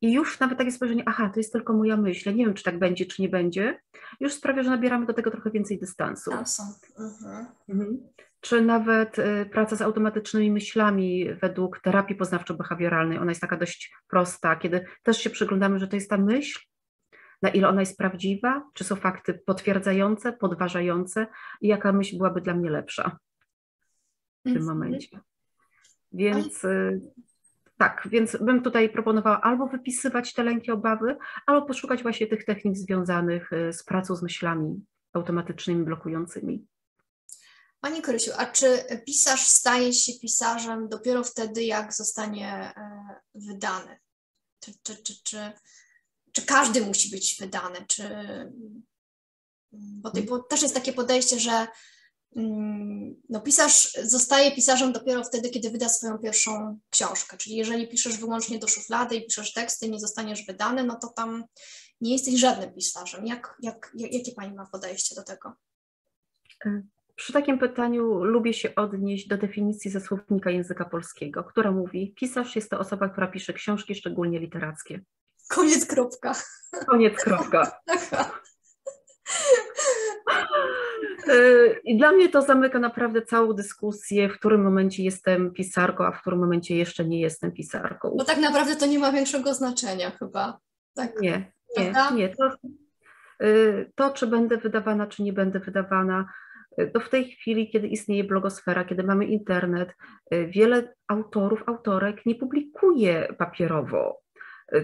i 0.00 0.12
już 0.12 0.40
nawet 0.40 0.58
takie 0.58 0.72
spojrzenie, 0.72 1.02
aha, 1.06 1.30
to 1.34 1.40
jest 1.40 1.52
tylko 1.52 1.72
moja 1.72 1.96
myśl, 1.96 2.34
nie 2.34 2.44
wiem, 2.44 2.54
czy 2.54 2.64
tak 2.64 2.78
będzie, 2.78 3.06
czy 3.06 3.22
nie 3.22 3.28
będzie, 3.28 3.80
już 4.20 4.32
sprawia, 4.32 4.62
że 4.62 4.70
nabieramy 4.70 5.06
do 5.06 5.14
tego 5.14 5.30
trochę 5.30 5.50
więcej 5.50 5.78
dystansu. 5.78 6.32
Mhm. 6.98 7.46
Mhm. 7.68 7.98
Czy 8.40 8.60
nawet 8.60 9.18
y, 9.18 9.46
praca 9.52 9.76
z 9.76 9.82
automatycznymi 9.82 10.50
myślami 10.50 11.34
według 11.34 11.80
terapii 11.80 12.16
poznawczo-behawioralnej, 12.16 13.18
ona 13.20 13.30
jest 13.30 13.40
taka 13.40 13.56
dość 13.56 13.94
prosta, 14.08 14.56
kiedy 14.56 14.84
też 15.02 15.18
się 15.18 15.30
przyglądamy, 15.30 15.78
że 15.78 15.88
to 15.88 15.96
jest 15.96 16.10
ta 16.10 16.18
myśl, 16.18 16.60
na 17.42 17.48
ile 17.48 17.68
ona 17.68 17.80
jest 17.80 17.98
prawdziwa, 17.98 18.70
czy 18.74 18.84
są 18.84 18.96
fakty 18.96 19.34
potwierdzające, 19.34 20.32
podważające 20.32 21.26
i 21.60 21.68
jaka 21.68 21.92
myśl 21.92 22.16
byłaby 22.16 22.40
dla 22.40 22.54
mnie 22.54 22.70
lepsza 22.70 23.18
w 24.40 24.42
tym 24.42 24.56
mhm. 24.56 24.78
momencie. 24.78 25.20
Więc 26.12 26.64
y, 26.64 27.00
tak, 27.78 28.08
więc 28.10 28.36
bym 28.40 28.62
tutaj 28.62 28.88
proponowała 28.88 29.40
albo 29.40 29.66
wypisywać 29.66 30.32
te 30.32 30.42
lęki, 30.42 30.70
obawy, 30.70 31.16
albo 31.46 31.66
poszukać 31.66 32.02
właśnie 32.02 32.26
tych 32.26 32.44
technik 32.44 32.76
związanych 32.76 33.52
y, 33.52 33.72
z 33.72 33.84
pracą 33.84 34.16
z 34.16 34.22
myślami 34.22 34.84
automatycznymi, 35.12 35.84
blokującymi. 35.84 36.66
Pani 37.80 38.02
Krysiu, 38.02 38.30
a 38.36 38.46
czy 38.46 38.84
pisarz 39.06 39.46
staje 39.46 39.92
się 39.92 40.12
pisarzem 40.22 40.88
dopiero 40.88 41.24
wtedy, 41.24 41.64
jak 41.64 41.94
zostanie 41.94 42.52
e, 42.52 42.72
wydany? 43.34 43.98
Czy, 44.60 44.72
czy, 44.82 45.02
czy, 45.02 45.22
czy, 45.22 45.52
czy 46.32 46.46
każdy 46.46 46.80
musi 46.80 47.10
być 47.10 47.36
wydany? 47.40 47.76
Czy, 47.88 48.02
bo, 49.72 50.12
bo 50.28 50.38
też 50.38 50.62
jest 50.62 50.74
takie 50.74 50.92
podejście, 50.92 51.38
że 51.38 51.66
no 53.28 53.40
pisarz 53.40 53.92
zostaje 54.02 54.52
pisarzem 54.52 54.92
dopiero 54.92 55.24
wtedy, 55.24 55.50
kiedy 55.50 55.70
wyda 55.70 55.88
swoją 55.88 56.18
pierwszą 56.18 56.78
książkę. 56.90 57.36
Czyli 57.36 57.56
jeżeli 57.56 57.88
piszesz 57.88 58.18
wyłącznie 58.18 58.58
do 58.58 58.68
szuflady 58.68 59.16
i 59.16 59.26
piszesz 59.26 59.52
teksty 59.52 59.88
nie 59.88 60.00
zostaniesz 60.00 60.46
wydany, 60.46 60.84
no 60.84 60.98
to 61.02 61.08
tam 61.08 61.44
nie 62.00 62.12
jesteś 62.12 62.34
żadnym 62.34 62.74
pisarzem. 62.74 63.26
Jak, 63.26 63.56
jak, 63.62 63.92
jakie 63.94 64.32
Pani 64.32 64.54
ma 64.54 64.66
podejście 64.66 65.14
do 65.14 65.22
tego? 65.22 65.52
E, 66.66 66.82
przy 67.16 67.32
takim 67.32 67.58
pytaniu 67.58 68.24
lubię 68.24 68.54
się 68.54 68.74
odnieść 68.74 69.28
do 69.28 69.36
definicji 69.36 69.90
ze 69.90 70.00
słownika 70.00 70.50
języka 70.50 70.84
polskiego, 70.84 71.44
która 71.44 71.72
mówi: 71.72 72.14
Pisarz 72.16 72.56
jest 72.56 72.70
to 72.70 72.78
osoba, 72.78 73.08
która 73.08 73.26
pisze 73.26 73.52
książki, 73.52 73.94
szczególnie 73.94 74.38
literackie. 74.38 75.00
Koniec, 75.48 75.86
kropka. 75.86 76.34
Koniec, 76.86 77.14
kropka. 77.14 77.80
I 81.84 81.98
dla 81.98 82.12
mnie 82.12 82.28
to 82.28 82.42
zamyka 82.42 82.78
naprawdę 82.78 83.22
całą 83.22 83.52
dyskusję, 83.52 84.28
w 84.28 84.38
którym 84.38 84.62
momencie 84.62 85.02
jestem 85.02 85.50
pisarką, 85.50 86.04
a 86.04 86.12
w 86.12 86.20
którym 86.20 86.38
momencie 86.38 86.76
jeszcze 86.76 87.04
nie 87.04 87.20
jestem 87.20 87.52
pisarką. 87.52 88.14
Bo 88.18 88.24
tak 88.24 88.38
naprawdę 88.38 88.76
to 88.76 88.86
nie 88.86 88.98
ma 88.98 89.12
większego 89.12 89.54
znaczenia 89.54 90.10
chyba. 90.10 90.58
Tak. 90.94 91.20
Nie, 91.20 91.52
nie, 91.78 91.92
nie. 92.14 92.28
To, 92.28 92.50
y, 93.42 93.92
to, 93.94 94.10
czy 94.10 94.26
będę 94.26 94.56
wydawana, 94.56 95.06
czy 95.06 95.22
nie 95.22 95.32
będę 95.32 95.60
wydawana, 95.60 96.28
y, 96.80 96.86
to 96.86 97.00
w 97.00 97.08
tej 97.08 97.24
chwili, 97.24 97.70
kiedy 97.70 97.88
istnieje 97.88 98.24
blogosfera, 98.24 98.84
kiedy 98.84 99.02
mamy 99.02 99.24
internet, 99.24 99.94
y, 100.34 100.46
wiele 100.46 100.94
autorów, 101.08 101.62
autorek 101.66 102.26
nie 102.26 102.34
publikuje 102.34 103.34
papierowo, 103.38 104.20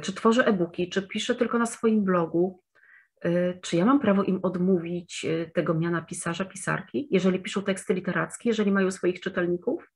czy 0.03 0.12
tworzy 0.12 0.45
e-booki, 0.45 0.90
czy 0.90 1.09
pisze 1.09 1.34
tylko 1.34 1.59
na 1.59 1.66
swoim 1.66 2.05
blogu. 2.05 2.62
Y, 3.24 3.58
czy 3.62 3.76
ja 3.76 3.84
mam 3.84 4.00
prawo 4.00 4.22
im 4.22 4.40
odmówić 4.42 5.24
y, 5.24 5.50
tego 5.54 5.74
miana 5.74 6.02
pisarza, 6.02 6.44
pisarki, 6.44 7.08
jeżeli 7.10 7.40
piszą 7.40 7.62
teksty 7.62 7.94
literackie, 7.94 8.48
jeżeli 8.48 8.72
mają 8.72 8.90
swoich 8.90 9.20
czytelników? 9.20 9.90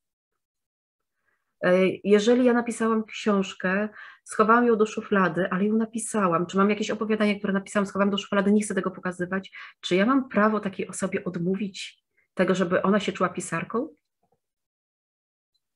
Y, 1.67 2.01
jeżeli 2.05 2.45
ja 2.45 2.53
napisałam 2.53 3.05
książkę, 3.05 3.89
schowałam 4.25 4.67
ją 4.67 4.77
do 4.77 4.87
szuflady, 4.87 5.51
ale 5.51 5.65
ją 5.65 5.77
napisałam, 5.77 6.47
czy 6.47 6.57
mam 6.57 6.71
jakieś 6.71 6.91
opowiadanie, 6.91 7.39
które 7.39 7.53
napisałam, 7.53 7.87
schowałam 7.87 8.11
do 8.11 8.19
szuflady, 8.19 8.53
nie 8.53 8.63
chcę 8.63 8.75
tego 8.75 8.91
pokazywać, 8.91 9.53
czy 9.81 9.97
ja 9.97 10.07
mam 10.07 10.29
prawo 10.29 10.61
takiej 10.61 10.89
osobie 10.89 11.25
odmówić 11.25 12.05
tego, 12.35 12.55
żeby 12.55 12.83
ona 12.83 13.01
się 13.01 13.13
czuła 13.13 13.29
pisarką? 13.29 13.89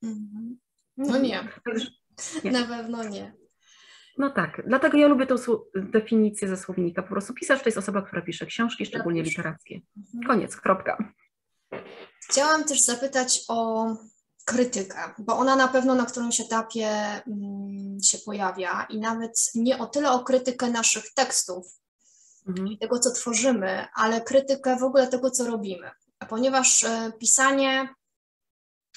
Mhm. 0.02 0.58
No 0.96 1.18
nie. 1.18 1.48
nie. 2.44 2.50
Na 2.50 2.66
pewno 2.66 3.04
nie. 3.04 3.40
No 4.20 4.30
tak, 4.30 4.62
dlatego 4.66 4.98
ja 4.98 5.08
lubię 5.08 5.26
tą 5.26 5.36
definicję 5.74 6.48
ze 6.48 6.56
słownika. 6.56 7.02
Po 7.02 7.08
prostu 7.08 7.34
pisarz 7.34 7.62
to 7.62 7.68
jest 7.68 7.78
osoba, 7.78 8.02
która 8.02 8.22
pisze 8.22 8.46
książki, 8.46 8.86
szczególnie 8.86 9.22
literackie. 9.22 9.80
Mhm. 9.96 10.24
Koniec, 10.26 10.56
kropka. 10.56 11.12
Chciałam 12.28 12.64
też 12.64 12.80
zapytać 12.80 13.44
o 13.48 13.86
krytykę, 14.44 15.14
bo 15.18 15.36
ona 15.36 15.56
na 15.56 15.68
pewno 15.68 15.94
na 15.94 16.06
którymś 16.06 16.40
etapie 16.40 16.86
mm, 16.86 18.02
się 18.02 18.18
pojawia 18.18 18.86
i 18.90 18.98
nawet 18.98 19.50
nie 19.54 19.78
o 19.78 19.86
tyle 19.86 20.10
o 20.10 20.24
krytykę 20.24 20.70
naszych 20.70 21.14
tekstów, 21.14 21.66
mhm. 22.48 22.78
tego 22.78 22.98
co 22.98 23.10
tworzymy, 23.10 23.86
ale 23.94 24.20
krytykę 24.20 24.76
w 24.76 24.82
ogóle 24.82 25.08
tego 25.08 25.30
co 25.30 25.46
robimy. 25.46 25.90
Ponieważ 26.28 26.84
e, 26.84 27.12
pisanie 27.18 27.88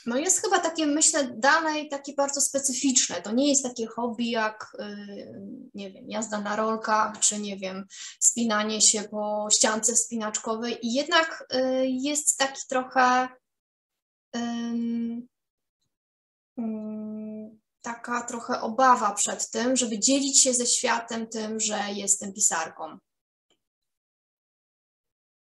no 0.05 0.17
jest 0.17 0.41
chyba 0.41 0.59
takie, 0.59 0.85
myślę, 0.85 1.33
dane 1.37 1.79
i 1.79 1.89
takie 1.89 2.13
bardzo 2.13 2.41
specyficzne. 2.41 3.21
To 3.21 3.31
nie 3.31 3.49
jest 3.49 3.63
takie 3.63 3.87
hobby 3.87 4.29
jak, 4.29 4.75
y, 4.79 5.69
nie 5.73 5.91
wiem, 5.91 6.09
jazda 6.09 6.41
na 6.41 6.55
rolkach, 6.55 7.19
czy 7.19 7.39
nie 7.39 7.57
wiem, 7.57 7.85
spinanie 8.19 8.81
się 8.81 9.03
po 9.03 9.47
ściance 9.53 9.93
wspinaczkowej. 9.93 10.77
I 10.85 10.93
jednak 10.93 11.47
y, 11.53 11.87
jest 11.87 12.37
taki 12.37 12.61
trochę 12.69 13.27
taka 17.81 18.21
trochę 18.23 18.61
obawa 18.61 19.13
przed 19.13 19.49
tym, 19.49 19.75
żeby 19.75 19.99
dzielić 19.99 20.43
się 20.43 20.53
ze 20.53 20.65
światem 20.65 21.27
tym, 21.27 21.59
że 21.59 21.79
jestem 21.93 22.33
pisarką. 22.33 22.97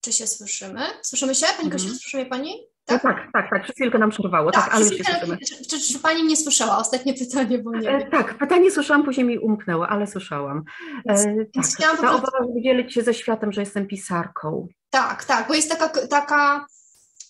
Czy 0.00 0.12
się 0.12 0.26
słyszymy? 0.26 0.86
Słyszymy 1.02 1.34
się? 1.34 1.46
Pani 1.46 1.72
mhm. 1.72 1.80
słyszy 1.80 2.16
mnie 2.16 2.26
Pani? 2.26 2.67
Tak, 2.88 3.02
tak, 3.02 3.16
tak, 3.32 3.50
tak, 3.50 3.62
przez 3.64 3.74
chwilkę 3.74 3.98
nam 3.98 4.10
przerwało, 4.10 4.50
tak, 4.50 4.64
tak 4.64 4.74
ale 4.74 4.84
już 4.84 4.96
się 4.96 5.04
słyszymy. 5.04 5.38
Czy, 5.38 5.66
czy, 5.66 5.80
czy, 5.80 5.98
Pani 5.98 6.24
nie 6.24 6.36
słyszała? 6.36 6.78
Ostatnie 6.78 7.14
pytanie, 7.14 7.58
bo 7.58 7.70
nie 7.72 7.90
e. 7.90 8.10
Tak, 8.10 8.38
pytanie 8.38 8.70
słyszałam, 8.70 9.04
później 9.04 9.26
mi 9.26 9.38
umknęło, 9.38 9.88
ale 9.88 10.06
słyszałam. 10.06 10.62
E, 11.08 11.24
Więc, 11.54 11.76
tak, 11.76 12.00
ta 12.00 12.10
obawa, 12.12 12.38
żeby 12.46 12.62
dzielić 12.62 12.94
się 12.94 13.02
ze 13.02 13.14
światem, 13.14 13.52
że 13.52 13.60
jestem 13.60 13.86
pisarką. 13.86 14.68
Tak, 14.90 15.24
tak, 15.24 15.48
bo 15.48 15.54
jest 15.54 15.70
taka, 15.70 16.06
taka 16.06 16.66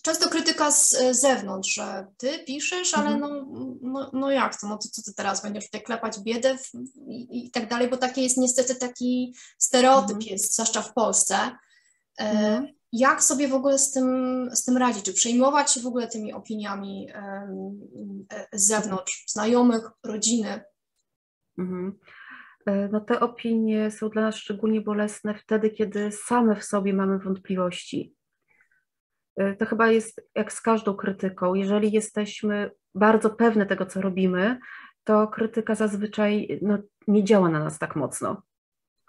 często 0.01 0.29
krytyka 0.29 0.71
z 0.71 0.97
zewnątrz, 1.11 1.73
że 1.73 2.05
ty 2.17 2.39
piszesz, 2.47 2.93
ale 2.93 3.09
Mhm. 3.09 3.19
no, 3.19 3.45
no, 3.81 4.09
no 4.13 4.31
jak 4.31 4.61
to, 4.61 4.67
no 4.67 4.77
to 4.77 4.89
co 4.91 5.01
ty 5.01 5.13
teraz 5.13 5.41
będziesz 5.43 5.65
tutaj 5.65 5.81
klepać 5.83 6.19
biedę 6.19 6.57
w, 6.57 6.71
i, 7.09 7.45
i 7.47 7.51
tak 7.51 7.67
dalej, 7.69 7.89
bo 7.89 7.97
taki 7.97 8.23
jest 8.23 8.37
niestety 8.37 8.75
taki 8.75 9.35
stereotyp 9.57 10.15
Mhm. 10.17 10.31
jest, 10.31 10.53
zwłaszcza 10.53 10.81
w 10.81 10.93
Polsce. 10.93 11.35
E, 12.19 12.29
Mhm. 12.29 12.67
Jak 12.91 13.23
sobie 13.23 13.47
w 13.47 13.53
ogóle 13.53 13.79
z 13.79 13.91
tym, 13.91 14.49
z 14.53 14.65
tym 14.65 14.77
radzić? 14.77 15.05
Czy 15.05 15.13
przejmować 15.13 15.71
się 15.71 15.81
w 15.81 15.85
ogóle 15.85 16.07
tymi 16.07 16.33
opiniami 16.33 17.07
z 18.53 18.67
zewnątrz, 18.67 19.23
znajomych, 19.27 19.91
rodziny? 20.03 20.61
Mhm. 21.57 21.99
E, 22.65 22.87
No 22.91 23.01
te 23.01 23.19
opinie 23.19 23.91
są 23.91 24.09
dla 24.09 24.21
nas 24.21 24.35
szczególnie 24.35 24.81
bolesne 24.81 25.35
wtedy, 25.35 25.69
kiedy 25.69 26.11
same 26.11 26.55
w 26.55 26.63
sobie 26.63 26.93
mamy 26.93 27.19
wątpliwości. 27.19 28.15
E, 29.37 29.55
To 29.55 29.65
chyba 29.65 29.91
jest 29.91 30.21
jak 30.35 30.53
z 30.53 30.61
każdą 30.61 30.93
krytyką. 30.93 31.53
Jeżeli 31.53 31.91
jesteśmy 31.91 32.71
bardzo 32.95 33.29
pewne 33.29 33.65
tego, 33.65 33.85
co 33.85 34.01
robimy, 34.01 34.59
to 35.03 35.27
krytyka 35.27 35.75
zazwyczaj 35.75 36.59
no, 36.61 36.77
nie 37.07 37.23
działa 37.23 37.49
na 37.49 37.59
nas 37.59 37.79
tak 37.79 37.95
mocno. 37.95 38.41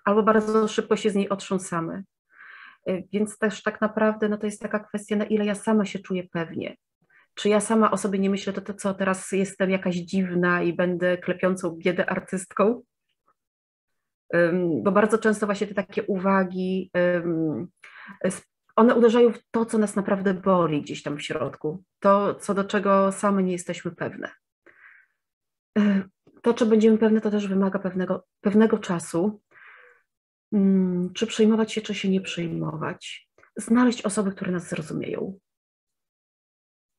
Albo 0.05 0.23
bardzo 0.23 0.69
szybko 0.69 0.97
się 0.97 1.11
z 1.11 1.15
niej 1.15 1.29
otrząsamy. 1.29 2.05
E, 2.87 3.03
Więc 3.13 3.39
też 3.39 3.63
tak 3.63 3.81
naprawdę 3.81 4.29
no, 4.29 4.39
to 4.39 4.47
jest 4.47 4.63
taka 4.63 4.79
kwestia, 4.79 5.17
na 5.17 5.25
ile 5.25 5.45
ja 5.45 5.55
sama 5.55 5.85
się 5.85 5.99
czuję 5.99 6.25
pewnie. 6.33 6.77
Czy 7.35 7.49
ja 7.49 7.61
sama 7.61 7.91
o 7.91 7.97
sobie 7.97 8.19
nie 8.19 8.31
myślę, 8.31 8.53
to, 8.53 8.61
to 8.61 8.75
co 8.75 8.95
teraz 8.95 9.33
jestem 9.33 9.71
jakaś 9.71 9.97
dziwna 9.97 10.63
i 10.63 10.73
będę 10.73 11.19
klepiącą 11.19 11.71
biedę 11.71 12.11
artystką? 12.11 12.83
Bo 14.83 14.93
bardzo 14.93 15.19
często 15.19 15.47
właśnie 15.47 15.67
te 15.67 15.75
takie 15.75 16.03
uwagi, 16.03 16.91
one 18.77 18.95
uderzają 18.95 19.33
w 19.33 19.39
to, 19.51 19.67
co 19.67 19.79
nas 19.79 19.97
naprawdę 19.97 20.35
boli 20.35 20.83
gdzieś 20.83 21.03
tam 21.03 21.17
w 21.17 21.23
środku, 21.23 21.83
to, 22.01 22.35
co 22.35 22.55
do 22.55 22.65
czego 22.65 23.13
same 23.13 23.43
nie 23.43 23.53
jesteśmy 23.53 23.91
pewne. 23.91 24.31
Y, 25.79 26.03
To, 26.43 26.55
czy 26.55 26.67
będziemy 26.67 26.99
pewne, 26.99 27.21
to 27.21 27.31
też 27.31 27.49
wymaga 27.49 27.79
pewnego, 27.79 28.27
pewnego 28.41 28.79
czasu. 28.79 29.41
Ym, 30.55 31.11
Czy 31.15 31.27
przejmować 31.27 31.73
się, 31.73 31.81
czy 31.81 31.95
się 31.95 32.09
nie 32.09 32.21
przejmować. 32.21 33.29
Znaleźć 33.57 34.03
osoby, 34.03 34.33
które 34.33 34.53
nas 34.53 34.69
zrozumieją. 34.69 35.39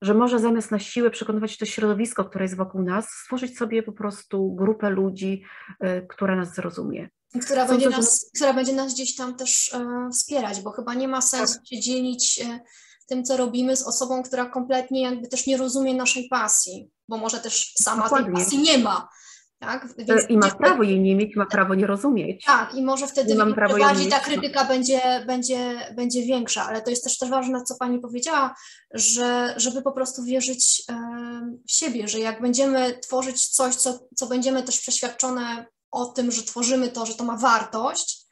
Że 0.01 0.13
może 0.13 0.39
zamiast 0.39 0.71
na 0.71 0.79
siłę 0.79 1.09
przekonywać 1.09 1.57
to 1.57 1.65
środowisko, 1.65 2.25
które 2.25 2.45
jest 2.45 2.57
wokół 2.57 2.81
nas, 2.83 3.09
stworzyć 3.09 3.57
sobie 3.57 3.83
po 3.83 3.91
prostu 3.91 4.55
grupę 4.55 4.89
ludzi, 4.89 5.43
y, 5.83 6.07
która 6.09 6.35
nas 6.35 6.55
zrozumie. 6.55 7.09
która 7.45 7.67
będzie, 7.67 7.87
też- 7.87 7.97
nas, 7.97 8.31
która 8.35 8.53
będzie 8.53 8.73
nas 8.73 8.93
gdzieś 8.93 9.15
tam 9.15 9.35
też 9.35 9.73
e, 9.73 10.09
wspierać, 10.13 10.61
bo 10.61 10.71
chyba 10.71 10.93
nie 10.93 11.07
ma 11.07 11.21
sensu 11.21 11.53
Tak. 11.55 11.67
się 11.67 11.79
dzielić 11.79 12.39
e, 12.45 12.59
tym, 13.07 13.23
co 13.23 13.37
robimy 13.37 13.77
z 13.77 13.87
osobą, 13.87 14.23
która 14.23 14.45
kompletnie 14.49 15.01
jakby 15.01 15.27
też 15.27 15.47
nie 15.47 15.57
rozumie 15.57 15.93
naszej 15.95 16.27
pasji, 16.29 16.89
bo 17.09 17.17
może 17.17 17.39
też 17.39 17.73
sama 17.75 18.01
tej 18.01 18.09
Dokładnie. 18.17 18.43
pasji 18.43 18.59
nie 18.59 18.77
ma. 18.77 19.09
Tak? 19.61 19.85
Y, 19.85 20.05
Więc 20.05 20.29
I 20.29 20.37
ma 20.37 20.51
prawo 20.51 20.83
jej 20.83 20.99
nie 20.99 21.15
mieć, 21.15 21.35
ma 21.35 21.45
prawo 21.45 21.75
nie 21.75 21.87
rozumieć. 21.87 22.45
Tak, 22.45 22.75
i 22.75 22.83
może 22.83 23.07
wtedy 23.07 23.35
bardziej 23.79 24.09
ta 24.09 24.19
krytyka 24.19 24.65
będzie, 24.65 25.01
będzie, 25.27 25.79
będzie 25.95 26.21
większa, 26.21 26.67
ale 26.67 26.81
to 26.81 26.89
jest 26.89 27.03
też, 27.03 27.17
też 27.17 27.29
ważne, 27.29 27.63
co 27.63 27.75
Pani 27.79 27.99
powiedziała, 27.99 28.55
że 28.93 29.53
żeby 29.57 29.81
po 29.81 29.91
prostu 29.91 30.23
wierzyć 30.23 30.83
w 31.67 31.71
siebie, 31.71 32.07
że 32.07 32.19
jak 32.19 32.41
będziemy 32.41 32.99
tworzyć 32.99 33.47
coś, 33.47 33.75
co, 33.75 33.99
co 34.15 34.27
będziemy 34.27 34.63
też 34.63 34.79
przeświadczone 34.79 35.65
o 35.91 36.05
tym, 36.05 36.31
że 36.31 36.43
tworzymy 36.43 36.89
to, 36.89 37.05
że 37.05 37.15
to 37.15 37.23
ma 37.23 37.37
wartość, 37.37 38.27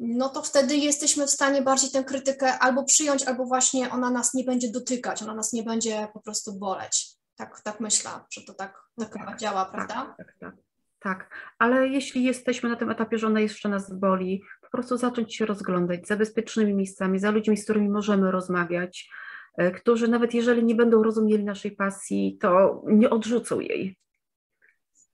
no 0.00 0.28
to 0.28 0.42
wtedy 0.42 0.76
jesteśmy 0.76 1.26
w 1.26 1.30
stanie 1.30 1.62
bardziej 1.62 1.90
tę 1.90 2.04
krytykę 2.04 2.58
albo 2.58 2.84
przyjąć, 2.84 3.22
albo 3.22 3.44
właśnie 3.44 3.90
ona 3.90 4.10
nas 4.10 4.34
nie 4.34 4.44
będzie 4.44 4.70
dotykać, 4.70 5.22
ona 5.22 5.34
nas 5.34 5.52
nie 5.52 5.62
będzie 5.62 6.08
po 6.14 6.20
prostu 6.20 6.52
boleć. 6.52 7.19
Tak, 7.40 7.60
tak 7.60 7.80
myślę, 7.80 8.10
że 8.30 8.40
to 8.42 8.54
tak, 8.54 8.82
tak 8.98 9.12
tak, 9.12 9.38
działa, 9.38 9.64
prawda? 9.64 9.94
Tak, 9.94 10.16
tak, 10.16 10.34
tak. 10.38 10.54
Tak, 10.98 11.30
ale 11.58 11.88
jeśli 11.88 12.24
jesteśmy 12.24 12.68
na 12.68 12.76
tym 12.76 12.90
etapie, 12.90 13.18
że 13.18 13.26
ona 13.26 13.40
jeszcze 13.40 13.68
nas 13.68 13.92
boli, 13.92 14.42
po 14.62 14.70
prostu 14.70 14.96
zacząć 14.96 15.36
się 15.36 15.46
rozglądać 15.46 16.06
za 16.06 16.16
bezpiecznymi 16.16 16.74
miejscami, 16.74 17.18
za 17.18 17.30
ludźmi, 17.30 17.56
z 17.56 17.64
którymi 17.64 17.88
możemy 17.88 18.30
rozmawiać, 18.30 19.10
e, 19.58 19.70
którzy 19.70 20.08
nawet 20.08 20.34
jeżeli 20.34 20.64
nie 20.64 20.74
będą 20.74 21.02
rozumieli 21.02 21.44
naszej 21.44 21.72
pasji, 21.72 22.38
to 22.40 22.82
nie 22.86 23.10
odrzucą 23.10 23.60
jej. 23.60 23.96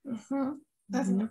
Mhm, 0.05 0.61
pewnie. 0.93 1.29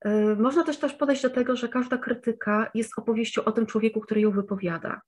E, 0.00 0.34
Można 0.34 0.64
też 0.64 0.78
też 0.78 0.94
podejść 0.94 1.22
do 1.22 1.30
tego, 1.30 1.56
że 1.56 1.68
każda 1.68 1.98
krytyka 1.98 2.70
jest 2.74 2.98
opowieścią 2.98 3.44
o 3.44 3.52
tym 3.52 3.66
człowieku, 3.66 4.00
który 4.00 4.20
ją 4.20 4.30
wypowiada. 4.30 5.00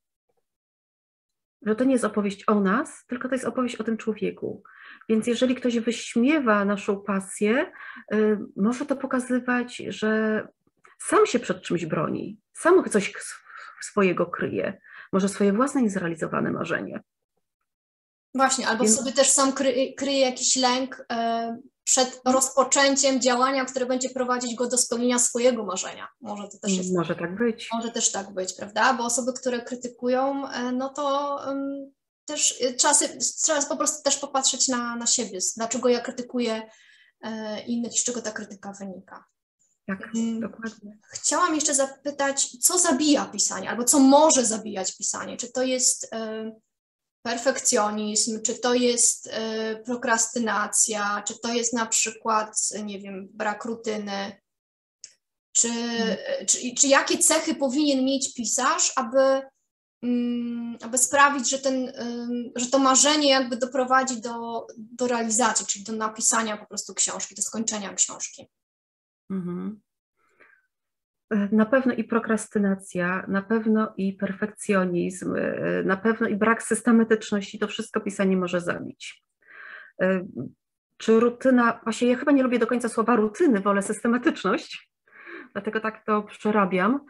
Że 1.66 1.76
to 1.76 1.84
nie 1.84 1.92
jest 1.92 2.04
opowieść 2.04 2.44
o 2.46 2.60
nas, 2.60 3.06
tylko 3.06 3.28
to 3.28 3.34
jest 3.34 3.44
opowieść 3.44 3.76
o 3.76 3.84
tym 3.84 3.96
człowieku. 3.96 4.62
Więc 5.08 5.26
jeżeli 5.26 5.54
ktoś 5.54 5.78
wyśmiewa 5.78 6.64
naszą 6.64 7.00
pasję, 7.02 7.72
y, 8.14 8.38
może 8.56 8.86
to 8.86 8.96
pokazywać, 8.96 9.76
że 9.76 10.48
sam 10.98 11.26
się 11.26 11.38
przed 11.38 11.62
czymś 11.62 11.86
broni, 11.86 12.38
sam 12.52 12.84
coś 12.90 13.12
swojego 13.80 14.26
kryje, 14.26 14.80
może 15.12 15.28
swoje 15.28 15.52
własne 15.52 15.82
niezrealizowane 15.82 16.50
marzenie. 16.50 17.00
Właśnie, 18.34 18.68
albo 18.68 18.84
Więc- 18.84 18.96
sobie 18.96 19.12
też 19.12 19.30
sam 19.30 19.52
kry, 19.52 19.94
kryje 19.96 20.20
jakiś 20.20 20.56
lęk 20.56 21.06
e, 21.12 21.56
przed 21.90 22.20
rozpoczęciem 22.24 23.20
działania, 23.20 23.64
które 23.64 23.86
będzie 23.86 24.10
prowadzić 24.10 24.54
go 24.54 24.68
do 24.68 24.78
spełnienia 24.78 25.18
swojego 25.18 25.64
marzenia. 25.64 26.08
Może 26.20 26.48
to 26.48 26.58
też 26.58 26.72
jest, 26.72 26.94
Może 26.96 27.16
tak 27.16 27.36
być. 27.38 27.68
może 27.72 27.90
też 27.90 28.12
tak 28.12 28.34
być, 28.34 28.52
prawda? 28.52 28.94
Bo 28.94 29.04
osoby, 29.04 29.32
które 29.32 29.60
krytykują, 29.62 30.48
e, 30.48 30.72
no 30.72 30.88
to 30.88 31.38
em, 31.50 31.92
też 32.24 32.54
e, 32.60 32.72
trzeba, 32.74 32.94
sobie, 32.94 33.16
trzeba 33.42 33.62
po 33.62 33.76
prostu 33.76 34.02
też 34.02 34.16
popatrzeć 34.16 34.68
na, 34.68 34.96
na 34.96 35.06
siebie, 35.06 35.38
dlaczego 35.56 35.88
ja 35.88 36.00
krytykuję 36.00 36.62
e, 37.22 37.60
innych 37.62 37.94
i 37.94 37.98
z 37.98 38.04
czego 38.04 38.22
ta 38.22 38.30
krytyka 38.30 38.72
wynika. 38.72 39.24
Tak, 39.86 40.10
Mm. 40.14 40.40
dokładnie. 40.40 40.98
Chciałam 41.12 41.54
jeszcze 41.54 41.74
zapytać, 41.74 42.50
co 42.60 42.78
zabija 42.78 43.24
pisanie, 43.24 43.70
albo 43.70 43.84
co 43.84 43.98
może 43.98 44.44
zabijać 44.46 44.96
pisanie? 44.96 45.36
Czy 45.36 45.52
to 45.52 45.62
jest 45.62 46.14
e, 46.14 46.52
perfekcjonizm, 47.22 48.42
czy 48.42 48.58
to 48.58 48.74
jest 48.74 49.28
e, 49.32 49.76
prokrastynacja, 49.76 51.22
czy 51.26 51.38
to 51.38 51.52
jest 51.52 51.72
na 51.72 51.86
przykład, 51.86 52.56
nie 52.84 53.00
wiem, 53.00 53.28
brak 53.32 53.64
rutyny? 53.64 54.40
Czy, 55.52 55.68
czy, 56.46 56.58
czy 56.78 56.88
jakie 56.88 57.18
cechy 57.18 57.54
powinien 57.54 58.04
mieć 58.04 58.34
pisarz, 58.34 58.92
aby, 58.96 59.42
mm, 60.02 60.78
aby 60.82 60.98
sprawić, 60.98 61.50
że, 61.50 61.58
ten, 61.58 61.92
że 62.56 62.66
to 62.66 62.78
marzenie 62.78 63.30
jakby 63.30 63.56
doprowadzi 63.56 64.20
do, 64.20 64.66
do 64.78 65.06
realizacji, 65.06 65.66
czyli 65.66 65.84
do 65.84 65.92
napisania 65.92 66.56
po 66.56 66.66
prostu 66.66 66.94
książki, 66.94 67.34
do 67.34 67.42
skończenia 67.42 67.94
książki? 67.94 68.48
Mhm. 69.30 69.80
E, 71.30 71.48
Na 71.52 71.66
pewno 71.66 71.92
i 71.94 72.04
prokrastynacja, 72.04 73.24
na 73.28 73.42
pewno 73.42 73.92
i 73.96 74.12
perfekcjonizm, 74.12 75.34
e, 75.36 75.82
na 75.84 75.96
pewno 75.96 76.28
i 76.28 76.36
brak 76.36 76.62
systematyczności, 76.62 77.58
to 77.58 77.68
wszystko 77.68 78.00
pisanie 78.00 78.36
może 78.36 78.60
zabić. 78.60 79.24
E, 80.02 80.26
Czy 80.96 81.20
rutyna, 81.20 81.80
właśnie 81.82 82.08
ja 82.08 82.16
chyba 82.16 82.32
nie 82.32 82.42
lubię 82.42 82.58
do 82.58 82.66
końca 82.66 82.88
słowa 82.88 83.16
rutyny, 83.16 83.60
wolę 83.60 83.82
systematyczność, 83.82 84.90
dlatego 85.52 85.80
tak 85.80 86.04
to 86.04 86.22
przerabiam. 86.22 87.00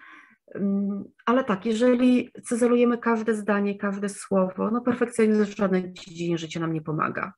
Mm, 0.55 1.05
Ale 1.27 1.45
tak, 1.45 1.67
jeżeli 1.67 2.31
cyzelujemy 2.45 2.99
każde 2.99 3.35
zdanie, 3.35 3.79
każde 3.79 4.09
słowo, 4.09 4.71
no 4.71 4.81
perfekcjonizm 4.81 5.45
w 5.45 5.57
żadnej 5.57 5.93
dziedzinie 5.93 6.39
życia 6.39 6.61
nam 6.61 6.73
nie 6.73 6.83
pomaga. 6.83 7.33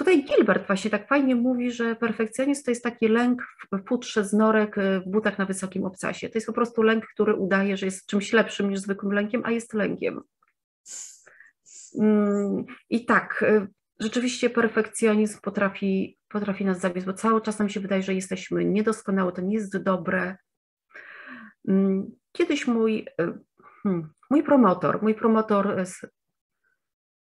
Tutaj 0.00 0.24
Gilbert 0.24 0.66
właśnie 0.66 0.90
tak 0.90 1.08
fajnie 1.08 1.34
mówi, 1.34 1.72
że 1.72 1.96
perfekcjonizm 1.96 2.64
to 2.64 2.70
jest 2.70 2.84
taki 2.84 3.08
lęk 3.08 3.42
w 3.72 3.88
futrze 3.88 4.24
z 4.24 4.32
norek 4.32 4.76
w 4.76 5.10
butach 5.10 5.38
na 5.38 5.46
wysokim 5.46 5.84
obcasie. 5.84 6.28
To 6.28 6.38
jest 6.38 6.46
po 6.46 6.52
prostu 6.52 6.82
lęk, 6.82 7.06
który 7.06 7.34
udaje, 7.34 7.76
że 7.76 7.86
jest 7.86 8.06
czymś 8.06 8.32
lepszym 8.32 8.70
niż 8.70 8.80
zwykłym 8.80 9.12
lękiem, 9.12 9.42
a 9.44 9.50
jest 9.50 9.74
lękiem. 9.74 10.20
Mm, 11.98 12.64
I 12.90 13.04
tak, 13.04 13.42
y, 13.42 13.66
rzeczywiście 14.00 14.50
perfekcjonizm 14.50 15.38
potrafi, 15.40 16.18
potrafi 16.28 16.64
nas 16.64 16.80
zabić, 16.80 17.04
bo 17.04 17.12
cały 17.12 17.40
czas 17.40 17.58
nam 17.58 17.68
się 17.68 17.80
wydaje, 17.80 18.02
że 18.02 18.14
jesteśmy 18.14 18.64
niedoskonałe, 18.64 19.32
to 19.32 19.42
nie 19.42 19.54
jest 19.54 19.82
dobre. 19.82 20.36
Mm, 21.68 22.10
Kiedyś 22.32 22.66
mój, 22.66 23.06
y, 23.20 23.38
hmm, 23.82 24.12
mój 24.30 24.42
promotor, 24.42 25.02
mój 25.02 25.14
promotor 25.14 25.84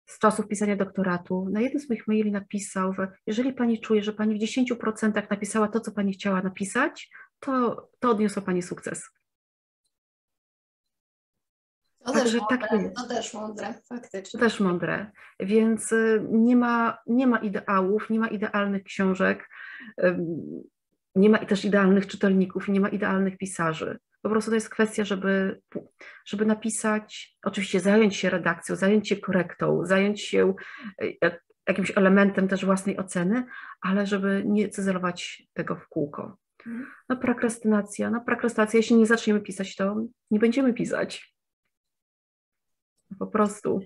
z 0.08 0.20
czasów 0.20 0.48
pisania 0.48 0.76
doktoratu, 0.76 1.48
na 1.52 1.62
jednym 1.62 1.80
z 1.80 1.90
moich 1.90 2.08
maili 2.08 2.32
napisał, 2.32 2.94
że 2.94 3.12
jeżeli 3.28 3.54
pani 3.54 3.82
czuje, 3.82 4.04
że 4.04 4.14
pani 4.14 4.36
w 4.36 4.42
10% 4.42 5.30
napisała 5.30 5.68
to, 5.68 5.80
co 5.80 5.92
pani 5.92 6.14
chciała 6.14 6.42
napisać, 6.42 7.10
to, 7.40 7.88
to 8.00 8.10
odniosła 8.10 8.42
pani 8.42 8.62
sukces. 8.62 9.10
To 12.06 12.14
też, 12.14 12.38
tak 12.50 12.62
mądre, 12.72 12.84
jest. 12.84 12.96
to 12.96 13.08
też 13.08 13.34
mądre, 13.34 13.74
To 13.74 13.96
faktycznie. 13.96 14.40
też 14.40 14.60
mądre. 14.60 15.12
Więc 15.40 15.92
y, 15.92 16.26
nie 16.32 16.56
ma, 16.56 16.98
nie 17.08 17.28
ma 17.28 17.38
ideałów, 17.38 18.10
nie 18.10 18.20
ma 18.20 18.28
idealnych 18.28 18.84
książek, 18.84 19.50
nie 21.16 21.30
ma 21.30 21.38
też 21.46 21.66
idealnych 21.66 22.08
czytelników, 22.08 22.68
nie 22.68 22.80
ma 22.80 22.90
idealnych 22.90 23.38
pisarzy. 23.38 24.00
Po 24.28 24.32
prostu 24.32 24.52
to 24.52 24.56
jest 24.56 24.70
kwestia, 24.70 25.06
żeby, 25.06 25.62
żeby 26.26 26.46
napisać, 26.46 27.38
oczywiście 27.44 27.80
zająć 27.80 28.16
się 28.16 28.30
redakcją, 28.30 28.76
zająć 28.76 29.10
się 29.10 29.18
korektą, 29.18 29.86
zająć 29.86 30.22
się 30.22 30.54
e, 31.24 31.40
jakimś 31.68 31.98
elementem 31.98 32.48
też 32.48 32.66
własnej 32.66 32.98
oceny, 32.98 33.46
ale 33.82 34.06
żeby 34.06 34.44
nie 34.46 34.70
cyzelować 34.70 35.48
tego 35.54 35.76
w 35.76 35.88
kółko. 35.88 36.38
Mhm. 36.66 36.88
No 37.10 37.18
prokrastynacja, 37.18 38.10
no 38.10 38.22
prokrastynacja, 38.22 38.78
jeśli 38.78 38.96
nie 38.96 39.06
zaczniemy 39.06 39.42
pisać, 39.42 39.76
to 39.76 39.96
nie 40.32 40.40
będziemy 40.40 40.74
pisać. 40.74 41.36
Po 43.20 43.28
prostu. 43.28 43.82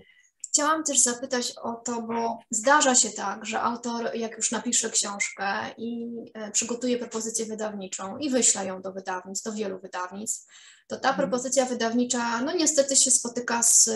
Chciałam 0.52 0.84
też 0.84 0.98
zapytać 0.98 1.52
o 1.62 1.72
to, 1.72 2.02
bo 2.02 2.38
zdarza 2.50 2.94
się 2.94 3.10
tak, 3.10 3.44
że 3.46 3.60
autor, 3.60 4.10
jak 4.14 4.36
już 4.36 4.50
napisze 4.50 4.90
książkę 4.90 5.46
i 5.78 6.08
e, 6.34 6.50
przygotuje 6.50 6.98
propozycję 6.98 7.46
wydawniczą 7.46 8.18
i 8.18 8.30
wyśle 8.30 8.66
ją 8.66 8.82
do 8.82 8.92
wydawnictw, 8.92 9.44
do 9.44 9.52
wielu 9.52 9.80
wydawnictw, 9.80 10.46
to 10.88 10.96
ta 10.96 11.08
mhm. 11.08 11.16
propozycja 11.16 11.66
wydawnicza, 11.66 12.40
no 12.40 12.52
niestety 12.52 12.96
się 12.96 13.10
spotyka 13.10 13.62
z 13.62 13.90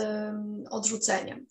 odrzuceniem. 0.71 1.47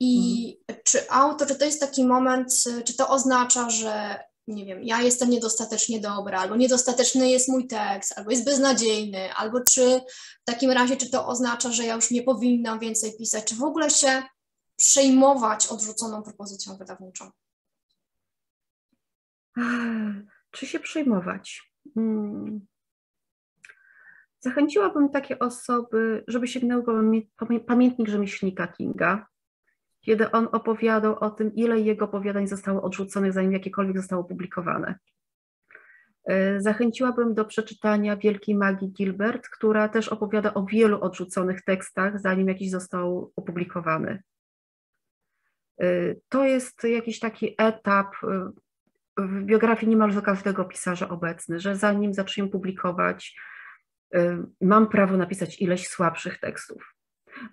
I 0.00 0.56
mhm. 0.68 0.84
czy 0.84 1.10
autor, 1.10 1.48
czy 1.48 1.54
to 1.54 1.64
jest 1.64 1.80
taki 1.80 2.04
moment, 2.04 2.64
czy 2.84 2.96
to 2.96 3.08
oznacza, 3.08 3.70
że 3.70 4.18
nie 4.46 4.64
wiem, 4.64 4.82
ja 4.82 5.02
jestem 5.02 5.30
niedostatecznie 5.30 6.00
dobra, 6.00 6.40
albo 6.40 6.56
niedostateczny 6.56 7.30
jest 7.30 7.48
mój 7.48 7.66
tekst, 7.66 8.12
albo 8.16 8.30
jest 8.30 8.44
beznadziejny, 8.44 9.34
albo 9.34 9.60
czy 9.60 10.00
w 10.42 10.44
takim 10.44 10.70
razie, 10.70 10.96
czy 10.96 11.10
to 11.10 11.26
oznacza, 11.26 11.72
że 11.72 11.84
ja 11.84 11.94
już 11.94 12.10
nie 12.10 12.22
powinnam 12.22 12.78
więcej 12.78 13.16
pisać, 13.18 13.44
czy 13.44 13.54
w 13.54 13.62
ogóle 13.62 13.90
się 13.90 14.22
przejmować 14.82 15.66
odrzuconą 15.66 16.22
propozycją 16.22 16.76
wydawniczą? 16.76 17.30
Czy 20.50 20.66
się 20.66 20.80
przejmować? 20.80 21.72
Hmm. 21.94 22.66
Zachęciłabym 24.40 25.08
takie 25.08 25.38
osoby, 25.38 26.24
żeby 26.28 26.48
sięgnęły 26.48 26.84
po 27.36 27.46
pamiętnik 27.66 28.08
rzemieślnika 28.08 28.66
Kinga, 28.66 29.26
kiedy 30.00 30.30
on 30.30 30.48
opowiadał 30.52 31.18
o 31.18 31.30
tym, 31.30 31.54
ile 31.54 31.80
jego 31.80 32.04
opowiadań 32.04 32.48
zostało 32.48 32.82
odrzuconych, 32.82 33.32
zanim 33.32 33.52
jakiekolwiek 33.52 33.96
zostało 33.96 34.22
opublikowane. 34.22 34.98
E, 36.24 36.60
zachęciłabym 36.60 37.34
do 37.34 37.44
przeczytania 37.44 38.16
Wielkiej 38.16 38.54
Magii 38.54 38.92
Gilbert, 38.92 39.48
która 39.48 39.88
też 39.88 40.08
opowiada 40.08 40.54
o 40.54 40.66
wielu 40.66 41.00
odrzuconych 41.00 41.64
tekstach, 41.64 42.20
zanim 42.20 42.48
jakiś 42.48 42.70
został 42.70 43.32
opublikowany. 43.36 44.22
E, 45.80 46.14
to 46.28 46.44
jest 46.44 46.84
jakiś 46.84 47.18
taki 47.18 47.54
etap 47.58 48.14
e, 48.24 48.50
w 49.18 49.42
biografii 49.44 49.90
niemalże 49.90 50.22
każdego 50.22 50.64
pisarza 50.64 51.08
obecny, 51.08 51.60
że 51.60 51.76
zanim 51.76 52.14
zaczniemy 52.14 52.50
publikować, 52.50 53.36
mam 54.60 54.88
prawo 54.88 55.16
napisać 55.16 55.60
ileś 55.60 55.88
słabszych 55.88 56.38
tekstów 56.38 56.94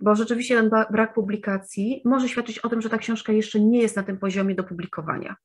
bo 0.01 0.15
rzeczywiście 0.15 0.55
ten 0.55 0.69
brak 0.91 1.13
publikacji 1.13 2.01
może 2.05 2.29
świadczyć 2.29 2.59
o 2.59 2.69
tym, 2.69 2.81
że 2.81 2.89
ta 2.89 2.97
książka 2.97 3.33
jeszcze 3.33 3.59
nie 3.59 3.81
jest 3.81 3.95
na 3.95 4.03
tym 4.03 4.17
poziomie 4.17 4.55
do 4.55 4.63
publikowania. 4.63 5.35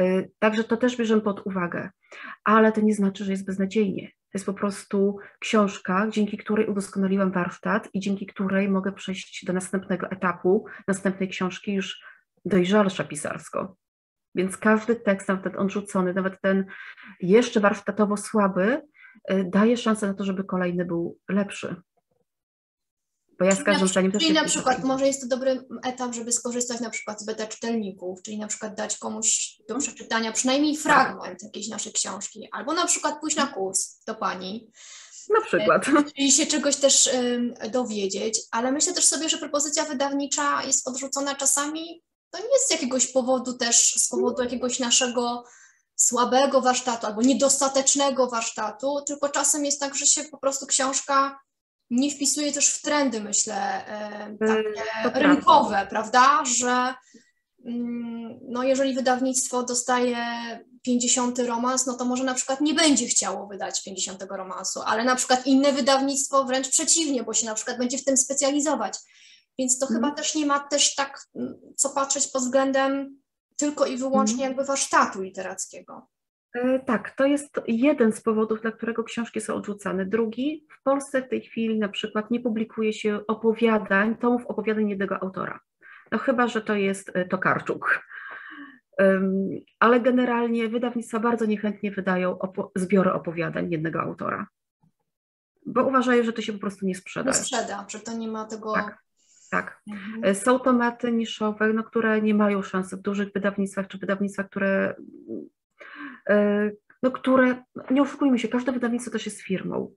Y, 0.00 0.30
także 0.38 0.64
to 0.64 0.76
też 0.76 0.96
bierzemy 0.96 1.22
pod 1.22 1.46
uwagę, 1.46 1.90
ale 2.44 2.72
to 2.72 2.80
nie 2.80 2.94
znaczy, 2.94 3.24
że 3.24 3.32
jest 3.32 3.46
beznadziejnie. 3.46 4.08
To 4.08 4.38
jest 4.38 4.46
po 4.46 4.54
prostu 4.54 5.18
książka, 5.38 6.08
dzięki 6.10 6.38
której 6.38 6.66
udoskonaliłam 6.66 7.32
warsztat 7.32 7.88
i 7.94 8.00
dzięki 8.00 8.26
której 8.26 8.68
mogę 8.68 8.92
przejść 8.92 9.44
do 9.44 9.52
następnego 9.52 10.10
etapu, 10.10 10.64
następnej 10.88 11.28
książki 11.28 11.72
już 11.72 12.02
dojrzalsza 12.44 13.04
pisarsko. 13.04 13.76
Więc 14.34 14.56
każdy 14.56 14.96
tekst, 14.96 15.28
nawet 15.28 15.44
ten 15.44 15.56
odrzucony, 15.56 16.14
nawet 16.14 16.40
ten 16.40 16.64
jeszcze 17.20 17.60
warsztatowo 17.60 18.16
słaby, 18.16 18.82
y, 19.30 19.44
daje 19.44 19.76
szansę 19.76 20.06
na 20.06 20.14
to, 20.14 20.24
żeby 20.24 20.44
kolejny 20.44 20.84
był 20.84 21.18
lepszy. 21.28 21.76
Bo 23.42 23.46
ja 23.46 23.56
z 23.56 23.64
każdym 23.64 23.88
zdaniem 23.88 24.12
Czyli 24.12 24.32
na 24.32 24.44
przykład 24.44 24.84
może 24.84 25.06
jest 25.06 25.20
to 25.20 25.26
dobry 25.26 25.64
etap, 25.84 26.14
żeby 26.14 26.32
skorzystać 26.32 26.80
na 26.80 26.90
przykład 26.90 27.20
z 27.20 27.24
beta 27.24 27.46
czytelników, 27.46 28.22
czyli 28.22 28.38
na 28.38 28.46
przykład 28.46 28.74
dać 28.74 28.98
komuś 28.98 29.56
do 29.68 29.74
mhm. 29.74 29.80
przeczytania 29.80 30.32
przynajmniej 30.32 30.76
fragment 30.76 31.42
jakiejś 31.42 31.68
naszej 31.68 31.92
książki, 31.92 32.48
albo 32.52 32.72
na 32.72 32.86
przykład 32.86 33.20
pójść 33.20 33.36
na 33.36 33.46
kurs 33.46 34.04
do 34.06 34.14
pani. 34.14 34.70
Na 35.28 35.40
przykład. 35.40 35.86
Czyli 36.16 36.32
się 36.32 36.46
czegoś 36.46 36.76
też 36.76 37.10
um, 37.14 37.54
dowiedzieć, 37.70 38.40
ale 38.50 38.72
myślę 38.72 38.92
też 38.92 39.04
sobie, 39.04 39.28
że 39.28 39.38
propozycja 39.38 39.84
wydawnicza 39.84 40.62
jest 40.64 40.88
odrzucona 40.88 41.34
czasami, 41.34 42.02
to 42.30 42.38
nie 42.38 42.52
jest 42.52 42.68
z 42.68 42.70
jakiegoś 42.70 43.06
powodu 43.06 43.52
też, 43.52 43.94
z 43.94 44.08
powodu 44.08 44.42
jakiegoś 44.42 44.78
naszego 44.78 45.44
słabego 45.96 46.60
warsztatu 46.60 47.06
albo 47.06 47.22
niedostatecznego 47.22 48.26
warsztatu, 48.26 49.00
tylko 49.06 49.28
czasem 49.28 49.64
jest 49.64 49.80
tak, 49.80 49.94
że 49.94 50.06
się 50.06 50.24
po 50.24 50.38
prostu 50.38 50.66
książka 50.66 51.38
nie 51.92 52.10
wpisuje 52.10 52.52
też 52.52 52.68
w 52.68 52.82
trendy, 52.82 53.20
myślę, 53.20 53.86
e, 53.86 54.36
takie 55.02 55.18
rynkowe, 55.20 55.86
prawda? 55.90 56.44
Że 56.44 56.94
mm, 57.64 58.40
no 58.48 58.62
jeżeli 58.62 58.94
wydawnictwo 58.94 59.62
dostaje 59.62 60.16
50 60.82 61.38
romans, 61.38 61.86
no 61.86 61.94
to 61.94 62.04
może 62.04 62.24
na 62.24 62.34
przykład 62.34 62.60
nie 62.60 62.74
będzie 62.74 63.06
chciało 63.06 63.46
wydać 63.46 63.84
50 63.84 64.22
romansu, 64.22 64.80
ale 64.86 65.04
na 65.04 65.16
przykład 65.16 65.46
inne 65.46 65.72
wydawnictwo 65.72 66.44
wręcz 66.44 66.68
przeciwnie, 66.68 67.22
bo 67.22 67.34
się 67.34 67.46
na 67.46 67.54
przykład 67.54 67.78
będzie 67.78 67.98
w 67.98 68.04
tym 68.04 68.16
specjalizować. 68.16 68.98
Więc 69.58 69.78
to 69.78 69.86
chyba 69.86 70.08
mhm. 70.08 70.14
też 70.14 70.34
nie 70.34 70.46
ma 70.46 70.60
też 70.60 70.94
tak 70.94 71.26
mm, 71.34 71.54
co 71.76 71.90
patrzeć 71.90 72.26
pod 72.26 72.42
względem 72.42 73.20
tylko 73.56 73.86
i 73.86 73.96
wyłącznie 73.96 74.34
mhm. 74.34 74.50
jakby 74.50 74.64
warsztatu 74.64 75.22
literackiego. 75.22 76.08
E, 76.54 76.78
tak, 76.78 77.10
to 77.10 77.26
jest 77.26 77.60
jeden 77.66 78.12
z 78.12 78.20
powodów, 78.20 78.60
dla 78.60 78.72
którego 78.72 79.04
książki 79.04 79.40
są 79.40 79.54
odrzucane. 79.54 80.06
Drugi, 80.06 80.66
w 80.80 80.82
Polsce 80.82 81.22
w 81.22 81.28
tej 81.28 81.40
chwili 81.40 81.78
na 81.78 81.88
przykład 81.88 82.30
nie 82.30 82.40
publikuje 82.40 82.92
się 82.92 83.20
opowiadań, 83.26 84.16
tomów 84.16 84.46
opowiadań 84.46 84.90
jednego 84.90 85.22
autora. 85.22 85.60
No 86.10 86.18
chyba, 86.18 86.48
że 86.48 86.60
to 86.62 86.74
jest 86.74 87.10
e, 87.14 87.24
Tokarczuk. 87.24 88.02
Ale 89.78 90.00
generalnie 90.00 90.68
wydawnictwa 90.68 91.20
bardzo 91.20 91.46
niechętnie 91.46 91.90
wydają 91.90 92.38
opo 92.38 92.72
zbiory 92.76 93.12
opowiadań 93.12 93.72
jednego 93.72 94.00
autora, 94.00 94.46
bo 95.66 95.84
uważają, 95.84 96.22
że 96.22 96.32
to 96.32 96.42
się 96.42 96.52
po 96.52 96.58
prostu 96.58 96.86
nie 96.86 96.94
sprzeda. 96.94 97.30
Nie 97.30 97.36
sprzeda, 97.36 97.86
że 97.88 98.00
to 98.00 98.16
nie 98.16 98.28
ma 98.28 98.44
tego... 98.44 98.72
Tak. 98.72 99.02
Tak. 99.50 99.82
Mhm. 99.92 100.24
E, 100.24 100.34
są 100.34 100.58
tomaty 100.58 101.12
niszowe, 101.12 101.72
no, 101.72 101.84
które 101.84 102.22
nie 102.22 102.34
mają 102.34 102.62
szansy 102.62 102.96
w 102.96 103.00
dużych 103.00 103.32
wydawnictwach, 103.32 103.88
czy 103.88 103.98
wydawnictwach, 103.98 104.46
które 104.50 104.94
no, 107.02 107.10
które, 107.10 107.64
nie 107.90 108.02
oszukujmy 108.02 108.38
się, 108.38 108.48
każde 108.48 108.72
wydawnictwo 108.72 109.10
też 109.10 109.26
jest 109.26 109.40
firmą. 109.40 109.94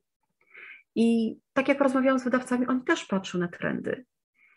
I 0.96 1.38
tak 1.54 1.68
jak 1.68 1.82
rozmawiałam 1.82 2.20
z 2.20 2.24
wydawcami, 2.24 2.68
oni 2.68 2.84
też 2.84 3.06
patrzą 3.06 3.38
na 3.38 3.48
trendy. 3.48 4.06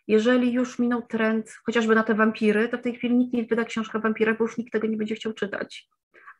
Jeżeli 0.06 0.52
już 0.52 0.78
minął 0.78 1.02
trend 1.02 1.56
chociażby 1.66 1.94
na 1.94 2.02
te 2.02 2.14
wampiry, 2.14 2.68
to 2.68 2.78
w 2.78 2.82
tej 2.82 2.94
chwili 2.94 3.16
nikt 3.16 3.32
nie 3.32 3.44
wyda 3.44 3.64
książkę 3.64 3.98
o 3.98 4.00
wampirach, 4.00 4.38
bo 4.38 4.44
już 4.44 4.58
nikt 4.58 4.72
tego 4.72 4.86
nie 4.86 4.96
będzie 4.96 5.14
chciał 5.14 5.32
czytać. 5.32 5.88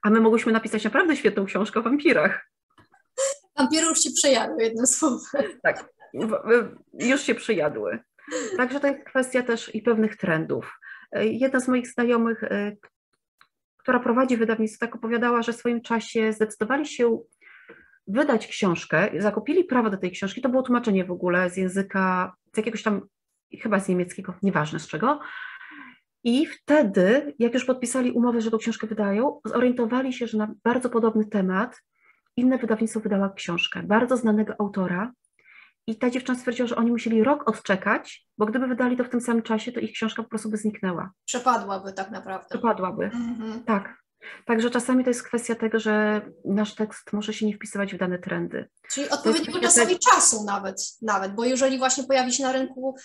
A 0.03 0.11
my 0.11 0.20
mogłyśmy 0.20 0.53
napisać 0.53 0.85
naprawdę 0.85 1.16
świetną 1.16 1.45
książkę 1.45 1.81
o 1.81 1.83
wampirach. 1.83 2.51
Wampiry 3.59 3.87
już 3.87 4.01
się 4.01 4.11
przejadły, 4.11 4.62
jednym 4.62 4.87
słowem. 4.87 5.45
Tak, 5.62 5.89
już 6.99 7.20
się 7.20 7.35
przejadły. 7.35 7.99
Także 8.57 8.81
to 8.81 8.87
jest 8.87 9.05
kwestia 9.05 9.43
też 9.43 9.74
i 9.74 9.83
pewnych 9.83 10.16
trendów. 10.16 10.79
E, 11.12 11.26
jedna 11.26 11.61
z 11.61 11.68
moich 11.68 11.89
znajomych, 11.89 12.45
e, 12.45 12.76
która 13.79 14.01
prowadzi 14.01 14.37
wydawnictwo, 14.37 14.87
tak 14.87 14.95
opowiadała, 14.95 15.43
że 15.43 15.53
w 15.53 15.57
swoim 15.57 15.81
czasie 15.81 16.33
zdecydowali 16.33 16.87
się 16.87 17.18
wydać 18.07 18.47
książkę, 18.47 19.11
zakupili 19.18 19.64
prawo 19.64 19.91
do 19.91 19.97
tej 19.97 20.11
książki, 20.11 20.41
to 20.41 20.49
było 20.49 20.62
tłumaczenie 20.62 21.05
w 21.05 21.11
ogóle 21.11 21.51
z 21.51 21.57
języka, 21.57 22.33
z 22.55 22.57
jakiegoś 22.57 22.83
tam, 22.83 23.01
chyba 23.62 23.81
z 23.81 23.89
niemieckiego, 23.89 24.35
nieważne 24.43 24.81
z 24.81 24.87
czego. 24.87 25.20
I 26.24 26.47
wtedy, 26.47 27.35
jak 27.39 27.55
już 27.55 27.64
podpisali 27.64 28.12
umowę, 28.12 28.41
że 28.41 28.51
tą 28.51 28.59
książkę 28.59 28.87
wydają, 28.87 29.41
zorientowali 29.45 30.12
się, 30.12 30.26
że 30.26 30.39
na 30.39 30.55
bardzo 30.64 30.91
podobny 30.91 31.24
temat 31.24 31.83
inne 32.37 32.59
wydawnictwo 32.59 33.01
wydało 33.01 33.31
książkę 33.31 33.83
bardzo 33.83 34.16
znanego 34.16 34.55
autora, 34.59 35.12
i 35.89 35.97
ta 35.97 36.11
dziewczyna 36.11 36.39
stwierdziła, 36.39 36.68
że 36.68 36.76
oni 36.76 36.91
musieli 36.91 37.24
rok 37.24 37.49
odczekać, 37.49 38.28
bo 38.39 38.47
gdyby 38.47 38.66
wydali 38.66 38.97
to 38.97 39.05
w 39.05 39.09
tym 39.09 39.20
samym 39.20 39.43
czasie, 39.43 39.72
to 39.72 39.80
ich 39.80 39.93
książka 39.93 40.22
po 40.22 40.28
prostu 40.28 40.51
by 40.51 40.57
zniknęła. 40.57 41.11
Przepadłaby 41.24 41.93
tak 41.93 42.11
naprawdę. 42.11 42.47
Przepadłaby, 42.51 43.05
mhm. 43.05 43.64
tak. 43.64 43.95
Także 44.47 44.70
czasami 44.70 45.05
to 45.05 45.11
jest 45.11 45.22
kwestia 45.22 45.55
tego, 45.55 45.78
że 45.78 46.20
nasz 46.45 46.74
tekst 46.74 47.12
może 47.12 47.32
się 47.32 47.47
nie 47.47 47.55
wpisywać 47.55 47.95
w 47.95 47.99
dane 47.99 48.18
trendy. 48.18 48.68
Czyli 48.91 49.09
odpowiedniego 49.09 49.61
czasami 49.61 49.93
te... 49.93 49.99
czasu 49.99 50.45
nawet, 50.45 50.82
nawet, 51.03 51.34
bo 51.34 51.45
jeżeli 51.45 51.78
właśnie 51.78 52.05
pojawi 52.05 52.32
się 52.32 52.43
na 52.43 52.53
rynku 52.53 52.97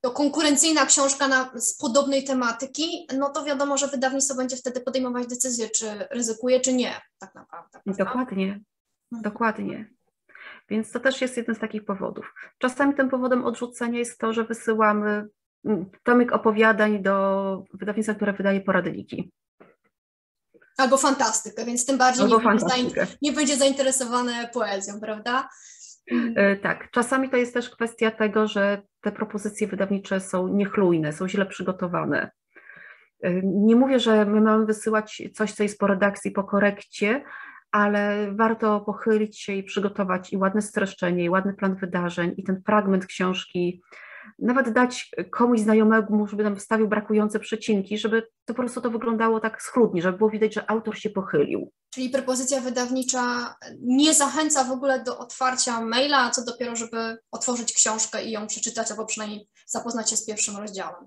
to 0.00 0.10
konkurencyjna 0.10 0.86
książka 0.86 1.28
na, 1.28 1.50
z 1.54 1.76
podobnej 1.76 2.24
tematyki, 2.24 3.06
no 3.18 3.30
to 3.30 3.44
wiadomo, 3.44 3.78
że 3.78 3.88
wydawnictwo 3.88 4.36
będzie 4.36 4.56
wtedy 4.56 4.80
podejmować 4.80 5.26
decyzję, 5.26 5.70
czy 5.70 5.86
ryzykuje, 6.10 6.60
czy 6.60 6.72
nie, 6.72 7.00
tak 7.18 7.34
naprawdę. 7.34 7.80
Prawda? 7.84 8.04
Dokładnie, 8.04 8.60
mhm. 9.12 9.22
dokładnie. 9.22 9.97
Więc 10.68 10.92
to 10.92 11.00
też 11.00 11.20
jest 11.20 11.36
jeden 11.36 11.54
z 11.54 11.58
takich 11.58 11.84
powodów. 11.84 12.34
Czasami 12.58 12.94
tym 12.94 13.08
powodem 13.08 13.44
odrzucenia 13.44 13.98
jest 13.98 14.18
to, 14.18 14.32
że 14.32 14.44
wysyłamy 14.44 15.28
mm, 15.64 15.86
tomik 16.02 16.32
opowiadań 16.32 17.02
do 17.02 17.64
wydawnictwa, 17.74 18.14
które 18.14 18.32
wydaje 18.32 18.60
poradniki. 18.60 19.32
Albo 20.76 20.96
fantastykę, 20.96 21.64
więc 21.64 21.86
tym 21.86 21.98
bardziej 21.98 22.26
nie 22.26 22.38
będzie, 22.38 23.06
nie 23.22 23.32
będzie 23.32 23.56
zainteresowane 23.56 24.48
poezją, 24.54 25.00
prawda? 25.00 25.48
E, 26.36 26.56
tak, 26.56 26.90
czasami 26.90 27.30
to 27.30 27.36
jest 27.36 27.54
też 27.54 27.70
kwestia 27.70 28.10
tego, 28.10 28.46
że 28.46 28.82
te 29.00 29.12
propozycje 29.12 29.66
wydawnicze 29.66 30.20
są 30.20 30.48
niechlujne, 30.48 31.12
są 31.12 31.28
źle 31.28 31.46
przygotowane. 31.46 32.30
E, 33.22 33.30
nie 33.42 33.76
mówię, 33.76 34.00
że 34.00 34.24
my 34.24 34.40
mamy 34.40 34.66
wysyłać 34.66 35.22
coś, 35.34 35.52
co 35.52 35.62
jest 35.62 35.78
po 35.78 35.86
redakcji, 35.86 36.30
po 36.30 36.44
korekcie, 36.44 37.24
ale 37.72 38.32
warto 38.34 38.80
pochylić 38.80 39.40
się 39.40 39.52
i 39.52 39.62
przygotować 39.62 40.32
i 40.32 40.36
ładne 40.36 40.62
streszczenie, 40.62 41.24
i 41.24 41.30
ładny 41.30 41.54
plan 41.54 41.74
wydarzeń, 41.74 42.34
i 42.36 42.44
ten 42.44 42.62
fragment 42.66 43.06
książki, 43.06 43.82
nawet 44.38 44.70
dać 44.72 45.10
komuś 45.30 45.60
znajomemu, 45.60 46.26
żeby 46.26 46.44
tam 46.44 46.56
wstawił 46.56 46.88
brakujące 46.88 47.40
przecinki, 47.40 47.98
żeby 47.98 48.22
to 48.22 48.54
po 48.54 48.54
prostu 48.54 48.80
to 48.80 48.90
wyglądało 48.90 49.40
tak 49.40 49.62
schludnie, 49.62 50.02
żeby 50.02 50.18
było 50.18 50.30
widać, 50.30 50.54
że 50.54 50.70
autor 50.70 50.98
się 50.98 51.10
pochylił. 51.10 51.72
Czyli 51.90 52.10
propozycja 52.10 52.60
wydawnicza 52.60 53.54
nie 53.80 54.14
zachęca 54.14 54.64
w 54.64 54.70
ogóle 54.70 55.04
do 55.04 55.18
otwarcia 55.18 55.80
maila, 55.80 56.18
a 56.18 56.30
co 56.30 56.44
dopiero, 56.44 56.76
żeby 56.76 57.18
otworzyć 57.30 57.72
książkę 57.72 58.24
i 58.24 58.30
ją 58.30 58.46
przeczytać, 58.46 58.90
albo 58.90 59.06
przynajmniej 59.06 59.48
zapoznać 59.66 60.10
się 60.10 60.16
z 60.16 60.26
pierwszym 60.26 60.56
rozdziałem. 60.56 61.06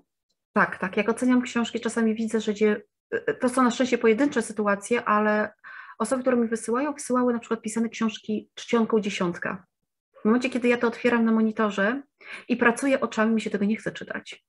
Tak, 0.52 0.78
tak. 0.78 0.96
Jak 0.96 1.08
oceniam 1.08 1.42
książki, 1.42 1.80
czasami 1.80 2.14
widzę, 2.14 2.40
że 2.40 2.52
to 3.40 3.48
są 3.48 3.62
na 3.62 3.70
szczęście 3.70 3.98
pojedyncze 3.98 4.42
sytuacje, 4.42 5.04
ale 5.04 5.52
osoby, 6.02 6.22
które 6.22 6.36
mi 6.36 6.48
wysyłają, 6.48 6.92
wysyłały 6.92 7.32
na 7.32 7.38
przykład 7.38 7.62
pisane 7.62 7.88
książki 7.88 8.50
czcionką 8.54 9.00
dziesiątka. 9.00 9.66
W 10.22 10.24
momencie, 10.24 10.50
kiedy 10.50 10.68
ja 10.68 10.76
to 10.76 10.86
otwieram 10.86 11.24
na 11.24 11.32
monitorze 11.32 12.02
i 12.48 12.56
pracuję 12.56 13.00
oczami, 13.00 13.34
mi 13.34 13.40
się 13.40 13.50
tego 13.50 13.64
nie 13.64 13.76
chce 13.76 13.92
czytać. 13.92 14.44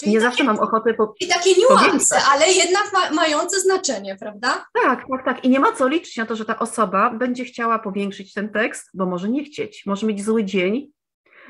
Czyli 0.00 0.12
nie 0.12 0.18
takie, 0.18 0.30
zawsze 0.30 0.44
mam 0.44 0.58
ochotę 0.58 0.94
po. 0.94 1.14
I 1.20 1.28
takie 1.28 1.50
niuanse, 1.60 2.16
ale 2.32 2.48
jednak 2.48 2.92
ma, 2.92 3.10
mające 3.10 3.60
znaczenie, 3.60 4.16
prawda? 4.20 4.66
Tak, 4.84 5.04
tak, 5.10 5.24
tak. 5.24 5.44
I 5.44 5.48
nie 5.48 5.60
ma 5.60 5.72
co 5.72 5.88
liczyć 5.88 6.16
na 6.16 6.26
to, 6.26 6.36
że 6.36 6.44
ta 6.44 6.58
osoba 6.58 7.10
będzie 7.10 7.44
chciała 7.44 7.78
powiększyć 7.78 8.34
ten 8.34 8.48
tekst, 8.48 8.90
bo 8.94 9.06
może 9.06 9.28
nie 9.28 9.44
chcieć, 9.44 9.86
może 9.86 10.06
mieć 10.06 10.24
zły 10.24 10.44
dzień 10.44 10.92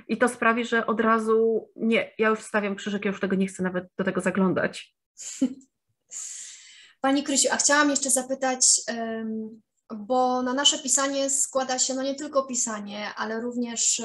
i 0.08 0.18
to 0.18 0.28
sprawi, 0.28 0.64
że 0.64 0.86
od 0.86 1.00
razu 1.00 1.68
nie, 1.76 2.12
ja 2.18 2.28
już 2.28 2.40
stawiam 2.40 2.76
krzyżyk, 2.76 3.04
ja 3.04 3.10
już 3.10 3.20
tego 3.20 3.36
nie 3.36 3.46
chcę 3.46 3.62
nawet 3.62 3.84
do 3.98 4.04
tego 4.04 4.20
zaglądać. 4.20 4.94
Pani 7.06 7.22
Krysiu, 7.22 7.48
a 7.52 7.56
chciałam 7.56 7.90
jeszcze 7.90 8.10
zapytać, 8.10 8.80
bo 9.96 10.42
na 10.42 10.54
nasze 10.54 10.78
pisanie 10.78 11.30
składa 11.30 11.78
się 11.78 11.94
no 11.94 12.02
nie 12.02 12.14
tylko 12.14 12.44
pisanie, 12.44 13.14
ale 13.16 13.40
również 13.40 14.02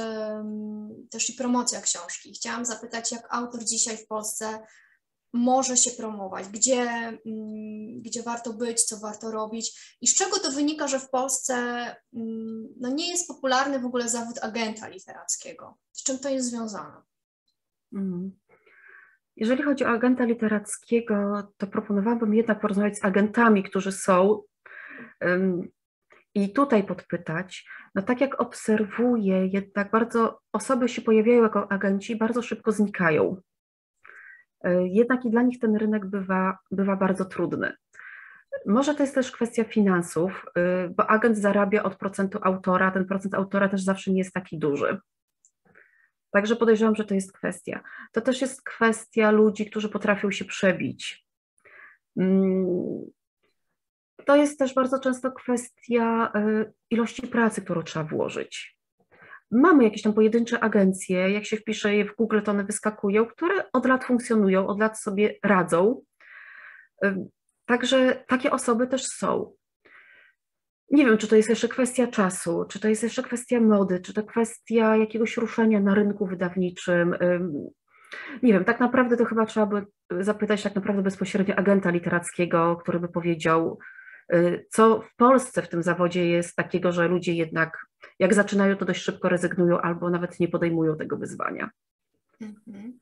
też 1.10 1.30
i 1.30 1.34
promocja 1.34 1.82
książki. 1.82 2.34
Chciałam 2.34 2.66
zapytać, 2.66 3.12
jak 3.12 3.28
autor 3.34 3.64
dzisiaj 3.64 3.98
w 3.98 4.08
Polsce 4.08 4.60
może 5.34 5.78
się 5.78 5.92
promować, 5.92 6.48
gdzie, 6.48 6.82
mm, 6.82 8.02
gdzie 8.02 8.24
warto 8.24 8.54
być, 8.54 8.84
co 8.84 9.00
warto 9.00 9.32
robić 9.32 9.98
i 10.02 10.08
z 10.08 10.16
czego 10.16 10.40
to 10.40 10.52
wynika, 10.52 10.88
że 10.88 11.00
w 11.00 11.10
Polsce 11.10 11.56
mm, 12.14 12.68
no 12.80 12.90
nie 12.90 13.10
jest 13.10 13.28
popularny 13.28 13.80
w 13.80 13.86
ogóle 13.86 14.10
zawód 14.10 14.40
agenta 14.42 14.88
literackiego. 14.88 15.78
Z 15.92 16.04
czym 16.04 16.20
to 16.20 16.30
jest 16.30 16.50
związane? 16.50 17.02
Mhm. 17.94 18.41
Jeżeli 19.42 19.64
chodzi 19.64 19.86
o 19.86 19.90
agenta 19.90 20.24
literackiego, 20.26 21.44
to 21.58 21.68
proponowałabym 21.68 22.34
jednak 22.34 22.60
porozmawiać 22.60 22.98
z 22.98 23.06
agentami, 23.06 23.64
którzy 23.64 23.92
są 23.92 24.42
i 26.36 26.54
tutaj 26.54 26.84
podpytać, 26.84 27.70
no 27.96 28.02
tak 28.02 28.22
jak 28.22 28.42
obserwuję, 28.42 29.48
jednak 29.48 29.92
bardzo 29.92 30.40
osoby 30.54 30.90
się 30.90 31.02
pojawiają 31.02 31.44
jako 31.44 31.72
agenci, 31.72 32.16
bardzo 32.16 32.42
szybko 32.42 32.72
znikają. 32.72 33.42
E, 34.64 34.88
jednak 34.88 35.26
i 35.26 35.32
dla 35.32 35.42
nich 35.42 35.60
ten 35.60 35.76
rynek 35.76 36.06
bywa, 36.06 36.58
bywa 36.72 36.96
bardzo 36.96 37.26
trudny. 37.26 37.74
Może 38.66 38.96
to 38.96 39.04
jest 39.04 39.16
też 39.16 39.32
kwestia 39.32 39.64
finansów, 39.64 40.46
e, 40.56 40.90
bo 40.90 41.10
agent 41.10 41.38
zarabia 41.38 41.84
od 41.84 41.96
procentu 41.96 42.40
autora, 42.42 42.92
ten 42.92 43.06
procent 43.06 43.34
autora 43.34 43.70
też 43.70 43.84
zawsze 43.84 44.12
nie 44.12 44.18
jest 44.18 44.34
taki 44.34 44.60
duży. 44.60 45.00
Także 46.32 46.56
podejrzewam, 46.56 46.96
że 46.96 47.06
to 47.06 47.14
jest 47.14 47.34
kwestia. 47.34 47.84
To 48.12 48.22
też 48.22 48.42
jest 48.42 48.64
kwestia 48.64 49.32
ludzi, 49.32 49.66
którzy 49.66 49.90
potrafią 49.90 50.32
się 50.32 50.46
przebić. 50.46 51.26
Mm, 52.18 53.12
to 54.26 54.36
jest 54.36 54.60
też 54.60 54.74
bardzo 54.74 55.00
często 55.00 55.32
kwestia 55.32 56.32
y, 56.36 56.74
ilości 56.90 57.28
pracy, 57.28 57.62
którą 57.62 57.84
trzeba 57.84 58.06
włożyć. 58.06 58.78
Mamy 59.52 59.84
jakieś 59.84 60.02
tam 60.02 60.14
pojedyncze 60.14 60.60
agencje, 60.60 61.32
jak 61.32 61.46
się 61.46 61.58
wpisze 61.58 61.96
je 61.96 62.06
w 62.06 62.16
Google, 62.16 62.42
to 62.42 62.52
one 62.52 62.64
wyskakują, 62.64 63.26
które 63.26 63.72
od 63.74 63.86
lat 63.86 64.04
funkcjonują, 64.06 64.68
od 64.68 64.80
lat 64.80 65.00
sobie 65.00 65.36
radzą. 65.44 66.02
Y, 67.06 67.16
także 67.66 68.24
takie 68.28 68.52
osoby 68.52 68.88
też 68.88 69.06
są. 69.08 69.54
Nie 70.92 71.06
wiem, 71.06 71.18
czy 71.18 71.28
to 71.28 71.36
jest 71.36 71.50
jeszcze 71.50 71.68
kwestia 71.68 72.08
czasu, 72.08 72.66
czy 72.70 72.80
to 72.80 72.88
jest 72.88 73.04
jeszcze 73.04 73.24
kwestia 73.24 73.60
mody, 73.60 74.00
czy 74.00 74.14
to 74.14 74.24
kwestia 74.24 74.98
jakiegoś 74.98 75.38
ruszenia 75.38 75.80
na 75.80 75.96
rynku 75.96 76.26
wydawniczym. 76.26 77.16
Nie 78.44 78.54
wiem, 78.54 78.66
tak 78.66 78.80
naprawdę 78.80 79.18
to 79.18 79.26
chyba 79.26 79.46
trzeba 79.46 79.66
by 79.66 79.86
zapytać 80.24 80.64
tak 80.64 80.76
naprawdę 80.76 81.02
bezpośrednio 81.02 81.56
agenta 81.56 81.90
literackiego, 81.90 82.76
który 82.76 83.00
by 83.00 83.08
powiedział, 83.08 83.80
y, 84.34 84.66
co 84.70 85.02
w 85.02 85.16
Polsce 85.16 85.62
w 85.62 85.70
tym 85.70 85.84
zawodzie 85.84 86.28
jest 86.28 86.56
takiego, 86.56 86.92
że 86.92 87.08
ludzie 87.08 87.34
jednak 87.34 87.86
jak 88.20 88.34
zaczynają, 88.34 88.78
to 88.78 88.86
dość 88.86 89.02
szybko 89.02 89.30
rezygnują 89.30 89.82
albo 89.82 90.10
nawet 90.10 90.40
nie 90.40 90.48
podejmują 90.48 90.98
tego 90.98 91.18
wyzwania. 91.18 91.70
Mhm. 92.42 93.00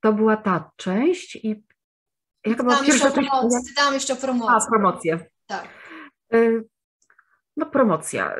To 0.00 0.12
była 0.12 0.36
ta 0.36 0.70
część 0.76 1.36
i 1.36 1.64
jaka 2.46 2.62
była 2.62 2.76
pierwsza 2.76 3.10
część? 3.10 3.30
Pytałam 3.68 3.94
jeszcze 3.94 4.12
o 4.12 4.16
promocję. 4.16 4.56
A, 4.66 4.70
promocję. 4.70 5.29
Tak. 5.50 5.68
Y, 6.34 6.64
no, 7.56 7.66
promocja. 7.66 8.36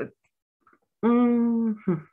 Mm, 1.02 1.74
hmm. 1.84 2.06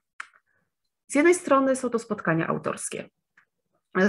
Z 1.07 1.15
jednej 1.15 1.35
strony 1.35 1.75
są 1.75 1.89
to 1.89 1.99
spotkania 1.99 2.47
autorskie. 2.47 3.09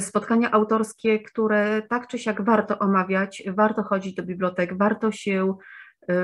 Spotkania 0.01 0.51
autorskie, 0.51 1.20
które 1.20 1.82
tak 1.82 2.07
czy 2.07 2.18
siak 2.18 2.45
warto 2.45 2.78
omawiać, 2.78 3.43
warto 3.47 3.82
chodzić 3.82 4.14
do 4.14 4.22
bibliotek, 4.22 4.78
warto 4.78 5.12
się 5.12 5.55
y, 6.11 6.14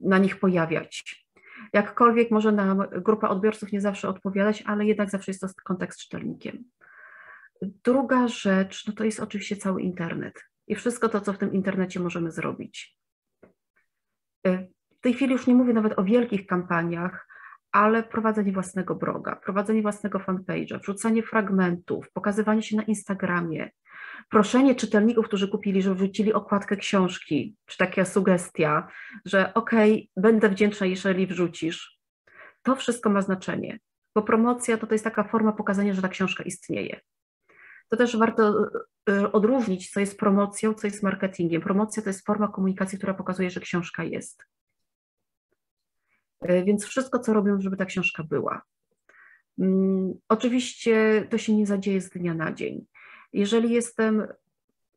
na 0.00 0.18
nich 0.18 0.40
pojawiać. 0.40 1.26
Jakkolwiek 1.72 2.30
może 2.30 2.52
nam 2.52 2.82
grupa 2.90 3.28
odbiorców 3.28 3.72
nie 3.72 3.80
zawsze 3.80 4.08
odpowiadać, 4.08 4.62
ale 4.66 4.84
jednak 4.84 5.10
zawsze 5.10 5.30
jest 5.30 5.40
to 5.40 5.48
kontakt 5.64 5.94
z 5.94 5.98
czytelnikiem. 5.98 6.64
Druga 7.62 8.28
rzecz, 8.28 8.86
no 8.86 8.92
to 8.92 9.04
jest 9.04 9.20
oczywiście 9.20 9.56
cały 9.56 9.82
internet 9.82 10.44
i 10.66 10.74
wszystko 10.74 11.08
to, 11.08 11.20
co 11.20 11.32
w 11.32 11.38
tym 11.38 11.52
internecie 11.52 12.00
możemy 12.00 12.30
zrobić. 12.30 13.01
W 14.44 15.00
tej 15.00 15.14
chwili 15.14 15.32
już 15.32 15.46
nie 15.46 15.54
mówię 15.54 15.72
nawet 15.72 15.98
o 15.98 16.04
wielkich 16.04 16.46
kampaniach, 16.46 17.26
ale 17.72 18.02
prowadzenie 18.02 18.52
własnego 18.52 18.94
bloga, 18.94 19.36
prowadzenie 19.36 19.82
własnego 19.82 20.18
fanpage'a, 20.18 20.80
wrzucanie 20.80 21.22
fragmentów, 21.22 22.12
pokazywanie 22.12 22.62
się 22.62 22.76
na 22.76 22.82
Instagramie, 22.82 23.70
proszenie 24.30 24.74
czytelników, 24.74 25.26
którzy 25.26 25.48
kupili, 25.48 25.82
żeby 25.82 25.96
wrzucili 25.96 26.32
okładkę 26.32 26.76
książki, 26.76 27.56
czy 27.66 27.78
taka 27.78 28.04
sugestia, 28.04 28.88
że 29.24 29.54
okej, 29.54 29.92
okay, 29.92 30.22
będę 30.22 30.48
wdzięczna, 30.48 30.86
jeżeli 30.86 31.26
wrzucisz. 31.26 31.98
To 32.62 32.76
wszystko 32.76 33.10
ma 33.10 33.22
znaczenie, 33.22 33.78
bo 34.14 34.22
promocja 34.22 34.78
to, 34.78 34.86
to 34.86 34.94
jest 34.94 35.04
taka 35.04 35.24
forma 35.24 35.52
pokazania, 35.52 35.94
że 35.94 36.02
ta 36.02 36.08
książka 36.08 36.44
istnieje. 36.44 37.00
To 37.92 37.96
też 37.96 38.16
warto 38.16 38.68
y, 39.10 39.32
odróżnić, 39.32 39.90
co 39.90 40.00
jest 40.00 40.18
promocją, 40.18 40.74
co 40.74 40.86
jest 40.86 41.02
marketingiem. 41.02 41.62
Promocja 41.62 42.02
to 42.02 42.08
jest 42.08 42.26
forma 42.26 42.48
komunikacji, 42.48 42.98
która 42.98 43.14
pokazuje, 43.14 43.50
że 43.50 43.60
książka 43.60 44.04
jest. 44.04 44.44
Y, 46.50 46.64
więc 46.64 46.84
wszystko, 46.84 47.18
co 47.18 47.32
robią, 47.32 47.60
żeby 47.60 47.76
ta 47.76 47.84
książka 47.84 48.22
była. 48.22 48.62
Mm, 49.58 50.14
oczywiście 50.28 51.26
to 51.30 51.38
się 51.38 51.56
nie 51.56 51.66
zadzieje 51.66 52.00
z 52.00 52.10
dnia 52.10 52.34
na 52.34 52.52
dzień. 52.52 52.86
Jeżeli 53.32 53.70
jestem 53.70 54.26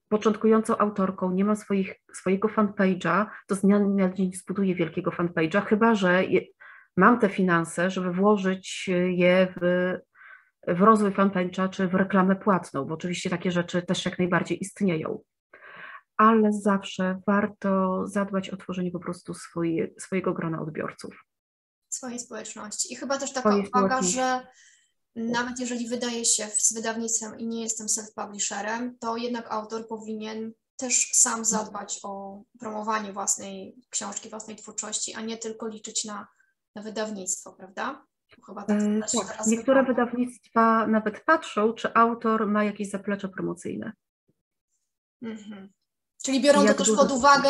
początkującą 0.10 0.78
autorką, 0.78 1.32
nie 1.32 1.46
mam 1.46 1.56
swoich, 1.56 1.96
swojego 2.14 2.48
fanpage'a, 2.48 3.26
to 3.48 3.56
z 3.56 3.62
dnia 3.62 3.80
na 3.80 4.14
dzień 4.14 4.34
zbuduję 4.34 4.76
wielkiego 4.76 5.12
fanpage'a, 5.12 5.66
chyba 5.66 5.96
że 5.96 6.26
je, 6.26 6.42
mam 6.98 7.20
te 7.20 7.30
finanse, 7.30 7.90
żeby 7.90 8.12
włożyć 8.14 8.90
je 9.10 9.54
w 9.62 9.94
w 10.68 10.82
rozwój 10.82 11.12
fanpage'a 11.12 11.70
czy 11.70 11.88
w 11.88 11.94
reklamę 11.94 12.36
płatną, 12.36 12.86
bo 12.86 12.94
oczywiście 12.94 13.30
takie 13.30 13.52
rzeczy 13.52 13.82
też 13.82 14.06
jak 14.06 14.20
najbardziej 14.20 14.62
istnieją. 14.62 15.20
Ale 16.18 16.54
zawsze 16.54 17.22
warto 17.28 18.02
zadbać 18.08 18.50
o 18.50 18.58
tworzenie 18.58 18.92
po 18.92 19.00
prostu 19.00 19.34
swoje, 19.34 19.88
swojego 20.00 20.34
grona 20.34 20.62
odbiorców. 20.62 21.26
Swojej 21.90 22.20
społeczności. 22.20 22.94
I 22.94 22.96
chyba 22.96 23.18
też 23.18 23.34
taka 23.34 23.50
Swojej 23.50 23.68
uwaga, 23.68 24.02
że 24.02 24.48
nawet 25.16 25.60
jeżeli 25.60 25.90
wydaje 25.90 26.26
się 26.26 26.48
z 26.54 26.74
wydawnictwem 26.74 27.40
i 27.40 27.48
nie 27.48 27.64
jestem 27.64 27.88
self-publisherem, 27.88 28.92
to 29.00 29.18
jednak 29.18 29.52
autor 29.52 29.88
powinien 29.88 30.52
też 30.78 31.12
sam 31.14 31.46
zadbać 31.46 32.00
o 32.04 32.42
promowanie 32.60 33.14
własnej 33.14 33.76
książki, 33.90 34.30
własnej 34.30 34.56
twórczości, 34.56 35.14
a 35.14 35.22
nie 35.22 35.38
tylko 35.38 35.68
liczyć 35.68 36.06
na, 36.06 36.28
na 36.76 36.82
wydawnictwo, 36.82 37.54
prawda? 37.54 38.06
Chyba 38.46 38.64
tak, 38.64 38.82
e, 38.82 39.00
tak. 39.00 39.48
Niektóre 39.48 39.84
wydawnictwa 39.84 40.88
nawet 40.88 41.24
patrzą, 41.24 41.74
czy 41.74 41.94
autor 41.94 42.48
ma 42.48 42.64
jakieś 42.64 42.90
zaplecze 42.90 43.30
promocyjne. 43.30 43.94
Mhm. 45.22 45.70
Czyli 46.24 46.42
biorą 46.42 46.66
to 46.66 46.74
też 46.74 46.92
pod 46.92 47.12
uwagę, 47.12 47.50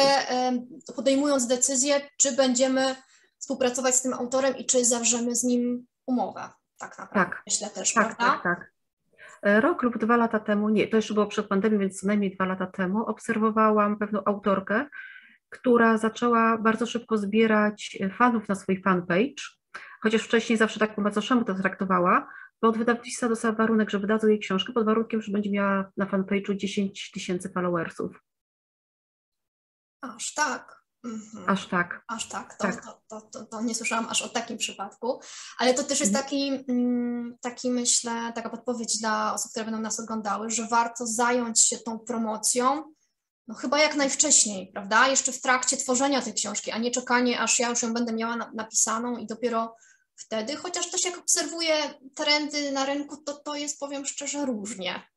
podejmując 0.96 1.48
decyzję, 1.48 2.02
czy 2.18 2.36
będziemy 2.36 2.96
współpracować 3.38 3.96
z 3.96 4.02
tym 4.02 4.14
autorem 4.14 4.58
i 4.58 4.66
czy 4.66 4.86
zawrzemy 4.86 5.36
z 5.36 5.44
nim 5.44 5.86
umowę. 6.06 6.50
Tak 6.78 6.98
naprawdę. 6.98 7.32
Tak. 7.32 7.44
Myślę 7.48 7.70
też, 7.70 7.94
tak, 7.94 8.18
prawda? 8.18 8.26
Tak, 8.26 8.44
tak. 8.44 8.72
E, 9.44 9.62
rok 9.62 9.84
lub 9.84 9.98
dwa 9.98 10.18
lata 10.18 10.40
temu, 10.40 10.70
nie, 10.70 10.88
to 10.88 10.96
jeszcze 10.96 11.14
było 11.14 11.26
przed 11.26 11.48
pandemią, 11.48 11.80
więc 11.80 12.00
co 12.00 12.08
najmniej 12.08 12.36
dwa 12.36 12.46
lata 12.46 12.68
temu, 12.68 13.06
obserwowałam 13.06 13.98
pewną 13.98 14.24
autorkę, 14.26 14.86
która 15.50 15.98
zaczęła 15.98 16.58
bardzo 16.58 16.86
szybko 16.86 17.18
zbierać 17.18 17.98
fanów 18.18 18.48
na 18.48 18.56
swój 18.56 18.82
fanpage, 18.82 19.44
chociaż 20.02 20.22
wcześniej 20.22 20.58
zawsze 20.58 20.80
tak 20.80 20.96
po 20.96 21.02
macoszemu 21.02 21.46
to 21.46 21.54
traktowała, 21.54 22.28
bo 22.62 22.68
od 22.68 22.78
wydawnictwa 22.78 23.30
dostała 23.30 23.56
warunek, 23.56 23.90
że 23.90 24.00
wydadzą 24.00 24.28
jej 24.28 24.40
książkę 24.40 24.74
pod 24.74 24.86
warunkiem, 24.86 25.22
że 25.22 25.32
będzie 25.32 25.52
miała 25.52 25.92
na 25.98 26.06
fanpage'u 26.06 26.56
10 26.56 27.12
tysięcy 27.12 27.50
followersów. 27.50 28.22
Aż 30.02 30.34
tak. 30.34 30.86
Mhm. 31.06 31.50
Aż 31.50 31.68
tak. 31.68 32.04
Aż 32.08 32.30
tak. 32.30 32.58
To, 32.58 32.64
tak. 32.64 32.86
To, 32.86 33.02
to, 33.08 33.22
to, 33.22 33.46
to, 33.46 33.62
nie 33.62 33.76
słyszałam 33.76 34.08
aż 34.10 34.22
o 34.22 34.30
takim 34.30 34.58
przypadku, 34.58 35.20
ale 35.58 35.74
to 35.74 35.84
też 35.84 36.00
jest 36.00 36.16
mhm. 36.16 36.24
taki, 36.24 36.66
mm, 36.70 37.38
taki, 37.42 37.72
myślę, 37.72 38.32
taka 38.36 38.50
podpowiedź 38.50 38.98
dla 39.00 39.34
osób, 39.34 39.52
które 39.52 39.66
będą 39.66 39.82
nas 39.82 40.00
oglądały, 40.00 40.50
że 40.50 40.68
warto 40.68 41.08
zająć 41.08 41.68
się 41.68 41.78
tą 41.78 42.00
promocją, 42.00 42.94
no 43.48 43.56
chyba 43.56 43.80
jak 43.80 43.96
najwcześniej, 43.96 44.72
prawda? 44.74 45.08
Jeszcze 45.08 45.32
w 45.32 45.42
trakcie 45.42 45.78
tworzenia 45.78 46.22
tej 46.22 46.34
książki, 46.34 46.72
a 46.72 46.78
nie 46.78 46.92
czekanie, 46.92 47.40
aż 47.40 47.60
ja 47.60 47.70
już 47.70 47.82
ją 47.82 47.94
będę 47.94 48.14
miała 48.14 48.36
napisaną 48.54 49.18
i 49.18 49.26
dopiero 49.26 49.76
wtedy, 50.16 50.56
chociaż 50.56 50.92
też 50.92 51.06
jak 51.06 51.18
obserwuję 51.18 51.76
trendy 52.16 52.72
na 52.72 52.86
rynku, 52.86 53.18
to 53.18 53.34
to 53.34 53.56
jest, 53.56 53.80
powiem 53.80 54.06
szczerze, 54.06 54.46
różnie. 54.46 55.08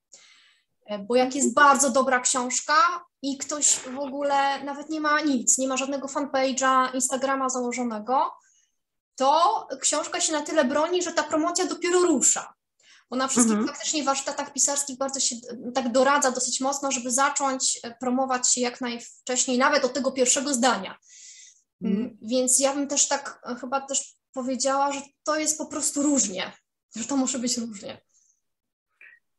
E, 0.86 0.98
bo 0.98 1.16
jak 1.16 1.34
jest 1.34 1.54
bardzo 1.54 1.90
dobra 1.90 2.20
książka 2.20 2.74
i 3.22 3.38
ktoś 3.38 3.74
w 3.74 3.98
ogóle 3.98 4.64
nawet 4.64 4.90
nie 4.90 5.00
ma 5.00 5.20
nic, 5.20 5.58
nie 5.58 5.68
ma 5.68 5.76
żadnego 5.76 6.08
fanpage'a, 6.08 6.94
Instagrama 6.94 7.48
założonego, 7.48 8.32
to 9.16 9.66
książka 9.80 10.20
się 10.20 10.32
na 10.32 10.42
tyle 10.42 10.64
broni, 10.64 11.02
że 11.02 11.12
ta 11.12 11.22
promocja 11.22 11.66
dopiero 11.66 12.00
rusza. 12.00 12.54
Bo 13.10 13.16
na 13.16 13.28
wszystkich 13.28 13.56
mhm. 13.56 13.68
faktycznie 13.68 14.04
warsztatach 14.04 14.52
pisarskich 14.52 14.98
bardzo 14.98 15.20
się 15.20 15.36
tak 15.74 15.92
doradza 15.92 16.30
dosyć 16.30 16.60
mocno, 16.60 16.92
żeby 16.92 17.10
zacząć 17.10 17.80
e, 17.82 17.94
promować 18.00 18.52
się 18.52 18.60
jak 18.60 18.80
najwcześniej, 18.80 19.58
nawet 19.58 19.84
od 19.84 19.92
tego 19.92 20.12
pierwszego 20.12 20.54
zdania. 20.54 20.96
Mm, 21.82 21.96
mhm. 21.96 22.18
Więc 22.22 22.60
ja 22.60 22.74
bym 22.74 22.88
też 22.88 23.08
tak 23.08 23.40
e, 23.50 23.54
chyba 23.54 23.80
też 23.80 24.14
powiedziała, 24.32 24.92
że 24.92 25.00
to 25.24 25.38
jest 25.38 25.58
po 25.58 25.66
prostu 25.66 26.02
różnie, 26.02 26.52
że 26.96 27.04
to 27.04 27.16
może 27.16 27.38
być 27.38 27.58
różnie. 27.58 28.00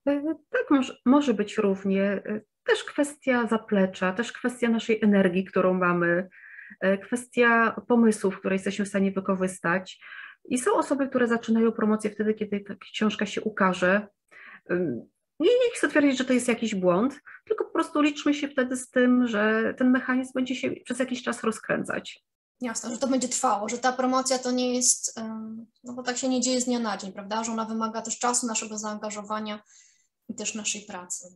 E, 0.07 0.35
tak, 0.49 0.69
może, 0.69 0.97
może 1.05 1.33
być 1.33 1.57
równie. 1.57 2.23
Też 2.63 2.83
kwestia 2.83 3.47
zaplecza, 3.47 4.13
też 4.13 4.31
kwestia 4.31 4.69
naszej 4.69 5.03
energii, 5.03 5.45
którą 5.45 5.73
mamy, 5.73 6.29
kwestia 7.03 7.81
pomysłów, 7.87 8.39
które 8.39 8.55
jesteśmy 8.55 8.85
w 8.85 8.89
stanie 8.89 9.11
wykorzystać. 9.11 9.99
I 10.49 10.57
są 10.57 10.73
osoby, 10.73 11.09
które 11.09 11.27
zaczynają 11.27 11.71
promocję 11.71 12.09
wtedy, 12.09 12.33
kiedy 12.33 12.59
ta 12.59 12.75
książka 12.75 13.25
się 13.25 13.41
ukaże. 13.41 14.07
Nie, 15.39 15.49
nie 15.49 15.71
chcę 15.75 15.89
twierdzić, 15.89 16.17
że 16.17 16.25
to 16.25 16.33
jest 16.33 16.47
jakiś 16.47 16.75
błąd, 16.75 17.19
tylko 17.45 17.65
po 17.65 17.71
prostu 17.71 18.01
liczmy 18.01 18.33
się 18.33 18.47
wtedy 18.47 18.77
z 18.77 18.89
tym, 18.89 19.27
że 19.27 19.73
ten 19.77 19.91
mechanizm 19.91 20.31
będzie 20.35 20.55
się 20.55 20.71
przez 20.71 20.99
jakiś 20.99 21.23
czas 21.23 21.43
rozkręcać. 21.43 22.23
Jasne, 22.61 22.91
że 22.91 22.97
to 22.97 23.07
będzie 23.07 23.27
trwało, 23.27 23.69
że 23.69 23.77
ta 23.77 23.93
promocja 23.93 24.39
to 24.39 24.51
nie 24.51 24.75
jest, 24.75 25.19
no 25.83 25.93
bo 25.93 26.03
tak 26.03 26.17
się 26.17 26.29
nie 26.29 26.41
dzieje 26.41 26.61
z 26.61 26.65
dnia 26.65 26.79
na 26.79 26.97
dzień, 26.97 27.13
prawda, 27.13 27.43
że 27.43 27.51
ona 27.51 27.65
wymaga 27.65 28.01
też 28.01 28.19
czasu, 28.19 28.47
naszego 28.47 28.77
zaangażowania 28.77 29.63
i 30.29 30.35
też 30.35 30.55
naszej 30.55 30.81
pracy. 30.81 31.35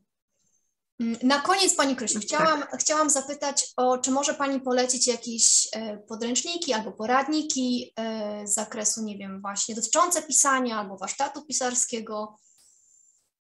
Mm, 0.99 1.15
na 1.23 1.41
koniec 1.41 1.75
Pani 1.75 1.95
Krysiu, 1.95 2.13
tak. 2.13 2.23
chciałam, 2.23 2.59
tak. 2.61 2.79
chciałam 2.79 3.09
zapytać 3.09 3.73
o, 3.77 3.97
czy 3.97 4.11
może 4.11 4.33
Pani 4.33 4.61
polecić 4.61 5.07
jakieś 5.07 5.67
e, 5.75 5.97
podręczniki 5.97 6.73
albo 6.73 6.91
poradniki 6.91 7.93
e, 7.97 8.47
z 8.47 8.53
zakresu, 8.53 9.03
nie 9.03 9.17
wiem, 9.17 9.41
właśnie 9.41 9.75
dotyczące 9.75 10.23
pisania 10.23 10.77
albo 10.77 10.97
warsztatu 10.97 11.45
pisarskiego 11.45 12.37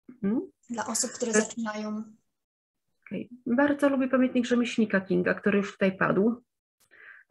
mhm. 0.10 0.42
dla 0.70 0.88
osób, 0.88 1.12
które 1.12 1.34
tak. 1.34 1.44
zaczynają. 1.44 2.04
Okay. 3.08 3.28
Bardzo 3.46 3.90
lubię 3.90 4.08
pamiętnik 4.08 4.46
rzemieślnika 4.46 5.02
Kinga, 5.02 5.34
który 5.34 5.58
już 5.58 5.72
tutaj 5.72 5.98
padł. 5.98 6.44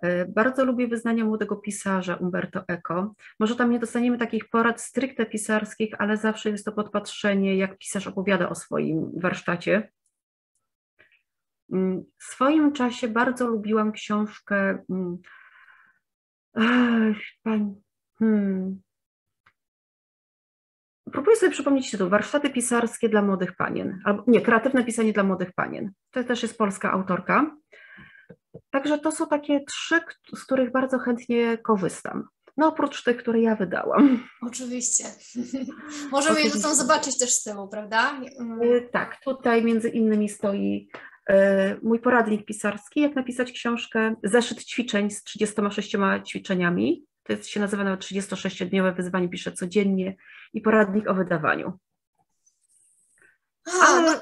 E, 0.03 0.27
bardzo 0.27 0.65
lubię 0.65 0.89
wyznania 0.89 1.25
młodego 1.25 1.57
pisarza 1.57 2.15
Umberto 2.15 2.65
Eco. 2.69 3.15
Może 3.41 3.57
tam 3.57 3.71
nie 3.71 3.79
dostaniemy 3.79 4.19
takich 4.19 4.49
porad 4.49 4.81
stricte 4.81 5.27
pisarskich, 5.27 5.95
ale 5.99 6.17
zawsze 6.17 6.51
jest 6.51 6.65
to 6.65 6.73
podpatrzenie, 6.73 7.57
jak 7.57 7.79
pisarz 7.79 8.07
opowiada 8.07 8.49
o 8.49 8.55
swoim 8.55 9.13
warsztacie. 9.17 9.93
Mm, 11.73 12.05
w 12.19 12.25
swoim 12.25 12.73
czasie 12.73 13.09
bardzo 13.09 13.47
lubiłam 13.47 13.93
książkę. 13.93 14.79
Pani, 17.43 17.83
hmm, 18.19 18.81
Próbuję 21.13 21.37
sobie 21.37 21.53
przypomnieć 21.53 21.91
tytuł. 21.91 22.09
Warsztaty 22.09 22.51
pisarskie 22.51 23.09
dla 23.09 23.23
młodych 23.23 23.57
panien. 23.57 24.01
Albo 24.05 24.25
nie, 24.27 24.41
kreatywne 24.41 24.85
pisanie 24.85 25.13
dla 25.13 25.23
młodych 25.23 25.53
panien. 25.53 25.91
To 26.11 26.25
też 26.25 26.43
jest 26.43 26.59
polska 26.59 26.93
autorka. 26.93 27.57
Także 28.71 28.99
to 28.99 29.13
są 29.13 29.27
takie 29.27 29.65
trzy, 29.65 30.01
z 30.37 30.45
których 30.45 30.73
bardzo 30.73 30.99
chętnie 30.99 31.59
korzystam. 31.59 32.29
No 32.57 32.69
oprócz 32.69 33.05
tych, 33.05 33.17
które 33.17 33.41
ja 33.41 33.57
wydałam. 33.57 34.29
Oczywiście. 34.43 35.05
Możemy 36.13 36.43
je 36.43 36.51
zresztą 36.51 36.75
zobaczyć 36.75 37.19
też 37.19 37.31
z 37.31 37.43
tyłu, 37.43 37.69
prawda? 37.69 38.21
E, 38.63 38.81
tak, 38.81 39.21
tutaj 39.25 39.65
między 39.65 39.89
innymi 39.89 40.29
stoi 40.29 40.89
mój 41.83 42.01
poradnik 42.01 42.45
pisarski, 42.45 43.01
jak 43.01 43.15
napisać 43.15 43.53
książkę, 43.53 44.15
zeszyt 44.23 44.65
ćwiczeń 44.65 45.11
z 45.11 45.25
36 45.25 45.97
ćwiczeniami. 46.25 47.05
To 47.23 47.33
jest, 47.33 47.49
się 47.49 47.61
nazywa 47.61 47.85
nawet 47.85 48.01
36-dniowe 48.01 48.97
wyzwanie, 48.97 49.29
piszę 49.29 49.53
codziennie 49.53 50.17
i 50.53 50.61
poradnik 50.61 51.09
o 51.09 51.15
wydawaniu. 51.15 51.79
Ale... 53.83 54.13
no 54.13 54.21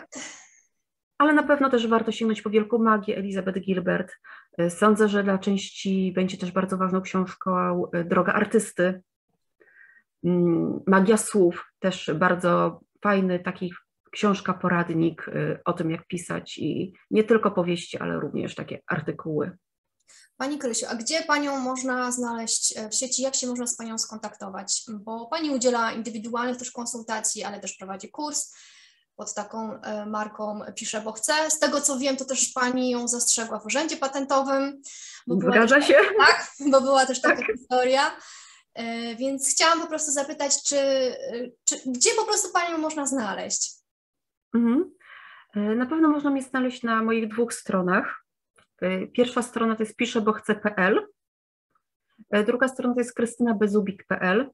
ale 1.19 1.33
na 1.33 1.43
pewno 1.43 1.71
też 1.71 1.87
warto 1.87 2.13
sięgnąć 2.13 2.43
po 2.43 2.51
Wielką 2.51 2.79
Magię 2.79 3.17
Elizabeth 3.17 3.61
Gilbert. 3.61 4.13
E, 4.59 4.71
sądzę, 4.71 5.09
że 5.09 5.23
dla 5.23 5.39
części 5.39 6.13
będzie 6.15 6.37
też 6.37 6.53
bardzo 6.53 6.77
ważną 6.77 7.01
książką 7.01 7.83
e, 7.93 8.05
Droga 8.05 8.33
Artysty. 8.33 9.03
Mm, 10.25 10.81
Magia 10.87 11.17
Słów, 11.17 11.73
też 11.79 12.11
bardzo 12.15 12.81
fajny 13.03 13.39
taki 13.39 13.73
książka, 14.15 14.55
poradnik 14.55 15.29
e, 15.29 15.59
o 15.65 15.73
tym, 15.73 15.91
jak 15.91 16.07
pisać 16.07 16.59
i 16.59 16.93
nie 17.11 17.25
tylko 17.25 17.51
powieści, 17.51 17.99
ale 17.99 18.21
również 18.21 18.55
takie 18.55 18.81
artykuły. 18.87 19.57
Pani 20.37 20.59
Krysiu, 20.59 20.87
a 20.89 20.95
gdzie 20.95 21.23
Panią 21.23 21.61
można 21.61 22.13
znaleźć 22.13 22.75
w 22.91 22.95
sieci? 22.95 23.23
Jak 23.23 23.35
się 23.35 23.47
można 23.47 23.67
z 23.67 23.77
Panią 23.77 23.99
skontaktować? 23.99 24.83
Bo 24.89 25.27
Pani 25.27 25.51
udziela 25.51 25.93
indywidualnych 25.93 26.57
też 26.57 26.71
konsultacji, 26.71 27.45
ale 27.45 27.61
też 27.61 27.77
prowadzi 27.77 28.11
kurs 28.11 28.55
pod 29.17 29.35
taką 29.35 29.81
e, 29.81 30.07
marką 30.07 30.61
Piszę, 30.77 31.01
bo 31.01 31.13
chcę. 31.13 31.51
Z 31.51 31.59
tego 31.59 31.81
co 31.81 31.99
wiem, 31.99 32.17
to 32.17 32.25
też 32.25 32.53
Pani 32.53 32.91
ją 32.91 33.09
zastrzegła 33.09 33.61
w 33.61 33.67
urzędzie 33.67 33.97
patentowym. 33.97 34.83
Zgadza 35.27 35.83
się. 35.83 35.95
Tak, 36.19 36.53
bo 36.71 36.81
była 36.81 37.07
też 37.07 37.21
taka 37.21 37.37
tak. 37.37 37.47
historia. 37.47 38.17
E, 38.75 39.15
więc 39.17 39.51
chciałam 39.51 39.81
po 39.81 39.87
prostu 39.87 40.13
zapytać, 40.13 40.63
czy, 40.63 40.77
czy, 41.65 41.77
gdzie 41.87 42.11
po 42.17 42.25
prostu 42.25 42.53
Panią 42.53 42.79
można 42.79 43.07
znaleźć? 43.07 43.84
Mhm. 44.55 44.91
E, 45.55 45.61
na 45.61 45.87
pewno 45.87 46.09
można 46.09 46.31
mnie 46.31 46.43
znaleźć 46.43 46.83
na 46.83 47.03
moich 47.03 47.29
dwóch 47.29 47.55
stronach. 47.55 48.25
Pierwsza 49.13 49.43
strona 49.43 49.77
to 49.77 49.83
jest 49.83 49.97
piszebochce.pl, 49.97 51.07
druga 52.47 52.69
strona 52.69 52.95
to 52.95 53.01
jest 53.01 53.15
krystynabezubik.pl. 53.15 54.51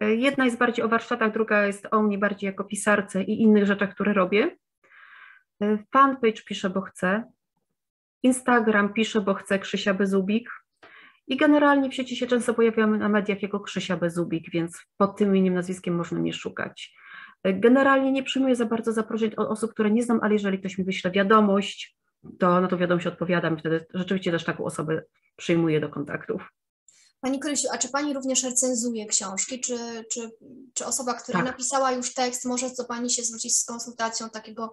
Jedna 0.00 0.44
jest 0.44 0.58
bardziej 0.58 0.84
o 0.84 0.88
warsztatach, 0.88 1.32
druga 1.32 1.66
jest 1.66 1.88
o 1.90 2.02
mnie 2.02 2.18
bardziej 2.18 2.46
jako 2.46 2.64
pisarce 2.64 3.22
i 3.22 3.42
innych 3.42 3.66
rzeczach, 3.66 3.94
które 3.94 4.12
robię. 4.12 4.56
Fanpage 5.92 6.42
piszę, 6.46 6.70
bo 6.70 6.80
chcę. 6.80 7.32
Instagram 8.22 8.92
piszę, 8.92 9.20
bo 9.20 9.34
chcę 9.34 9.58
Krzysia 9.58 9.94
Bezubik. 9.94 10.50
I 11.26 11.36
generalnie 11.36 11.90
w 11.90 11.94
sieci 11.94 12.16
się 12.16 12.26
często 12.26 12.54
pojawiamy 12.54 12.98
na 12.98 13.08
mediach 13.08 13.42
jako 13.42 13.60
Krzysia 13.60 13.96
Bezubik, 13.96 14.50
więc 14.50 14.86
pod 14.96 15.16
tym 15.16 15.28
imieniem, 15.28 15.54
nazwiskiem 15.54 15.94
można 15.94 16.18
mnie 16.18 16.32
szukać. 16.32 16.94
Generalnie 17.44 18.12
nie 18.12 18.22
przyjmuję 18.22 18.56
za 18.56 18.64
bardzo 18.64 18.92
zaproszeń 18.92 19.34
od 19.36 19.48
osób, 19.48 19.70
które 19.70 19.90
nie 19.90 20.02
znam, 20.02 20.20
ale 20.22 20.32
jeżeli 20.32 20.58
ktoś 20.58 20.78
mi 20.78 20.84
wyśle 20.84 21.10
wiadomość, 21.10 21.96
to 22.38 22.60
na 22.60 22.68
tą 22.68 22.76
wiadomość 22.76 23.06
odpowiadam. 23.06 23.58
Wtedy 23.58 23.86
rzeczywiście 23.94 24.30
też 24.30 24.44
taką 24.44 24.64
osobę 24.64 25.02
przyjmuję 25.36 25.80
do 25.80 25.88
kontaktów. 25.88 26.42
Pani 27.20 27.40
Krysiu, 27.40 27.68
a 27.72 27.78
czy 27.78 27.88
Pani 27.88 28.14
również 28.14 28.42
recenzuje 28.42 29.06
książki? 29.06 29.60
Czy, 29.60 30.04
czy, 30.12 30.30
czy 30.74 30.86
osoba, 30.86 31.14
która 31.14 31.38
tak. 31.38 31.46
napisała 31.46 31.92
już 31.92 32.14
tekst, 32.14 32.44
może 32.44 32.70
do 32.78 32.84
Pani 32.84 33.10
się 33.10 33.22
zwrócić 33.22 33.56
z 33.56 33.64
konsultacją 33.64 34.30
takiego, 34.30 34.72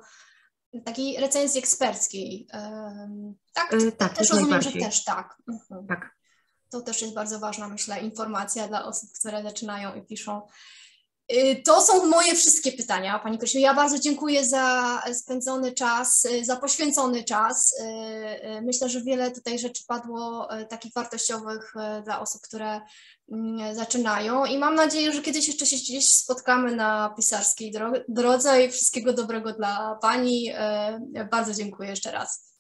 takiej 0.86 1.18
recenzji 1.18 1.60
eksperckiej? 1.60 2.48
Tak, 3.54 3.72
yy, 3.72 3.92
tak 3.92 4.18
też 4.18 4.30
rozumiem, 4.30 4.62
że 4.62 4.72
też 4.72 5.04
tak. 5.04 5.38
Mhm. 5.48 5.88
Tak. 5.88 6.16
To 6.70 6.82
też 6.82 7.02
jest 7.02 7.14
bardzo 7.14 7.40
ważna, 7.40 7.68
myślę, 7.68 8.00
informacja 8.02 8.68
dla 8.68 8.86
osób, 8.86 9.10
które 9.20 9.44
zaczynają 9.44 9.96
i 9.96 10.02
piszą. 10.02 10.42
Y, 11.34 11.62
To 11.66 11.82
są 11.82 12.06
moje 12.06 12.36
wszystkie 12.36 12.72
pytania, 12.72 13.20
Pani 13.20 13.38
Krysiu. 13.38 13.60
Ja 13.60 13.74
bardzo 13.74 14.00
dziękuję 14.00 14.46
za 14.46 15.00
spędzony 15.14 15.72
czas, 15.72 16.26
y, 16.26 16.46
za 16.46 16.56
poświęcony 16.56 17.24
czas. 17.24 17.74
Y, 17.80 18.62
Myślę, 18.62 18.90
że 18.90 19.02
wiele 19.02 19.32
tutaj 19.32 19.60
rzeczy 19.60 19.84
padło 19.88 20.48
takich 20.70 20.94
wartościowych 20.96 21.74
dla 22.04 22.20
osób, 22.22 22.42
które 22.42 22.82
mm, 23.32 23.76
zaczynają 23.76 24.46
i 24.46 24.58
mam 24.58 24.76
nadzieję, 24.76 25.12
że 25.14 25.22
kiedyś 25.22 25.48
jeszcze 25.48 25.66
się 25.66 25.76
gdzieś 25.76 26.12
spotkamy 26.12 26.76
na 26.76 27.14
pisarskiej 27.18 27.74
dro- 27.74 28.02
drodze 28.08 28.66
i 28.66 28.70
wszystkiego 28.72 29.14
dobrego 29.14 29.54
dla 29.54 29.98
Pani. 30.02 30.52
Bardzo 31.32 31.54
dziękuję 31.54 31.90
jeszcze 31.90 32.12
raz. 32.12 32.52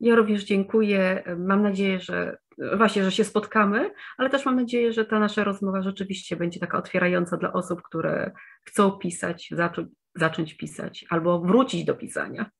Ja 0.00 0.14
również 0.14 0.44
dziękuję. 0.44 1.22
Mam 1.38 1.62
nadzieję, 1.62 2.00
że 2.00 2.36
właśnie, 2.76 3.04
że 3.04 3.12
się 3.12 3.24
spotkamy, 3.24 3.90
ale 4.18 4.30
też 4.30 4.46
mam 4.46 4.56
nadzieję, 4.56 4.92
że 4.92 5.04
ta 5.04 5.18
nasza 5.18 5.44
rozmowa 5.44 5.82
rzeczywiście 5.82 6.36
będzie 6.36 6.60
taka 6.60 6.78
otwierająca 6.78 7.36
dla 7.36 7.52
osób, 7.52 7.82
które 7.82 8.32
chcą 8.64 8.90
pisać, 8.90 9.48
zacząć, 9.52 9.88
zacząć 10.14 10.54
pisać 10.54 11.04
albo 11.10 11.40
wrócić 11.40 11.84
do 11.84 11.94
pisania. 11.94 12.50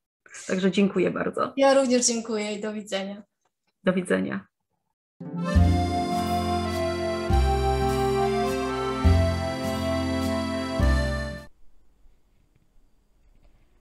Także 0.47 0.71
dziękuję 0.71 1.11
bardzo. 1.11 1.53
Ja 1.57 1.75
również 1.75 2.07
dziękuję 2.07 2.53
i 2.53 2.61
do 2.61 2.73
widzenia. 2.73 3.23
Do 3.85 3.93
widzenia. 3.93 4.47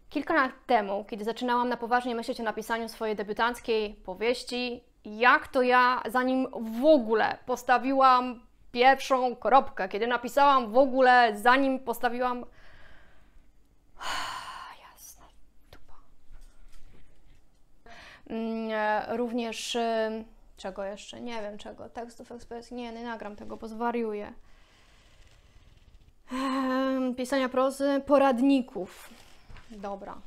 Kilka 0.09 0.33
lat 0.33 0.51
temu, 0.65 1.05
kiedy 1.09 1.23
zaczynałam 1.23 1.69
na 1.69 1.77
poważnie 1.77 2.15
myśleć 2.15 2.39
o 2.39 2.43
napisaniu 2.43 2.89
swojej 2.89 3.15
debiutanckiej 3.15 3.95
powieści, 3.95 4.83
jak 5.05 5.47
to 5.47 5.61
ja, 5.61 6.01
zanim 6.09 6.47
w 6.51 6.85
ogóle 6.85 7.37
postawiłam 7.45 8.39
pierwszą 8.71 9.35
kropkę, 9.35 9.89
kiedy 9.89 10.07
napisałam 10.07 10.71
w 10.71 10.77
ogóle, 10.77 11.37
zanim 11.37 11.79
postawiłam. 11.79 12.45
Jasna 14.81 15.25
dupa. 15.71 15.93
Mm, 18.29 18.69
e, 18.71 19.17
Również. 19.17 19.75
e, 19.75 20.23
Czego 20.61 20.83
jeszcze? 20.83 21.21
Nie 21.21 21.41
wiem 21.41 21.57
czego. 21.57 21.89
Tekstów 21.89 22.31
ekspresji. 22.31 22.75
Nie, 22.75 22.91
nie 22.91 23.03
nagram 23.03 23.35
tego, 23.35 23.57
bo 23.57 23.67
zwariuję. 23.67 24.33
Pisania 27.17 27.49
prozy, 27.49 28.01
poradników. 28.05 29.09
Dobra. 29.71 30.17